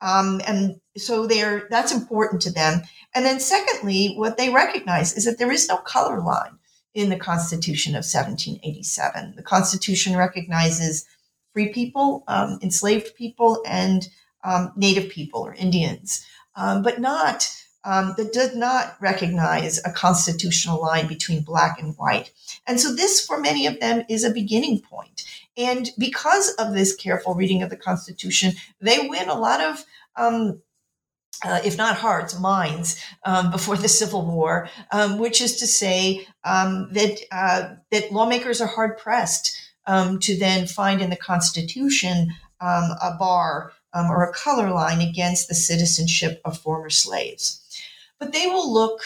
Um, 0.00 0.40
and 0.46 0.80
so 0.96 1.26
they're, 1.26 1.66
that's 1.70 1.92
important 1.92 2.42
to 2.42 2.50
them. 2.50 2.82
And 3.14 3.24
then 3.24 3.40
secondly, 3.40 4.14
what 4.16 4.36
they 4.36 4.50
recognize 4.50 5.16
is 5.16 5.24
that 5.24 5.38
there 5.38 5.50
is 5.50 5.68
no 5.68 5.78
color 5.78 6.20
line 6.20 6.58
in 6.94 7.08
the 7.08 7.16
Constitution 7.16 7.92
of 7.92 8.04
1787. 8.04 9.34
The 9.36 9.42
Constitution 9.42 10.16
recognizes 10.16 11.06
free 11.52 11.72
people, 11.72 12.24
um, 12.28 12.58
enslaved 12.62 13.14
people, 13.16 13.62
and 13.66 14.08
um, 14.44 14.72
Native 14.76 15.10
people 15.10 15.40
or 15.40 15.54
Indians, 15.54 16.24
um, 16.54 16.82
but 16.82 17.00
not 17.00 17.50
um, 17.86 18.14
that 18.18 18.32
does 18.32 18.54
not 18.54 18.96
recognize 19.00 19.78
a 19.84 19.92
constitutional 19.92 20.82
line 20.82 21.06
between 21.06 21.42
black 21.42 21.80
and 21.80 21.96
white. 21.96 22.32
And 22.66 22.80
so 22.80 22.94
this, 22.94 23.24
for 23.24 23.38
many 23.38 23.66
of 23.66 23.78
them, 23.80 24.04
is 24.08 24.24
a 24.24 24.30
beginning 24.30 24.80
point. 24.80 25.24
And 25.56 25.90
because 25.96 26.50
of 26.54 26.74
this 26.74 26.94
careful 26.94 27.34
reading 27.34 27.62
of 27.62 27.70
the 27.70 27.76
Constitution, 27.76 28.52
they 28.80 29.08
win 29.08 29.28
a 29.28 29.38
lot 29.38 29.62
of 29.62 29.84
um, 30.16 30.60
uh, 31.44 31.60
if 31.64 31.76
not 31.76 31.98
hearts, 31.98 32.38
minds, 32.40 32.98
um, 33.24 33.50
before 33.50 33.76
the 33.76 33.88
Civil 33.88 34.24
War, 34.24 34.70
um, 34.90 35.18
which 35.18 35.42
is 35.42 35.56
to 35.58 35.66
say 35.66 36.26
um, 36.44 36.88
that 36.92 37.20
uh, 37.30 37.74
that 37.90 38.10
lawmakers 38.10 38.60
are 38.62 38.66
hard 38.66 38.96
pressed 38.96 39.54
um, 39.86 40.18
to 40.20 40.36
then 40.38 40.66
find 40.66 41.02
in 41.02 41.10
the 41.10 41.16
Constitution 41.16 42.32
a 42.58 43.14
bar 43.18 43.72
um, 43.92 44.10
or 44.10 44.24
a 44.24 44.32
color 44.32 44.70
line 44.70 45.02
against 45.02 45.46
the 45.48 45.54
citizenship 45.54 46.40
of 46.44 46.58
former 46.58 46.90
slaves. 46.90 47.65
But 48.18 48.32
they 48.32 48.46
will 48.46 48.72
look 48.72 49.00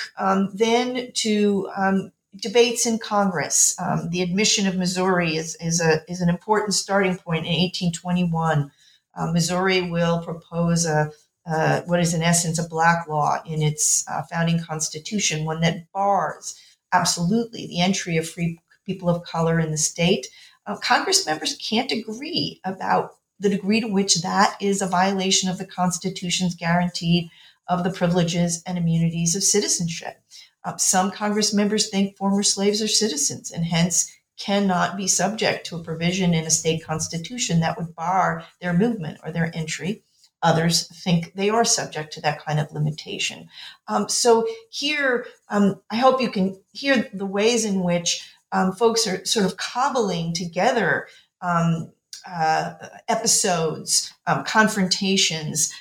then 0.54 1.12
to 1.14 2.10
debates 2.36 2.86
in 2.86 2.98
Congress. 2.98 3.76
the 4.08 4.22
admission 4.22 4.66
of 4.66 4.76
Missouri 4.76 5.36
is, 5.36 5.56
is, 5.60 5.80
a, 5.80 6.00
is 6.08 6.20
an 6.20 6.28
important 6.28 6.74
starting 6.74 7.16
point 7.16 7.44
in 7.44 7.52
1821. 7.52 8.70
Uh, 9.16 9.32
Missouri 9.32 9.82
will 9.90 10.22
propose 10.22 10.86
a 10.86 11.10
uh, 11.46 11.80
what 11.86 12.00
is 12.00 12.14
in 12.14 12.22
essence 12.22 12.58
a 12.58 12.68
black 12.68 13.08
law 13.08 13.38
in 13.46 13.62
its 13.62 14.04
uh, 14.08 14.22
founding 14.30 14.62
constitution, 14.62 15.44
one 15.44 15.60
that 15.60 15.90
bars 15.92 16.54
absolutely 16.92 17.66
the 17.66 17.80
entry 17.80 18.16
of 18.16 18.28
free 18.28 18.60
people 18.86 19.08
of 19.08 19.24
color 19.24 19.58
in 19.58 19.70
the 19.70 19.78
state. 19.78 20.26
Uh, 20.66 20.76
Congress 20.76 21.26
members 21.26 21.56
can't 21.56 21.90
agree 21.90 22.60
about 22.64 23.16
the 23.38 23.48
degree 23.48 23.80
to 23.80 23.86
which 23.88 24.20
that 24.22 24.54
is 24.60 24.82
a 24.82 24.86
violation 24.86 25.48
of 25.48 25.56
the 25.56 25.66
Constitution's 25.66 26.54
guarantee 26.54 27.30
of 27.70 27.84
the 27.84 27.90
privileges 27.90 28.62
and 28.66 28.76
immunities 28.76 29.34
of 29.36 29.44
citizenship. 29.44 30.20
Uh, 30.64 30.76
some 30.76 31.10
Congress 31.10 31.54
members 31.54 31.88
think 31.88 32.16
former 32.16 32.42
slaves 32.42 32.82
are 32.82 32.88
citizens 32.88 33.50
and 33.50 33.64
hence 33.64 34.12
cannot 34.38 34.96
be 34.96 35.06
subject 35.06 35.64
to 35.66 35.76
a 35.76 35.82
provision 35.82 36.34
in 36.34 36.44
a 36.44 36.50
state 36.50 36.84
constitution 36.84 37.60
that 37.60 37.78
would 37.78 37.94
bar 37.94 38.44
their 38.60 38.72
movement 38.72 39.18
or 39.22 39.30
their 39.30 39.50
entry. 39.54 40.02
Others 40.42 40.88
think 41.04 41.32
they 41.34 41.48
are 41.50 41.64
subject 41.64 42.12
to 42.14 42.20
that 42.22 42.42
kind 42.44 42.58
of 42.58 42.72
limitation. 42.72 43.48
Um, 43.86 44.08
so 44.08 44.46
here, 44.70 45.26
um, 45.48 45.80
I 45.90 45.96
hope 45.96 46.20
you 46.20 46.30
can 46.30 46.60
hear 46.72 47.08
the 47.12 47.26
ways 47.26 47.64
in 47.64 47.84
which 47.84 48.26
um, 48.50 48.72
folks 48.72 49.06
are 49.06 49.24
sort 49.24 49.46
of 49.46 49.58
cobbling 49.58 50.32
together 50.32 51.06
um, 51.40 51.92
uh, 52.28 52.74
episodes, 53.08 54.12
um, 54.26 54.42
confrontations, 54.44 55.72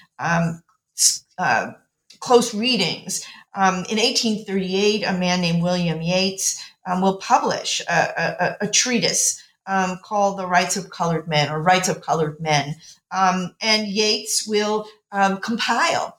uh, 1.37 1.71
close 2.19 2.53
readings. 2.53 3.25
in 3.55 3.97
1838, 3.97 5.03
a 5.03 5.13
man 5.13 5.41
named 5.41 5.63
William 5.63 6.01
Yates 6.01 6.63
will 7.01 7.17
publish 7.17 7.81
a, 7.87 8.57
a, 8.61 8.65
a 8.65 8.67
treatise 8.67 9.43
um, 9.69 9.99
called 10.03 10.37
The 10.37 10.47
Rights 10.47 10.75
of 10.75 10.89
Colored 10.89 11.27
Men 11.27 11.49
or 11.51 11.61
Rights 11.61 11.87
of 11.87 12.01
Colored 12.01 12.39
Men. 12.39 12.75
Um, 13.11 13.55
and 13.61 13.87
Yates 13.87 14.47
will 14.47 14.87
um, 15.11 15.37
compile 15.37 16.17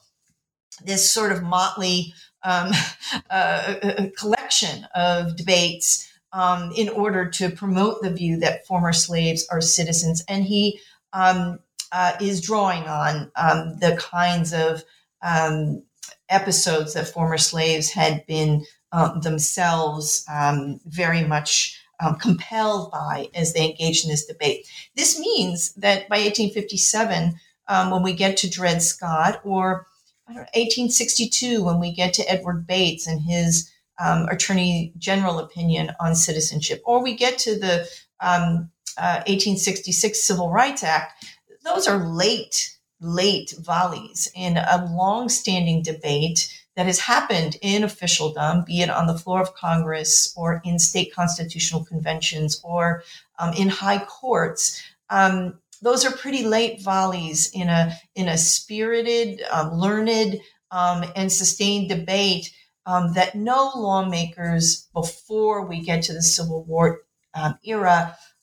this 0.85 1.11
sort 1.11 1.33
of 1.33 1.43
motley 1.43 2.15
um, 2.43 2.71
uh, 3.31 3.75
collection 4.17 4.87
of 4.95 5.37
debates 5.37 6.09
um, 6.33 6.73
in 6.77 6.89
order 6.89 7.29
to 7.29 7.51
promote 7.51 8.03
the 8.03 8.11
view 8.11 8.39
that 8.39 8.67
former 8.67 8.93
slaves 8.93 9.47
are 9.51 9.61
citizens. 9.61 10.25
And 10.29 10.45
he 10.45 10.81
um, 11.13 11.59
uh, 11.93 12.13
is 12.21 12.41
drawing 12.41 12.85
on 12.85 13.31
um, 13.37 13.79
the 13.79 13.97
kinds 13.99 14.53
of 14.53 14.85
um, 15.23 15.83
episodes 16.29 16.95
that 16.95 17.09
former 17.09 17.39
slaves 17.39 17.91
had 17.91 18.25
been 18.27 18.65
uh, 18.93 19.19
themselves 19.21 20.25
um, 20.33 20.81
very 20.87 21.25
much 21.25 21.81
um, 22.01 22.17
compelled 22.17 22.91
by 22.91 23.29
as 23.35 23.53
they 23.53 23.69
engaged 23.69 24.05
in 24.05 24.11
this 24.11 24.27
debate. 24.27 24.67
This 24.97 25.19
means 25.19 25.75
that 25.75 26.09
by 26.09 26.17
1857, 26.17 27.35
um, 27.69 27.91
when 27.91 28.03
we 28.03 28.15
get 28.15 28.37
to 28.39 28.51
Dred 28.51 28.83
Scott, 28.83 29.41
or 29.45 29.87
1862, 30.27 31.63
when 31.63 31.81
we 31.81 31.93
get 31.93 32.15
to 32.15 32.31
Edward 32.31 32.67
Bates 32.67 33.07
and 33.07 33.21
his 33.21 33.71
um, 33.99 34.27
Attorney 34.29 34.93
General 34.99 35.39
opinion 35.39 35.93
on 36.01 36.15
citizenship, 36.15 36.81
or 36.85 37.03
we 37.03 37.15
get 37.15 37.39
to 37.39 37.59
the 37.59 37.87
um, 38.21 38.71
uh, 38.97 39.23
1866 39.27 40.23
Civil 40.23 40.51
Rights 40.51 40.83
Act, 40.83 41.25
those 41.65 41.87
are 41.87 41.99
late, 41.99 42.77
late 43.01 43.55
volleys 43.59 44.31
in 44.35 44.57
a 44.57 44.89
long-standing 44.93 45.83
debate 45.83 46.53
that 46.77 46.87
has 46.87 46.99
happened 46.99 47.57
in 47.63 47.85
officialdom, 47.85 48.65
be 48.65 48.81
it 48.81 48.91
on 48.91 49.07
the 49.07 49.19
floor 49.19 49.41
of 49.41 49.55
Congress 49.55 50.33
or 50.37 50.63
in 50.65 50.79
state 50.79 51.13
constitutional 51.15 51.85
conventions 51.85 52.61
or 52.65 53.03
um, 53.39 53.53
in 53.55 53.69
high 53.69 54.03
courts. 54.05 54.83
Um, 55.11 55.59
those 55.83 56.05
are 56.05 56.13
pretty 56.13 56.45
late 56.45 56.83
volleys 56.83 57.51
in 57.55 57.69
a 57.69 57.99
in 58.15 58.29
a 58.29 58.39
spirited, 58.39 59.43
um, 59.51 59.73
learned, 59.73 60.41
um, 60.71 61.05
and 61.17 61.33
sustained 61.33 61.89
debate 61.89 62.53
um, 62.87 63.13
that 63.15 63.35
no 63.35 63.73
lawmakers 63.75 64.89
before 64.93 65.67
we 65.67 65.81
get 65.81 66.03
to 66.05 66.13
the 66.13 66.23
Civil 66.23 66.65
War 66.65 67.01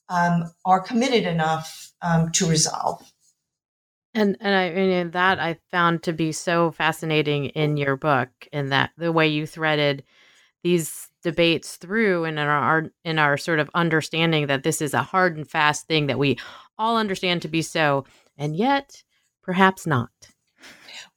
um, 0.08 0.52
are 0.64 0.80
committed 0.80 1.24
enough 1.24 1.92
to 2.32 2.46
resolve. 2.46 3.02
And 4.14 4.36
and 4.40 4.54
I 4.54 4.70
mean 4.70 5.10
that 5.12 5.38
I 5.38 5.58
found 5.70 6.02
to 6.04 6.12
be 6.12 6.32
so 6.32 6.70
fascinating 6.70 7.46
in 7.46 7.76
your 7.76 7.96
book, 7.96 8.30
in 8.52 8.70
that 8.70 8.90
the 8.96 9.12
way 9.12 9.28
you 9.28 9.46
threaded 9.46 10.02
these 10.62 11.08
debates 11.22 11.76
through, 11.76 12.24
and 12.24 12.38
in 12.38 12.46
our 12.46 12.90
in 13.04 13.18
our 13.18 13.36
sort 13.36 13.60
of 13.60 13.70
understanding 13.74 14.46
that 14.46 14.62
this 14.62 14.80
is 14.80 14.94
a 14.94 15.02
hard 15.02 15.36
and 15.36 15.48
fast 15.48 15.86
thing 15.86 16.06
that 16.06 16.18
we 16.18 16.38
all 16.78 16.96
understand 16.96 17.42
to 17.42 17.48
be 17.48 17.62
so, 17.62 18.06
and 18.36 18.56
yet 18.56 19.02
perhaps 19.42 19.86
not. 19.86 20.10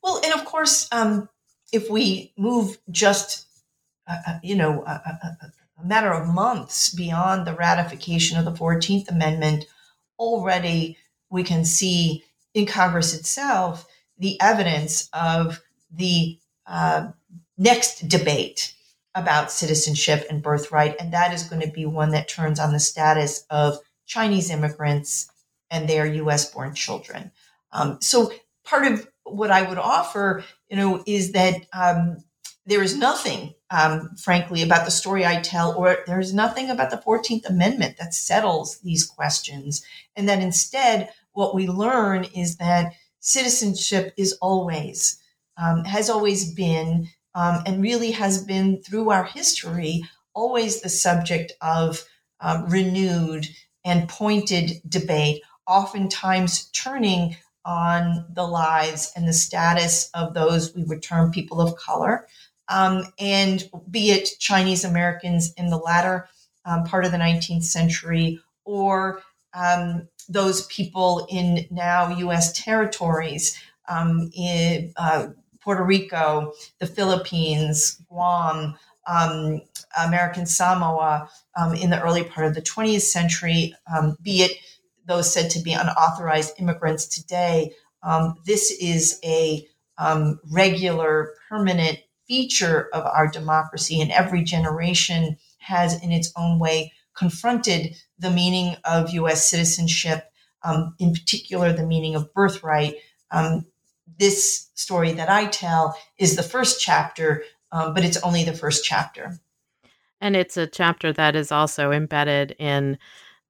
Well, 0.03 0.21
and 0.23 0.33
of 0.33 0.45
course, 0.45 0.87
um, 0.91 1.29
if 1.71 1.89
we 1.89 2.33
move 2.37 2.77
just, 2.89 3.47
uh, 4.07 4.17
uh 4.27 4.39
you 4.43 4.55
know, 4.55 4.83
a, 4.85 4.91
a, 4.91 5.51
a 5.82 5.88
matter 5.88 6.11
of 6.11 6.27
months 6.27 6.93
beyond 6.93 7.45
the 7.45 7.55
ratification 7.55 8.38
of 8.38 8.45
the 8.45 8.55
Fourteenth 8.55 9.09
Amendment, 9.09 9.65
already 10.19 10.97
we 11.29 11.43
can 11.43 11.65
see 11.65 12.23
in 12.53 12.65
Congress 12.65 13.13
itself 13.13 13.88
the 14.17 14.39
evidence 14.41 15.09
of 15.13 15.61
the 15.91 16.38
uh, 16.67 17.07
next 17.57 18.07
debate 18.07 18.73
about 19.15 19.51
citizenship 19.51 20.25
and 20.29 20.43
birthright. 20.43 20.95
And 20.99 21.13
that 21.13 21.34
is 21.34 21.43
going 21.43 21.61
to 21.61 21.71
be 21.71 21.86
one 21.86 22.11
that 22.11 22.29
turns 22.29 22.59
on 22.59 22.71
the 22.71 22.79
status 22.79 23.45
of 23.49 23.79
Chinese 24.05 24.49
immigrants 24.49 25.29
and 25.69 25.88
their 25.88 26.05
US 26.05 26.51
born 26.51 26.73
children. 26.75 27.32
Um, 27.71 27.97
so 28.01 28.32
part 28.63 28.86
of 28.86 29.07
what 29.23 29.51
I 29.51 29.61
would 29.61 29.77
offer, 29.77 30.43
you 30.69 30.77
know, 30.77 31.03
is 31.05 31.32
that 31.32 31.55
um, 31.73 32.17
there 32.66 32.84
is 32.84 32.95
nothing, 32.95 33.53
um, 33.72 34.16
frankly, 34.16 34.62
about 34.62 34.86
the 34.86 34.91
story 34.91 35.26
I 35.26 35.41
tell, 35.41 35.74
or 35.76 35.99
there's 36.05 36.34
nothing 36.34 36.70
about 36.70 36.91
the 36.91 36.97
14th 37.05 37.49
Amendment 37.49 37.97
that 37.97 38.14
settles 38.14 38.80
these 38.80 39.05
questions. 39.05 39.84
And 40.16 40.30
that 40.30 40.41
instead, 40.41 41.09
what 41.34 41.55
we 41.55 41.68
learn 41.68 42.26
is 42.36 42.57
that 42.57 42.93
citizenship 43.20 44.14
is 44.18 44.34
always, 44.41 45.20
um, 45.57 45.86
has 45.86 46.09
always 46.09 46.53
been, 46.53 47.07
um, 47.34 47.64
and 47.66 47.82
really 47.82 48.12
has 48.12 48.43
been 48.43 48.82
through 48.84 49.09
our 49.09 49.24
history, 49.24 50.03
always 50.34 50.82
the 50.82 50.89
subject 50.89 51.53
of 51.62 52.05
um, 52.41 52.68
renewed 52.68 53.47
and 53.84 54.07
pointed 54.07 54.82
debate, 54.88 55.41
oftentimes 55.68 56.66
turning 56.72 57.36
on 57.66 58.26
the 58.34 58.45
lives 58.45 59.12
and 59.16 59.28
the 59.28 59.34
status 59.34 60.09
of 60.14 60.34
those 60.34 60.76
we 60.76 60.84
would 60.84 61.01
term 61.03 61.32
people 61.32 61.62
of 61.62 61.76
color. 61.76 62.28
Um, 62.72 63.03
and 63.19 63.69
be 63.89 64.11
it 64.11 64.30
Chinese 64.39 64.86
Americans 64.86 65.53
in 65.57 65.69
the 65.69 65.78
latter 65.78 66.30
um, 66.65 66.86
part 66.86 67.05
of 67.05 67.11
the 67.11 67.17
19th 67.17 67.65
century 67.65 68.39
or 68.63 69.22
um, 69.53 70.07
those 70.30 70.65
people 70.67 71.28
in 71.30 71.67
now 71.69 72.17
U.S. 72.17 72.53
territories, 72.53 73.59
um, 73.89 74.32
in 74.34 74.93
uh, 74.95 75.28
Puerto 75.59 75.84
Rico, 75.84 76.53
the 76.80 76.88
Philippines, 76.88 78.01
Guam, 78.07 78.76
um, 79.05 79.61
American 79.99 80.45
Samoa 80.45 81.30
um, 81.57 81.74
in 81.76 81.89
the 81.89 82.01
early 82.01 82.24
part 82.24 82.47
of 82.47 82.53
the 82.53 82.61
20th 82.61 83.01
century, 83.01 83.76
be 84.22 84.43
it 84.43 84.51
those 85.05 85.32
said 85.32 85.49
to 85.51 85.59
be 85.59 85.74
unauthorized 85.74 86.53
immigrants 86.59 87.05
today. 87.05 87.74
This 88.45 88.72
is 88.80 89.19
a 89.26 89.67
regular, 90.49 91.34
permanent 91.49 91.99
feature 92.32 92.88
of 92.93 93.05
our 93.05 93.27
democracy, 93.27 93.99
and 93.99 94.09
every 94.09 94.41
generation 94.41 95.36
has, 95.57 96.01
in 96.01 96.13
its 96.13 96.32
own 96.38 96.59
way, 96.59 96.93
confronted 97.13 97.93
the 98.19 98.32
meaning 98.32 98.77
of 98.86 99.09
U.S. 99.09 99.49
citizenship, 99.49 100.32
um, 100.63 100.95
in 100.97 101.11
particular, 101.11 101.73
the 101.73 101.86
meaning 101.86 102.15
of 102.15 102.34
birthright. 102.34 102.95
Um, 103.32 103.65
this 104.17 104.69
story 104.75 105.11
that 105.11 105.27
I 105.29 105.47
tell 105.47 105.97
is 106.17 106.38
the 106.38 106.43
first 106.43 106.79
chapter, 106.79 107.43
um, 107.73 107.93
but 107.93 108.05
it's 108.05 108.23
only 108.23 108.45
the 108.45 108.53
first 108.53 108.86
chapter. 108.86 109.38
And 110.21 110.38
it's 110.38 110.55
a 110.55 110.67
chapter 110.67 111.11
that 111.11 111.36
is 111.36 111.51
also 111.51 111.91
embedded 111.91 112.55
in 112.57 112.97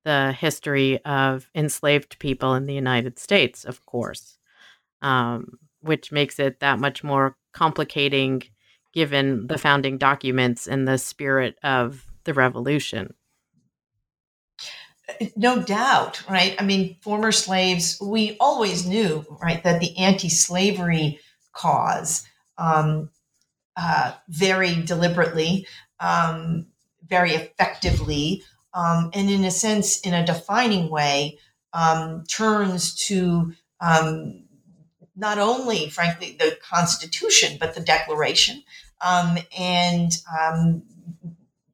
the 0.06 0.32
history 0.32 0.98
of 1.06 1.48
enslaved 1.54 2.18
people 2.18 2.56
in 2.56 2.66
the 2.66 2.74
United 2.74 3.20
States, 3.20 3.64
of 3.64 3.86
course, 3.86 4.40
um, 5.04 5.60
which 5.82 6.12
makes 6.12 6.40
it 6.40 6.62
that 6.62 6.80
much 6.80 7.04
more 7.04 7.38
complicating 7.54 8.42
given 8.94 9.48
the 9.48 9.58
founding 9.58 9.98
documents 9.98 10.68
and 10.68 10.88
the 10.88 10.98
spirit 10.98 11.58
of 11.64 12.06
the 12.24 12.34
revolution 12.34 13.14
no 15.36 15.62
doubt, 15.62 16.28
right? 16.30 16.56
I 16.60 16.64
mean, 16.64 16.98
former 17.02 17.32
slaves, 17.32 18.00
we 18.02 18.38
always 18.40 18.86
knew, 18.86 19.26
right, 19.42 19.64
that 19.64 19.80
the 19.80 19.98
anti 19.98 20.30
slavery 20.30 21.20
cause 21.54 22.26
um, 22.58 23.10
uh, 23.76 24.14
very 24.30 24.82
deliberately, 24.84 25.68
um, 26.00 26.68
very 27.06 27.32
effectively, 27.32 28.44
um, 28.74 29.12
and 29.14 29.30
in 29.30 29.44
a 29.44 29.52
sense, 29.52 30.00
in 30.02 30.14
a 30.14 30.26
defining 30.26 30.90
way, 30.90 31.38
um, 31.74 32.24
turns 32.26 32.96
to 33.08 33.54
um, 33.80 34.41
not 35.16 35.38
only, 35.38 35.90
frankly, 35.90 36.36
the 36.40 36.58
Constitution, 36.62 37.58
but 37.60 37.76
the 37.76 37.82
Declaration, 37.82 38.64
um, 39.02 39.38
and 39.58 40.12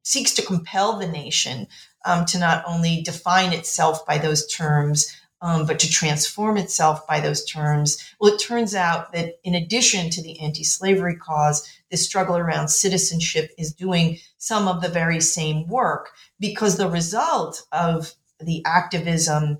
seeks 0.02 0.32
to 0.34 0.42
compel 0.42 0.98
the 0.98 1.06
nation 1.06 1.68
um, 2.04 2.24
to 2.24 2.38
not 2.38 2.64
only 2.66 3.02
define 3.02 3.52
itself 3.52 4.06
by 4.06 4.16
those 4.16 4.46
terms, 4.46 5.14
um, 5.40 5.66
but 5.66 5.78
to 5.78 5.90
transform 5.90 6.56
itself 6.56 7.06
by 7.06 7.20
those 7.20 7.44
terms. 7.44 8.02
Well, 8.18 8.34
it 8.34 8.38
turns 8.38 8.74
out 8.74 9.12
that 9.12 9.38
in 9.44 9.54
addition 9.54 10.10
to 10.10 10.22
the 10.22 10.40
anti 10.40 10.64
slavery 10.64 11.16
cause, 11.16 11.68
this 11.90 12.04
struggle 12.04 12.36
around 12.36 12.68
citizenship 12.68 13.50
is 13.56 13.72
doing 13.72 14.18
some 14.38 14.66
of 14.66 14.80
the 14.80 14.88
very 14.88 15.20
same 15.20 15.66
work 15.68 16.10
because 16.40 16.76
the 16.76 16.90
result 16.90 17.66
of 17.70 18.14
the 18.40 18.64
activism, 18.64 19.58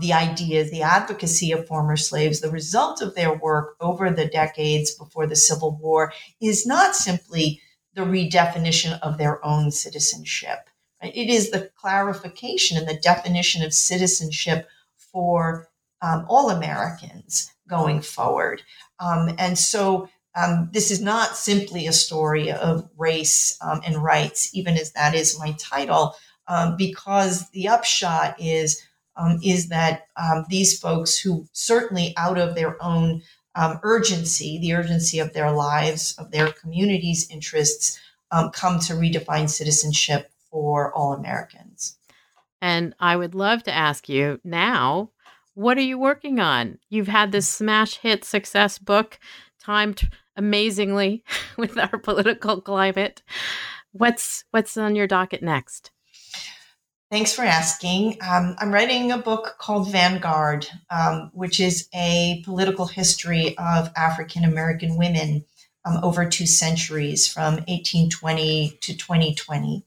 the 0.00 0.12
ideas, 0.12 0.70
the 0.70 0.82
advocacy 0.82 1.52
of 1.52 1.66
former 1.66 1.96
slaves, 1.96 2.40
the 2.40 2.50
result 2.50 3.00
of 3.00 3.14
their 3.14 3.36
work 3.36 3.76
over 3.80 4.10
the 4.10 4.26
decades 4.26 4.94
before 4.94 5.26
the 5.26 5.36
Civil 5.36 5.78
War 5.80 6.12
is 6.40 6.66
not 6.66 6.96
simply 6.96 7.60
the 7.94 8.02
redefinition 8.02 8.98
of 9.00 9.18
their 9.18 9.44
own 9.44 9.70
citizenship. 9.70 10.68
It 11.02 11.30
is 11.30 11.50
the 11.50 11.70
clarification 11.76 12.76
and 12.76 12.88
the 12.88 13.00
definition 13.00 13.62
of 13.62 13.72
citizenship 13.72 14.68
for 14.96 15.68
um, 16.02 16.26
all 16.28 16.50
Americans 16.50 17.52
going 17.68 18.00
forward. 18.02 18.62
Um, 18.98 19.34
and 19.38 19.58
so 19.58 20.08
um, 20.34 20.68
this 20.72 20.90
is 20.90 21.00
not 21.00 21.36
simply 21.36 21.86
a 21.86 21.92
story 21.92 22.52
of 22.52 22.88
race 22.96 23.58
um, 23.62 23.80
and 23.84 23.96
rights, 23.96 24.54
even 24.54 24.76
as 24.76 24.92
that 24.92 25.14
is 25.14 25.38
my 25.38 25.52
title, 25.58 26.14
um, 26.46 26.76
because 26.76 27.48
the 27.50 27.68
upshot 27.68 28.36
is 28.38 28.82
um, 29.16 29.38
is 29.42 29.68
that 29.68 30.06
these 30.48 30.78
folks 30.78 31.18
who 31.18 31.46
certainly 31.52 32.14
out 32.16 32.38
of 32.38 32.54
their 32.54 32.82
own 32.82 33.22
um, 33.54 33.80
urgency, 33.82 34.58
the 34.58 34.74
urgency 34.74 35.18
of 35.18 35.32
their 35.32 35.50
lives, 35.50 36.14
of 36.18 36.30
their 36.30 36.52
communities' 36.52 37.28
interests, 37.30 37.98
um, 38.30 38.50
come 38.50 38.78
to 38.80 38.94
redefine 38.94 39.48
citizenship 39.50 40.30
for 40.50 40.92
all 40.94 41.12
Americans. 41.12 41.96
And 42.62 42.94
I 43.00 43.16
would 43.16 43.34
love 43.34 43.62
to 43.64 43.74
ask 43.74 44.08
you 44.08 44.40
now, 44.44 45.10
what 45.54 45.78
are 45.78 45.82
you 45.82 45.98
working 45.98 46.38
on? 46.38 46.78
You've 46.88 47.08
had 47.08 47.32
this 47.32 47.48
smash 47.48 47.98
hit 47.98 48.24
success 48.24 48.78
book 48.78 49.18
timed 49.58 50.08
amazingly 50.36 51.24
with 51.56 51.76
our 51.76 51.98
political 51.98 52.60
climate. 52.60 53.22
What's 53.92 54.44
what's 54.52 54.76
on 54.76 54.94
your 54.94 55.06
docket 55.06 55.42
next? 55.42 55.90
Thanks 57.10 57.32
for 57.32 57.42
asking. 57.42 58.18
Um, 58.20 58.54
I'm 58.60 58.72
writing 58.72 59.10
a 59.10 59.18
book 59.18 59.56
called 59.58 59.90
Vanguard, 59.90 60.68
um, 60.90 61.32
which 61.34 61.58
is 61.58 61.88
a 61.92 62.40
political 62.44 62.86
history 62.86 63.58
of 63.58 63.90
African 63.96 64.44
American 64.44 64.96
women 64.96 65.44
um, 65.84 65.98
over 66.04 66.24
two 66.24 66.46
centuries, 66.46 67.26
from 67.26 67.54
1820 67.66 68.78
to 68.82 68.96
2020. 68.96 69.84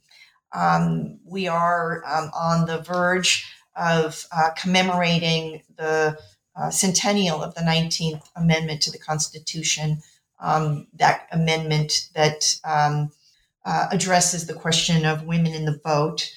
Um, 0.51 1.19
we 1.23 1.47
are 1.47 2.03
um, 2.05 2.29
on 2.37 2.65
the 2.65 2.79
verge 2.79 3.49
of 3.73 4.27
uh, 4.35 4.49
commemorating 4.57 5.61
the 5.77 6.19
uh, 6.57 6.71
centennial 6.71 7.41
of 7.41 7.55
the 7.55 7.61
19th 7.61 8.27
Amendment 8.35 8.81
to 8.81 8.91
the 8.91 8.99
Constitution. 8.99 10.01
Um, 10.41 10.87
that 10.95 11.29
amendment 11.31 12.09
that 12.15 12.59
uh, 12.65 13.07
addresses 13.65 14.45
the 14.45 14.53
question 14.53 15.05
of 15.05 15.23
women 15.23 15.53
in 15.53 15.63
the 15.63 15.79
vote 15.85 16.33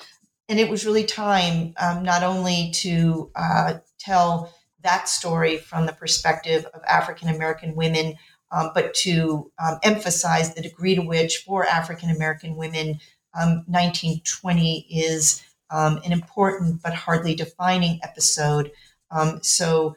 and 0.49 0.61
it 0.61 0.71
was 0.71 0.87
really 0.87 1.05
time 1.05 1.75
um, 1.79 2.03
not 2.03 2.23
only 2.23 2.71
to 2.75 3.31
uh, 3.35 3.75
tell 3.99 4.53
that 4.83 5.09
story 5.09 5.57
from 5.57 5.87
the 5.87 5.93
perspective 5.93 6.65
of 6.67 6.83
African 6.85 7.29
American 7.29 7.75
women, 7.75 8.17
um, 8.53 8.71
but 8.75 8.95
to 8.95 9.51
um, 9.59 9.79
emphasize 9.83 10.55
the 10.55 10.63
degree 10.63 10.95
to 10.95 11.03
which, 11.03 11.39
for 11.39 11.67
African 11.67 12.11
American 12.11 12.57
women, 12.57 13.01
1920 13.33 14.79
um, 14.79 14.85
is 14.89 15.43
um, 15.71 16.01
an 16.05 16.13
important 16.13 16.81
but 16.83 16.95
hardly 16.95 17.35
defining 17.35 17.99
episode. 18.03 18.71
Um, 19.11 19.41
so, 19.43 19.97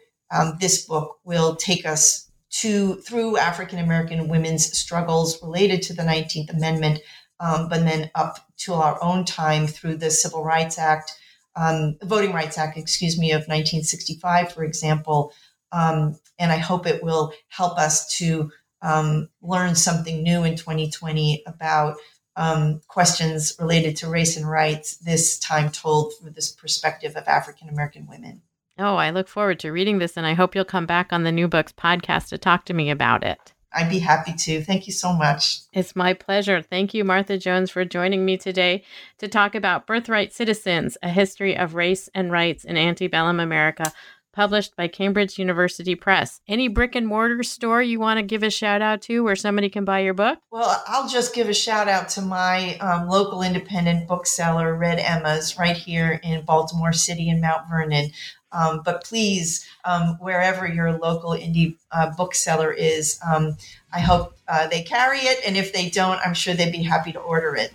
this 0.60 0.86
book 0.86 1.20
will 1.24 1.56
take 1.56 1.86
us 1.86 2.30
to 2.50 2.96
through 2.96 3.38
African 3.38 3.80
American 3.80 4.28
women's 4.28 4.76
struggles 4.78 5.42
related 5.44 5.84
to 5.84 5.94
the 5.94 6.02
19th 6.02 6.52
Amendment 6.52 7.00
um, 7.40 7.70
but 7.70 7.86
then 7.86 8.12
up 8.16 8.40
to 8.58 8.74
our 8.74 9.02
own 9.02 9.26
time 9.26 9.68
through 9.68 9.96
the 9.96 10.12
Civil 10.12 10.44
Rights 10.44 10.78
Act, 10.78 11.14
um, 11.56 11.98
Voting 12.04 12.34
Rights 12.34 12.58
Act, 12.58 12.78
excuse 12.78 13.18
me, 13.18 13.32
of 13.32 13.42
1965, 13.42 14.54
for 14.54 14.64
example. 14.64 15.34
Um, 15.72 16.20
and 16.38 16.52
I 16.52 16.58
hope 16.58 16.86
it 16.86 17.04
will 17.04 17.34
help 17.50 17.78
us 17.78 18.18
to 18.18 18.52
um, 18.82 19.30
learn 19.42 19.76
something 19.76 20.24
new 20.24 20.44
in 20.44 20.56
2020 20.56 21.44
about 21.46 21.98
um, 22.36 22.82
questions 22.88 23.56
related 23.60 23.98
to 23.98 24.10
race 24.10 24.38
and 24.38 24.50
rights, 24.50 24.98
this 24.98 25.38
time 25.38 25.70
told 25.70 26.14
through 26.16 26.32
this 26.32 26.52
perspective 26.52 27.16
of 27.16 27.28
African 27.28 27.68
American 27.68 28.08
women. 28.08 28.42
Oh, 28.78 28.96
I 28.96 29.10
look 29.10 29.28
forward 29.28 29.60
to 29.60 29.72
reading 29.72 30.00
this, 30.00 30.16
and 30.16 30.26
I 30.26 30.34
hope 30.34 30.56
you'll 30.56 30.64
come 30.64 30.86
back 30.86 31.12
on 31.12 31.24
the 31.24 31.34
New 31.34 31.50
Books 31.50 31.74
podcast 31.74 32.30
to 32.30 32.38
talk 32.38 32.64
to 32.66 32.74
me 32.74 32.90
about 32.90 33.26
it. 33.26 33.54
I'd 33.74 33.90
be 33.90 34.00
happy 34.00 34.34
to. 34.34 34.64
Thank 34.64 34.88
you 34.88 34.94
so 34.94 35.14
much. 35.14 35.62
It's 35.74 35.96
my 35.96 36.14
pleasure. 36.14 36.62
Thank 36.62 36.94
you, 36.94 37.04
Martha 37.04 37.38
Jones, 37.38 37.70
for 37.70 37.86
joining 37.86 38.26
me 38.26 38.38
today 38.38 38.84
to 39.20 39.28
talk 39.28 39.54
about 39.54 39.86
Birthright 39.86 40.34
Citizens, 40.34 40.98
a 41.04 41.10
history 41.10 41.56
of 41.56 41.76
race 41.76 42.10
and 42.16 42.32
rights 42.32 42.66
in 42.66 42.78
antebellum 42.78 43.40
America, 43.40 43.92
published 44.32 44.76
by 44.76 44.88
Cambridge 44.88 45.38
University 45.38 45.96
Press. 45.96 46.42
Any 46.48 46.68
brick 46.68 46.96
and 46.96 47.06
mortar 47.06 47.44
store 47.44 47.82
you 47.82 48.00
want 48.00 48.18
to 48.20 48.24
give 48.24 48.42
a 48.42 48.50
shout 48.50 48.82
out 48.82 49.02
to 49.04 49.24
where 49.24 49.36
somebody 49.36 49.70
can 49.70 49.86
buy 49.86 50.00
your 50.00 50.14
book? 50.14 50.40
Well, 50.52 50.82
I'll 50.88 51.10
just 51.10 51.36
give 51.36 51.50
a 51.50 51.54
shout 51.54 51.88
out 51.88 52.10
to 52.10 52.22
my 52.22 52.78
um, 52.78 53.08
local 53.08 53.42
independent 53.42 54.08
bookseller, 54.08 54.76
Red 54.76 55.00
Emma's, 55.00 55.58
right 55.60 55.76
here 55.76 56.20
in 56.24 56.46
Baltimore 56.46 56.94
City 56.94 57.30
and 57.30 57.42
Mount 57.42 57.70
Vernon. 57.70 58.12
Um, 58.52 58.82
but 58.84 59.04
please, 59.04 59.68
um, 59.86 60.18
wherever 60.20 60.68
your 60.68 60.98
local 60.98 61.32
indie 61.32 61.78
uh, 61.92 62.12
bookseller 62.16 62.72
is, 62.72 63.20
um, 63.26 63.58
I 63.94 64.00
hope 64.00 64.36
uh, 64.48 64.68
they 64.68 64.82
carry 64.84 65.20
it. 65.20 65.40
And 65.46 65.56
if 65.56 65.74
they 65.74 65.90
don't, 65.90 66.20
I'm 66.26 66.34
sure 66.34 66.54
they'd 66.54 66.72
be 66.72 66.84
happy 66.84 67.12
to 67.14 67.20
order 67.20 67.56
it. 67.56 67.74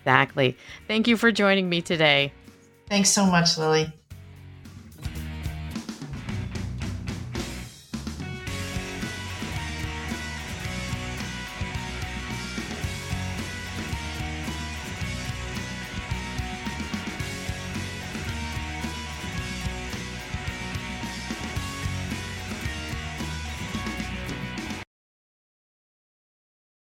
Exactly. 0.00 0.56
Thank 0.88 1.06
you 1.08 1.16
for 1.16 1.32
joining 1.32 1.68
me 1.68 1.80
today. 1.80 2.32
Thanks 2.88 3.10
so 3.10 3.24
much, 3.24 3.56
Lilly. 3.56 3.92